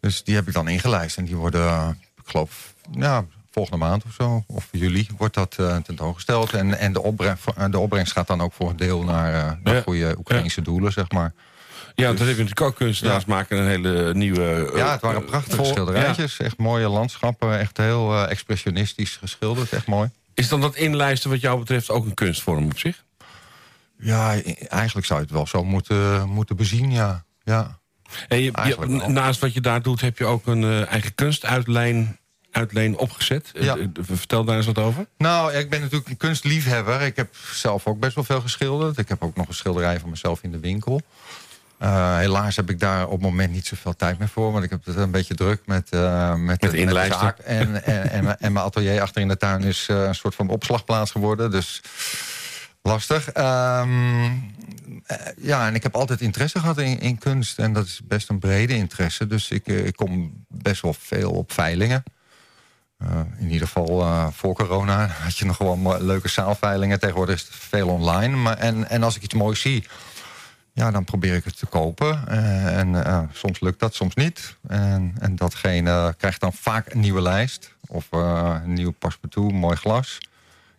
Dus 0.00 0.24
die 0.24 0.34
heb 0.34 0.46
ik 0.48 0.52
dan 0.54 0.68
ingelijst. 0.68 1.16
En 1.16 1.24
die 1.24 1.36
worden, 1.36 1.66
eh, 1.66 1.88
ik 2.16 2.22
geloof, 2.30 2.74
ja, 2.90 3.24
volgende 3.50 3.84
maand 3.84 4.04
of 4.04 4.12
zo, 4.12 4.44
of 4.46 4.68
juli, 4.72 5.08
wordt 5.16 5.34
dat 5.34 5.56
eh, 5.58 5.76
tentoongesteld. 5.76 6.52
En, 6.52 6.78
en 6.78 6.92
de, 6.92 7.02
opbrengst, 7.02 7.44
de 7.70 7.78
opbrengst 7.78 8.12
gaat 8.12 8.26
dan 8.26 8.40
ook 8.40 8.52
voor 8.52 8.70
een 8.70 8.76
deel 8.76 9.02
naar, 9.02 9.34
eh, 9.34 9.52
naar 9.62 9.74
Ja. 9.74 9.80
goede 9.82 10.14
Oekraïnse 10.18 10.62
doelen, 10.62 10.92
zeg 10.92 11.10
maar. 11.10 11.32
Ja, 11.94 12.04
want 12.06 12.18
dat 12.18 12.26
heb 12.26 12.36
je 12.36 12.42
natuurlijk 12.42 12.70
ook 12.70 12.76
kunstenaars 12.76 13.24
maken 13.24 13.58
een 13.58 13.66
hele 13.66 14.14
nieuwe... 14.14 14.70
eh, 14.72 14.78
Ja, 14.78 14.90
het 14.92 15.00
waren 15.00 15.24
prachtige 15.24 15.64
schilderijtjes. 15.64 16.38
Echt 16.38 16.56
mooie 16.58 16.88
landschappen. 16.88 17.58
Echt 17.58 17.76
heel 17.76 18.14
eh, 18.14 18.30
expressionistisch 18.30 19.16
geschilderd. 19.16 19.72
Echt 19.72 19.86
mooi. 19.86 20.10
Is 20.34 20.48
dan 20.48 20.60
dat 20.60 20.76
inlijsten 20.76 21.30
wat 21.30 21.40
jou 21.40 21.58
betreft 21.58 21.90
ook 21.90 22.04
een 22.04 22.14
kunstvorm 22.14 22.64
op 22.64 22.78
zich? 22.78 23.04
Ja, 23.98 24.34
eigenlijk 24.68 25.06
zou 25.06 25.18
je 25.20 25.24
het 25.24 25.34
wel 25.34 25.46
zo 25.46 25.64
moeten, 25.64 26.28
moeten 26.28 26.56
bezien, 26.56 26.90
ja. 26.90 27.24
ja. 27.42 27.78
En 28.28 28.36
je, 28.38 28.44
je- 28.44 28.52
Eigenlijk 28.52 28.92
wel. 29.00 29.10
naast 29.10 29.40
wat 29.40 29.54
je 29.54 29.60
daar 29.60 29.82
doet, 29.82 30.00
heb 30.00 30.18
je 30.18 30.24
ook 30.24 30.46
een 30.46 30.62
eh, 30.62 30.86
eigen 30.90 31.14
kunstuitleen 31.14 32.16
uitleen 32.50 32.96
opgezet. 32.98 33.50
Ja. 33.54 33.76
Eh, 33.76 33.84
Vertel 34.00 34.44
daar 34.44 34.56
eens 34.56 34.66
wat 34.66 34.78
over. 34.78 35.06
Nou, 35.18 35.52
ik 35.52 35.70
ben 35.70 35.80
natuurlijk 35.80 36.08
een 36.10 36.16
kunstliefhebber. 36.16 37.00
Ik 37.00 37.16
heb 37.16 37.36
zelf 37.52 37.86
ook 37.86 37.98
best 38.00 38.14
wel 38.14 38.24
veel 38.24 38.40
geschilderd. 38.40 38.98
Ik 38.98 39.08
heb 39.08 39.22
ook 39.22 39.36
nog 39.36 39.48
een 39.48 39.54
schilderij 39.54 40.00
van 40.00 40.10
mezelf 40.10 40.42
in 40.42 40.52
de 40.52 40.58
winkel. 40.58 41.00
Eh, 41.78 42.16
helaas 42.16 42.56
heb 42.56 42.70
ik 42.70 42.80
daar 42.80 43.04
op 43.06 43.10
het 43.12 43.20
moment 43.20 43.52
niet 43.52 43.66
zoveel 43.66 43.96
tijd 43.96 44.18
meer 44.18 44.28
voor. 44.28 44.52
Want 44.52 44.64
ik 44.64 44.70
heb 44.70 44.84
het 44.84 44.96
een 44.96 45.10
beetje 45.10 45.34
druk 45.34 45.60
met, 45.66 45.90
met, 45.90 46.36
Met 46.36 46.60
de- 46.60 47.06
zaak. 47.10 47.38
En, 47.38 47.84
en, 47.84 48.10
en, 48.10 48.40
en 48.40 48.52
mijn 48.52 48.64
atelier 48.64 49.00
achter 49.00 49.20
in 49.22 49.28
de 49.28 49.36
tuin 49.36 49.62
is 49.62 49.86
een 49.88 50.14
soort 50.14 50.34
van 50.34 50.48
opslagplaats 50.48 51.10
geworden. 51.10 51.50
Dus 51.50 51.80
lastig. 52.88 53.30
Ehm, 53.32 54.24
eh, 55.06 55.16
ja, 55.36 55.66
en 55.66 55.74
ik 55.74 55.82
heb 55.82 55.96
altijd 55.96 56.20
interesse 56.20 56.58
gehad 56.58 56.78
in, 56.78 57.00
in 57.00 57.18
kunst. 57.18 57.58
En 57.58 57.72
dat 57.72 57.84
is 57.84 58.00
best 58.04 58.28
een 58.28 58.38
brede 58.38 58.74
interesse. 58.74 59.26
Dus 59.26 59.50
ik, 59.50 59.66
eh, 59.66 59.90
kom 59.94 60.44
best 60.48 60.82
wel 60.82 60.94
veel 60.98 61.30
op 61.30 61.52
veilingen. 61.52 62.02
Eh, 62.98 63.20
in 63.38 63.50
ieder 63.50 63.66
geval 63.66 64.32
voor 64.32 64.54
corona 64.54 65.06
had 65.06 65.36
je 65.36 65.44
nog 65.44 65.56
gewoon 65.56 66.04
leuke 66.04 66.28
zaalveilingen. 66.28 67.00
Tegenwoordig 67.00 67.34
is 67.34 67.42
het 67.42 67.54
veel 67.54 67.88
online. 67.88 68.36
Maar, 68.36 68.56
en, 68.56 68.88
en 68.88 69.02
als 69.02 69.16
ik 69.16 69.22
iets 69.22 69.34
moois 69.34 69.60
zie, 69.60 69.86
ja, 70.72 70.90
dan 70.90 71.04
probeer 71.04 71.34
ik 71.34 71.44
het 71.44 71.58
te 71.58 71.66
kopen. 71.66 72.28
En 72.28 73.30
soms 73.32 73.60
lukt 73.60 73.80
dat, 73.80 73.94
soms 73.94 74.14
niet. 74.14 74.56
En, 74.68 75.14
en 75.18 75.36
datgene 75.36 76.14
krijgt 76.18 76.40
dan 76.40 76.52
vaak 76.52 76.92
een 76.92 77.00
nieuwe 77.00 77.22
lijst. 77.22 77.74
Of 77.86 78.06
een 78.10 78.72
nieuw 78.72 78.90
paspartout, 78.90 79.52
mooi 79.52 79.76
glas. 79.76 80.18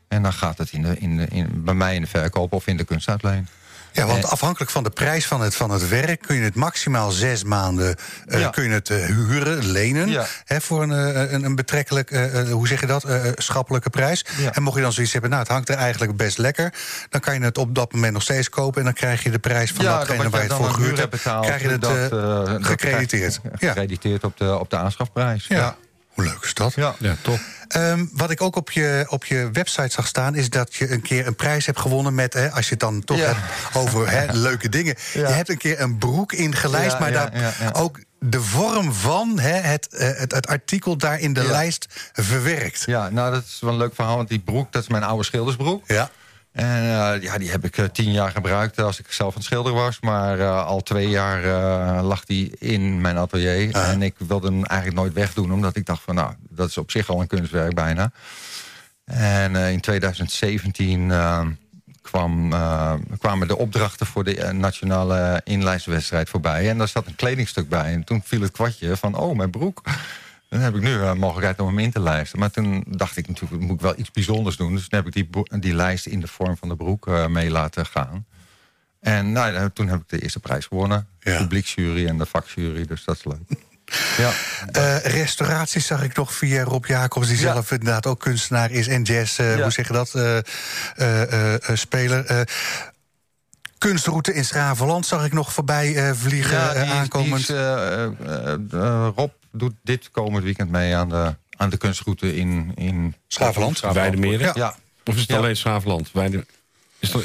En 0.09 0.23
dan 0.23 0.33
gaat 0.33 0.57
het 0.57 0.71
in 0.71 0.81
de, 0.81 0.95
in 0.99 1.17
de, 1.17 1.27
in, 1.29 1.63
bij 1.63 1.73
mij 1.73 1.95
in 1.95 2.01
de 2.01 2.07
verkoop 2.07 2.53
of 2.53 2.67
in 2.67 2.77
de 2.77 2.83
kunstuitleen. 2.83 3.47
Ja, 3.91 4.05
want 4.05 4.25
afhankelijk 4.25 4.71
van 4.71 4.83
de 4.83 4.89
prijs 4.89 5.25
van 5.27 5.41
het, 5.41 5.55
van 5.55 5.69
het 5.71 5.89
werk 5.89 6.21
kun 6.21 6.35
je 6.35 6.41
het 6.41 6.55
maximaal 6.55 7.11
zes 7.11 7.43
maanden 7.43 7.95
eh, 8.27 8.39
Ja. 8.39 8.49
kun 8.49 8.63
je 8.63 8.69
het, 8.69 8.89
eh, 8.89 9.05
huren, 9.05 9.71
lenen. 9.71 10.09
Ja. 10.09 10.25
Hè, 10.45 10.61
voor 10.61 10.83
een, 10.83 10.91
eh, 10.91 11.31
een, 11.31 11.43
een 11.43 11.55
betrekkelijk, 11.55 12.09
hoe 12.51 12.67
zeg 12.67 12.79
je 12.79 12.85
dat, 12.85 13.05
schappelijke 13.35 13.89
prijs. 13.89 14.25
Ja. 14.37 14.53
En 14.53 14.63
mocht 14.63 14.75
je 14.75 14.81
dan 14.81 14.93
zoiets 14.93 15.11
hebben, 15.11 15.29
nou 15.31 15.43
het 15.43 15.51
hangt 15.51 15.69
er 15.69 15.75
eigenlijk 15.75 16.15
best 16.17 16.37
lekker. 16.37 16.73
Dan 17.09 17.21
kan 17.21 17.33
je 17.33 17.41
het 17.41 17.57
op 17.57 17.75
dat 17.75 17.93
moment 17.93 18.13
nog 18.13 18.21
steeds 18.21 18.49
kopen. 18.49 18.79
En 18.79 18.85
dan 18.85 18.93
krijg 18.93 19.23
je 19.23 19.31
de 19.31 19.39
prijs 19.39 19.71
van 19.71 19.85
datgene 19.85 20.23
wat 20.23 20.31
waar 20.31 20.43
je 20.43 20.47
het 20.47 20.49
dan 20.49 20.57
voor 20.57 20.69
gehuurd 20.69 20.89
huur 20.89 20.99
hebt. 20.99 21.11
betaalt, 21.11 21.45
krijg 21.45 21.61
je 21.61 21.67
het 21.67 21.81
dat, 21.81 22.09
dat 22.09 22.65
gecrediteerd. 22.65 23.39
krijg 23.39 23.59
je 23.59 23.65
Ja. 23.65 23.71
Gecrediteerd 23.71 24.23
op 24.23 24.37
de, 24.37 24.59
op 24.59 24.69
de 24.69 24.77
aanschafprijs. 24.77 25.45
Ja. 25.47 25.75
Hoe 26.13 26.23
leuk 26.23 26.43
is 26.43 26.53
dat? 26.53 26.73
Ja. 26.73 26.95
Ja, 26.97 27.15
top. 27.21 27.39
Ehm, 27.69 28.05
wat 28.11 28.29
ik 28.29 28.41
ook 28.41 28.55
op 28.55 28.71
je, 28.71 29.05
op 29.09 29.25
je 29.25 29.49
website 29.53 29.89
zag 29.91 30.07
staan, 30.07 30.35
is 30.35 30.49
dat 30.49 30.75
je 30.75 30.91
een 30.91 31.01
keer 31.01 31.27
een 31.27 31.35
prijs 31.35 31.65
hebt 31.65 31.79
gewonnen 31.79 32.15
met, 32.15 32.33
hè, 32.33 32.51
als 32.51 32.65
je 32.65 32.71
het 32.71 32.79
dan 32.79 33.03
toch 33.03 33.17
Ja. 33.17 33.25
hebt 33.25 33.75
over 33.75 34.09
hè, 34.11 34.33
leuke 34.47 34.69
dingen. 34.69 34.95
Ja. 35.13 35.27
Je 35.27 35.33
hebt 35.33 35.49
een 35.49 35.57
keer 35.57 35.81
een 35.81 35.97
broek 35.97 36.33
ingelijst, 36.33 36.91
Ja, 36.91 36.99
maar 36.99 37.11
daar 37.11 37.53
ook 37.73 37.99
de 38.19 38.41
vorm 38.41 38.93
van 38.93 39.39
hè, 39.39 39.51
het, 39.53 39.87
eh, 39.87 40.07
het, 40.17 40.31
het 40.31 40.47
artikel 40.47 40.97
daar 40.97 41.19
in 41.19 41.33
de 41.33 41.43
lijst 41.43 41.85
verwerkt. 42.13 42.83
Ja, 42.85 43.09
nou 43.09 43.33
dat 43.33 43.43
is 43.43 43.57
wel 43.61 43.71
een 43.71 43.77
leuk 43.77 43.95
verhaal. 43.95 44.15
Want 44.15 44.29
die 44.29 44.39
broek, 44.39 44.71
dat 44.71 44.81
is 44.81 44.87
mijn 44.87 45.03
oude 45.03 45.23
schildersbroek. 45.23 45.83
Ja. 45.87 46.09
En 46.59 46.81
eh, 46.81 47.21
ja, 47.21 47.37
die 47.37 47.49
heb 47.49 47.65
ik 47.65 47.77
eh, 47.77 47.85
tien 47.85 48.11
jaar 48.11 48.31
gebruikt 48.31 48.77
eh, 48.77 48.85
als 48.85 48.99
ik 48.99 49.11
zelf 49.11 49.29
aan 49.29 49.37
het 49.37 49.45
schilderen 49.45 49.77
was. 49.77 49.99
Maar 49.99 50.43
al 50.47 50.81
twee 50.81 51.09
jaar 51.09 51.41
lag 52.03 52.25
die 52.25 52.55
in 52.57 53.01
mijn 53.01 53.17
atelier. 53.17 53.73
Ah. 53.73 53.89
En 53.89 54.01
ik 54.01 54.15
wilde 54.17 54.47
hem 54.47 54.65
eigenlijk 54.65 54.99
nooit 54.99 55.13
wegdoen. 55.13 55.53
Omdat 55.53 55.75
ik 55.75 55.85
dacht 55.85 56.01
van 56.03 56.15
nou, 56.15 56.33
dat 56.49 56.69
is 56.69 56.77
op 56.77 56.91
zich 56.91 57.09
al 57.09 57.21
een 57.21 57.27
kunstwerk 57.27 57.73
bijna. 57.73 58.11
En 59.05 59.55
in 59.55 59.79
2017 59.79 61.11
eh, 61.11 61.45
kwam, 62.01 62.49
kwamen 63.19 63.47
de 63.47 63.57
opdrachten 63.57 64.05
voor 64.05 64.23
de 64.23 64.49
nationale 64.53 65.41
inlijstwedstrijd 65.43 66.29
voorbij. 66.29 66.69
En 66.69 66.77
daar 66.77 66.87
zat 66.87 67.07
een 67.07 67.15
kledingstuk 67.15 67.69
bij. 67.69 67.93
En 67.93 68.03
toen 68.03 68.21
viel 68.25 68.41
het 68.41 68.51
kwartje 68.51 68.97
van, 68.97 69.15
oh, 69.15 69.35
mijn 69.35 69.49
broek. 69.49 69.81
Dan 70.49 70.59
heb 70.59 70.75
ik 70.75 70.81
nu 70.81 70.91
een 70.93 71.17
mogelijkheid 71.17 71.59
om 71.59 71.67
hem 71.67 71.79
in 71.79 71.91
te 71.91 71.99
lijsten. 71.99 72.39
Maar 72.39 72.51
toen 72.51 72.83
dacht 72.87 73.17
ik 73.17 73.27
natuurlijk, 73.27 73.61
moet 73.61 73.75
ik 73.75 73.81
wel 73.81 73.93
iets 73.97 74.11
bijzonders 74.11 74.57
doen. 74.57 74.75
Dus 74.75 74.87
toen 74.87 74.99
heb 74.99 75.07
ik 75.07 75.13
die, 75.13 75.59
die 75.59 75.73
lijst 75.75 76.05
in 76.05 76.19
de 76.19 76.27
vorm 76.27 76.57
van 76.57 76.69
de 76.69 76.75
broek 76.75 77.07
eh, 77.07 77.27
mee 77.27 77.49
laten 77.51 77.85
gaan. 77.85 78.25
En 78.99 79.31
nou, 79.31 79.53
ja, 79.53 79.69
toen 79.69 79.87
heb 79.87 79.99
ik 79.99 80.09
de 80.09 80.21
eerste 80.21 80.39
prijs 80.39 80.65
gewonnen. 80.65 81.07
Ja. 81.19 81.31
De 81.31 81.37
publieksjury 81.37 82.07
en 82.07 82.17
de 82.17 82.25
vakjury, 82.25 82.85
dus 82.85 83.03
dat 83.03 83.15
is 83.15 83.23
leuk. 83.23 83.59
ja. 84.23 84.31
Eh, 84.71 84.97
restauraties 84.97 85.85
zag 85.87 86.03
ik 86.03 86.15
nog 86.15 86.33
via 86.33 86.63
Rob 86.63 86.85
Jacobs, 86.85 87.27
die 87.27 87.35
Ja. 87.37 87.41
zelf 87.41 87.71
inderdaad 87.71 88.05
ook 88.05 88.19
kunstenaar 88.19 88.71
is 88.71 88.87
en 88.87 89.03
jazz, 89.03 89.39
eh, 89.39 89.55
Ja. 89.55 89.61
hoe 89.61 89.71
zeg 89.71 89.87
je 89.87 89.93
dat, 89.93 90.15
eh, 90.15 90.37
eh, 90.37 90.43
eh, 90.95 91.53
eh, 91.53 91.59
speler. 91.75 92.47
Kunstroute 93.79 94.33
in 94.33 94.45
Schravenland 94.45 95.05
zag 95.05 95.25
ik 95.25 95.33
nog 95.33 95.53
voorbij 95.53 95.95
eh, 95.95 96.11
vliegen, 96.15 96.57
Ja, 96.57 96.67
eh, 96.69 96.73
die, 96.75 96.83
die 96.83 96.93
aankomend. 96.93 97.39
is, 97.41 97.49
eh, 97.49 99.07
Rob 99.15 99.31
doet 99.51 99.73
dit 99.83 100.09
komend 100.11 100.43
weekend 100.43 100.69
mee 100.71 100.95
aan 100.95 101.09
de, 101.09 101.35
aan 101.57 101.69
de 101.69 101.77
kunstroute 101.77 102.35
in, 102.35 102.71
in 102.75 103.15
Schravenland. 103.27 103.79
Weidemeren? 103.79 104.45
Ja. 104.47 104.51
Ja. 104.55 104.75
Of 105.05 105.13
is 105.13 105.19
het 105.21 105.29
Ja. 105.29 105.37
alleen 105.37 105.55
Schaafland? 105.57 106.09
Weide... 106.13 106.45
Is 106.99 107.11
dat... 107.11 107.23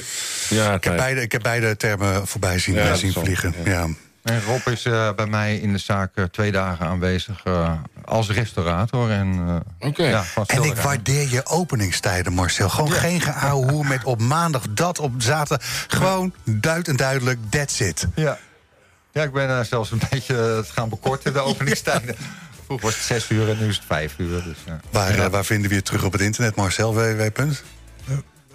Ja, 0.48 0.74
Ik 0.74 0.84
heb, 0.84 0.96
beide, 0.96 1.20
ik 1.20 1.32
heb 1.32 1.42
beide 1.42 1.76
termen 1.76 2.26
voorbij 2.26 2.58
zien, 2.58 2.74
Ja, 2.74 2.94
zien 2.94 3.12
vliegen. 3.12 3.54
Ja. 3.64 3.86
En 4.24 4.42
Rob 4.42 4.66
is 4.66 4.84
eh, 4.84 5.12
bij 5.16 5.26
mij 5.26 5.56
in 5.56 5.72
de 5.72 5.78
zaak 5.78 6.10
eh, 6.14 6.24
twee 6.24 6.52
dagen 6.52 6.86
aanwezig 6.86 7.40
eh, 7.44 7.72
als 8.04 8.30
restaurator. 8.30 9.10
En, 9.10 9.62
eh, 9.78 9.88
Oké. 9.88 10.04
ja, 10.04 10.22
van 10.22 10.46
En 10.46 10.62
ik 10.62 10.74
waardeer 10.76 11.30
je 11.30 11.46
openingstijden, 11.46 12.32
Marcel. 12.32 12.68
Gewoon 12.68 12.92
geen 12.92 13.20
geouwe 13.20 13.84
met 13.84 14.04
op 14.04 14.20
maandag 14.20 14.62
dat, 14.70 14.98
op 14.98 15.12
zaterdag. 15.18 15.66
Gewoon 15.88 16.34
duid 16.44 16.88
en 16.88 16.96
duidelijk, 16.96 17.38
that's 17.50 17.80
it. 17.80 18.06
Ja. 18.14 18.38
ja, 19.12 19.22
ik 19.22 19.32
ben 19.32 19.66
zelfs 19.66 19.90
een 19.90 20.00
beetje 20.10 20.34
het 20.34 20.70
gaan 20.70 20.88
bekorten, 20.88 21.32
de 21.32 21.40
openingstijden. 21.50 22.16
Vroeger 22.64 22.86
was 22.86 22.96
het 22.96 23.04
zes 23.04 23.30
uur 23.30 23.48
en 23.48 23.58
nu 23.58 23.68
is 23.68 23.76
het 23.76 23.84
vijf 23.86 24.14
uur. 24.16 24.42
Dus, 24.42 24.58
ja. 24.66 24.80
Waar, 24.90 25.30
waar 25.30 25.44
vinden 25.44 25.68
we 25.68 25.74
je 25.74 25.82
terug 25.82 26.04
op 26.04 26.12
het 26.12 26.20
internet, 26.20 26.54
Marcel? 26.54 26.94
www. 26.94 27.52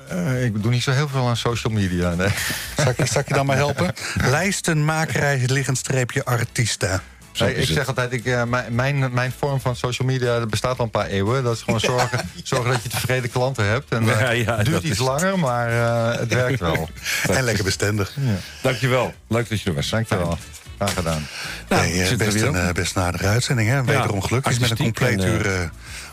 Eh, 0.09 0.45
ik 0.45 0.63
doe 0.63 0.71
niet 0.71 0.83
zo 0.83 0.91
heel 0.91 1.07
veel 1.07 1.27
aan 1.27 1.37
social 1.37 1.73
media. 1.73 2.13
Nee. 2.15 2.27
Zal 2.77 2.93
ik, 2.95 3.07
zal 3.07 3.21
ik 3.21 3.27
je 3.27 3.33
dan 3.33 3.45
maar 3.45 3.55
helpen? 3.55 3.93
Lijstenmakerij, 4.21 5.43
liggend 5.45 5.77
streepje 5.77 6.25
artista. 6.25 7.01
Nee, 7.39 7.55
ik 7.55 7.67
zeg 7.67 7.87
altijd, 7.87 8.11
ik, 8.13 8.25
eh, 8.25 8.43
mijn, 8.69 9.13
mijn, 9.13 9.33
vorm 9.37 9.61
van 9.61 9.75
social 9.75 10.07
media 10.07 10.45
bestaat 10.45 10.77
al 10.77 10.85
een 10.85 10.91
paar 10.91 11.05
eeuwen. 11.05 11.43
Dat 11.43 11.55
is 11.55 11.61
gewoon 11.61 11.79
zorgen, 11.95 12.29
zorgen 12.43 12.71
dat 12.71 12.83
je 12.83 12.89
tevreden 12.89 13.29
klanten 13.29 13.65
hebt. 13.65 13.91
En, 13.91 14.09
eh, 14.09 14.19
Ja, 14.19 14.29
ja, 14.29 14.57
het 14.57 14.65
duurt 14.65 14.83
iets 14.83 14.99
langer, 14.99 15.39
maar 15.39 15.69
eh, 15.69 16.19
het 16.19 16.33
werkt 16.33 16.59
wel. 16.59 16.89
En 17.37 17.43
lekker 17.43 17.63
bestendig. 17.63 18.15
Dankjewel. 18.61 19.13
Leuk 19.27 19.49
dat 19.49 19.61
je 19.61 19.69
er 19.69 19.75
was. 19.75 19.89
Dankjewel. 19.89 20.37
Graag 20.79 20.93
gedaan. 20.93 21.27
Nou, 21.69 21.81
nee, 21.81 22.03
eh, 22.03 22.17
best, 22.17 22.41
een, 22.41 22.55
eh, 22.55 22.71
best 22.71 22.95
een 22.95 23.01
aardige 23.01 23.27
uitzending. 23.27 23.69
Hè? 23.69 23.83
Wederom 23.83 24.21
gelukkig. 24.21 24.59
Met 24.59 24.69
een 24.69 24.77
compleet 24.77 25.23
uur 25.23 25.45
eh, 25.45 25.63
eh, 25.63 25.69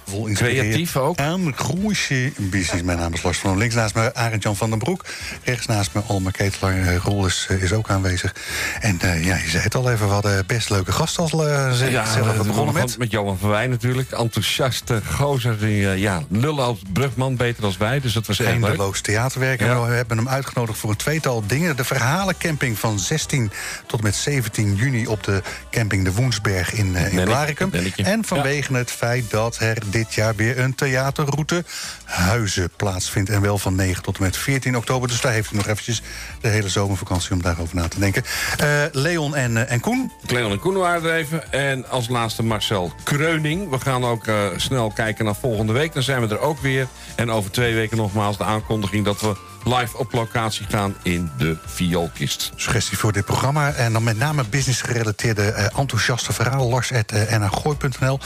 vol 0.08 0.32
creatief 0.32 0.96
ook. 0.96 1.16
En 1.16 1.54
groeisje 1.56 2.32
business. 2.36 2.82
Mijn 2.82 2.98
naam 2.98 3.12
is 3.12 3.22
Lars 3.22 3.38
van 3.38 3.58
Links 3.58 3.74
naast 3.74 3.94
me 3.94 4.14
Arend-Jan 4.14 4.56
van 4.56 4.70
den 4.70 4.78
Broek. 4.78 5.04
Rechts 5.44 5.66
naast 5.66 5.94
me 5.94 6.00
Alma 6.06 6.30
Ketelaar. 6.30 6.78
Eh, 6.78 6.96
Roel 6.96 7.26
is, 7.26 7.46
eh, 7.48 7.62
is 7.62 7.72
ook 7.72 7.90
aanwezig. 7.90 8.34
En 8.80 9.00
eh, 9.00 9.24
ja, 9.24 9.36
je 9.36 9.48
zei 9.48 9.62
het 9.62 9.74
al 9.74 9.90
even. 9.90 10.06
We 10.06 10.12
hadden 10.12 10.46
best 10.46 10.70
leuke 10.70 10.92
gasten 10.92 11.22
als 11.22 11.32
uh, 11.32 11.72
zelf 11.72 11.90
Ja, 11.90 12.04
we 12.24 12.36
we 12.36 12.44
begonnen 12.44 12.74
met. 12.74 12.98
met 12.98 13.10
Johan 13.10 13.38
van 13.38 13.48
Wij 13.48 13.66
natuurlijk. 13.66 14.10
Enthousiaste 14.10 15.02
gozer. 15.14 15.58
Die, 15.58 15.76
ja, 15.76 16.22
lullen 16.28 16.64
als 16.64 16.78
brugman 16.92 17.36
beter 17.36 17.64
als 17.64 17.76
wij. 17.76 18.00
Dus 18.00 18.12
dat 18.12 18.26
was 18.26 18.38
leuk. 18.38 18.48
Eindeloos 18.48 19.00
theaterwerk. 19.00 19.60
Ja. 19.60 19.86
we 19.86 19.94
hebben 19.94 20.16
hem 20.16 20.28
uitgenodigd 20.28 20.78
voor 20.78 20.90
een 20.90 20.96
tweetal 20.96 21.46
dingen. 21.46 21.76
De 21.76 21.84
verhalencamping 21.84 22.78
van 22.78 22.98
16 22.98 23.50
tot 23.86 24.02
met 24.02 24.14
17 24.14 24.74
juni 24.74 25.06
op 25.06 25.24
de 25.24 25.42
camping 25.70 26.04
De 26.04 26.12
Woensberg 26.12 26.72
in, 26.72 26.96
in. 26.96 28.04
En 28.04 28.24
vanwege 28.24 28.74
het 28.74 28.90
feit 28.90 29.30
dat 29.30 29.56
er 29.60 29.76
dit 29.96 30.14
jaar 30.14 30.34
weer 30.34 30.58
een 30.58 30.74
theaterroute 30.74 31.64
Huizen 32.04 32.70
plaatsvindt. 32.76 33.30
En 33.30 33.40
wel 33.40 33.58
van 33.58 33.74
9 33.74 34.02
tot 34.02 34.16
en 34.16 34.22
met 34.22 34.36
14 34.36 34.76
oktober. 34.76 35.08
Dus 35.08 35.20
daar 35.20 35.32
heeft 35.32 35.52
u 35.52 35.56
nog 35.56 35.66
eventjes 35.66 36.02
de 36.40 36.48
hele 36.48 36.68
zomervakantie 36.68 37.32
om 37.32 37.42
daarover 37.42 37.76
na 37.76 37.88
te 37.88 37.98
denken. 37.98 38.24
Eh, 38.58 38.82
Leon 38.92 39.34
en, 39.36 39.56
eh, 39.56 39.72
en 39.72 39.80
Koen. 39.80 40.12
Cleon 40.26 40.50
en 40.50 40.58
Koen 40.58 40.76
waren 40.76 41.10
er 41.10 41.16
even. 41.16 41.52
En 41.52 41.88
als 41.88 42.08
laatste 42.08 42.42
Marcel 42.42 42.92
Kreuning. 43.02 43.70
We 43.70 43.80
gaan 43.80 44.04
ook 44.04 44.26
eh, 44.26 44.46
snel 44.56 44.90
kijken 44.90 45.24
naar 45.24 45.34
volgende 45.34 45.72
week. 45.72 45.92
Dan 45.92 46.02
zijn 46.02 46.28
we 46.28 46.34
er 46.34 46.40
ook 46.40 46.60
weer. 46.60 46.86
En 47.14 47.30
over 47.30 47.50
twee 47.50 47.74
weken 47.74 47.96
nogmaals 47.96 48.38
de 48.38 48.44
aankondiging 48.44 49.04
dat 49.04 49.20
we 49.20 49.36
live 49.66 49.98
op 49.98 50.12
locatie 50.12 50.66
gaan 50.68 50.96
in 51.02 51.30
de 51.38 51.56
Vioolkist. 51.64 52.52
Suggestie 52.56 52.98
voor 52.98 53.12
dit 53.12 53.24
programma. 53.24 53.72
En 53.72 53.92
dan 53.92 54.02
met 54.02 54.18
name 54.18 54.44
business 54.50 54.80
gerelateerde 54.80 55.50
eh, 55.50 55.78
enthousiaste 55.78 56.32
verhalen. 56.32 56.66
Lars.nagooi.nl. 56.66 58.18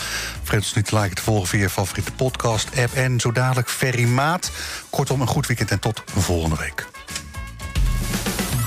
Vergeet 0.43 0.61
ons 0.61 0.75
niet 0.75 0.87
te 0.87 0.99
liken 0.99 1.17
te 1.17 1.23
volgen 1.23 1.49
via 1.49 1.61
je 1.61 1.71
favoriete 1.71 2.13
podcast, 2.13 2.69
app 2.79 2.95
en 2.95 3.21
zo 3.21 3.33
dadelijk 3.33 3.69
Ferry 3.69 4.05
Maat. 4.05 4.51
Kortom, 4.91 5.21
een 5.21 5.27
goed 5.27 5.47
weekend 5.47 5.71
en 5.71 5.79
tot 5.79 6.03
volgende 6.07 6.57
week. 6.57 6.87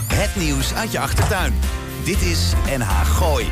Het 0.08 0.36
nieuws 0.36 0.74
uit 0.74 0.92
je 0.92 1.00
achtertuin. 1.00 1.54
Dit 2.04 2.22
is 2.22 2.54
NH 2.78 3.06
Gooi. 3.06 3.52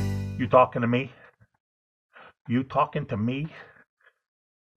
Talking 0.51 0.81
to 0.81 0.87
me? 0.89 1.09
You 2.49 2.63
talking 2.63 3.05
to 3.05 3.15
me? 3.15 3.47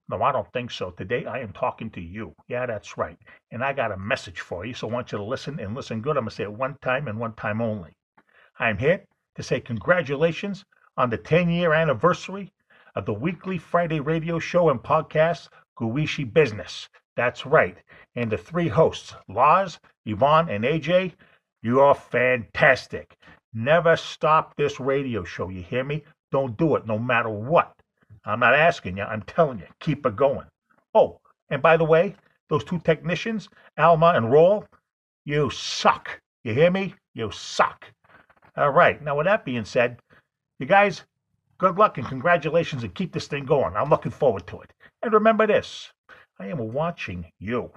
No, 0.07 0.21
I 0.21 0.31
don't 0.31 0.49
think 0.53 0.71
so. 0.71 0.91
Today 0.91 1.25
I 1.25 1.39
am 1.39 1.51
talking 1.51 1.89
to 1.91 1.99
you. 2.01 2.33
Yeah, 2.47 2.65
that's 2.65 2.97
right. 2.97 3.17
And 3.51 3.61
I 3.61 3.73
got 3.73 3.91
a 3.91 3.97
message 3.97 4.39
for 4.39 4.65
you, 4.65 4.73
so 4.73 4.87
I 4.87 4.93
want 4.93 5.11
you 5.11 5.17
to 5.17 5.23
listen 5.25 5.59
and 5.59 5.75
listen 5.75 5.99
good. 5.99 6.15
I'm 6.15 6.23
going 6.23 6.29
to 6.29 6.35
say 6.35 6.43
it 6.43 6.53
one 6.53 6.77
time 6.81 7.09
and 7.09 7.19
one 7.19 7.33
time 7.33 7.59
only. 7.59 7.91
I'm 8.57 8.77
here 8.77 9.03
to 9.35 9.43
say 9.43 9.59
congratulations 9.59 10.63
on 10.95 11.09
the 11.09 11.17
10 11.17 11.49
year 11.49 11.73
anniversary 11.73 12.53
of 12.95 13.05
the 13.05 13.13
weekly 13.13 13.57
Friday 13.57 13.99
radio 13.99 14.39
show 14.39 14.69
and 14.69 14.79
podcast, 14.79 15.49
Guishi 15.77 16.23
Business. 16.31 16.87
That's 17.17 17.45
right. 17.45 17.75
And 18.15 18.31
the 18.31 18.37
three 18.37 18.69
hosts, 18.69 19.13
Lars, 19.27 19.77
Yvonne, 20.05 20.47
and 20.47 20.63
AJ, 20.63 21.15
you 21.61 21.81
are 21.81 21.95
fantastic. 21.95 23.17
Never 23.57 23.95
stop 23.95 24.53
this 24.57 24.81
radio 24.81 25.23
show. 25.23 25.47
You 25.47 25.61
hear 25.61 25.85
me? 25.85 26.03
Don't 26.29 26.57
do 26.57 26.75
it 26.75 26.85
no 26.85 26.99
matter 26.99 27.29
what. 27.29 27.73
I'm 28.25 28.41
not 28.41 28.53
asking 28.53 28.97
you, 28.97 29.03
I'm 29.03 29.21
telling 29.21 29.59
you, 29.59 29.67
keep 29.79 30.05
it 30.05 30.17
going. 30.17 30.45
Oh, 30.93 31.21
and 31.49 31.61
by 31.61 31.77
the 31.77 31.85
way, 31.85 32.15
those 32.49 32.65
two 32.65 32.79
technicians, 32.79 33.47
Alma 33.77 34.13
and 34.15 34.29
Roll, 34.29 34.65
you 35.23 35.49
suck. 35.51 36.19
You 36.43 36.53
hear 36.53 36.69
me? 36.69 36.95
You 37.13 37.31
suck. 37.31 37.85
All 38.57 38.71
right. 38.71 39.01
Now, 39.01 39.15
with 39.15 39.25
that 39.25 39.45
being 39.45 39.63
said, 39.63 39.99
you 40.59 40.65
guys, 40.65 41.03
good 41.57 41.77
luck 41.77 41.97
and 41.97 42.07
congratulations 42.07 42.83
and 42.83 42.93
keep 42.93 43.13
this 43.13 43.27
thing 43.27 43.45
going. 43.45 43.75
I'm 43.77 43.89
looking 43.89 44.11
forward 44.11 44.45
to 44.47 44.59
it. 44.61 44.73
And 45.01 45.13
remember 45.13 45.47
this 45.47 45.93
I 46.39 46.47
am 46.47 46.73
watching 46.73 47.31
you. 47.39 47.71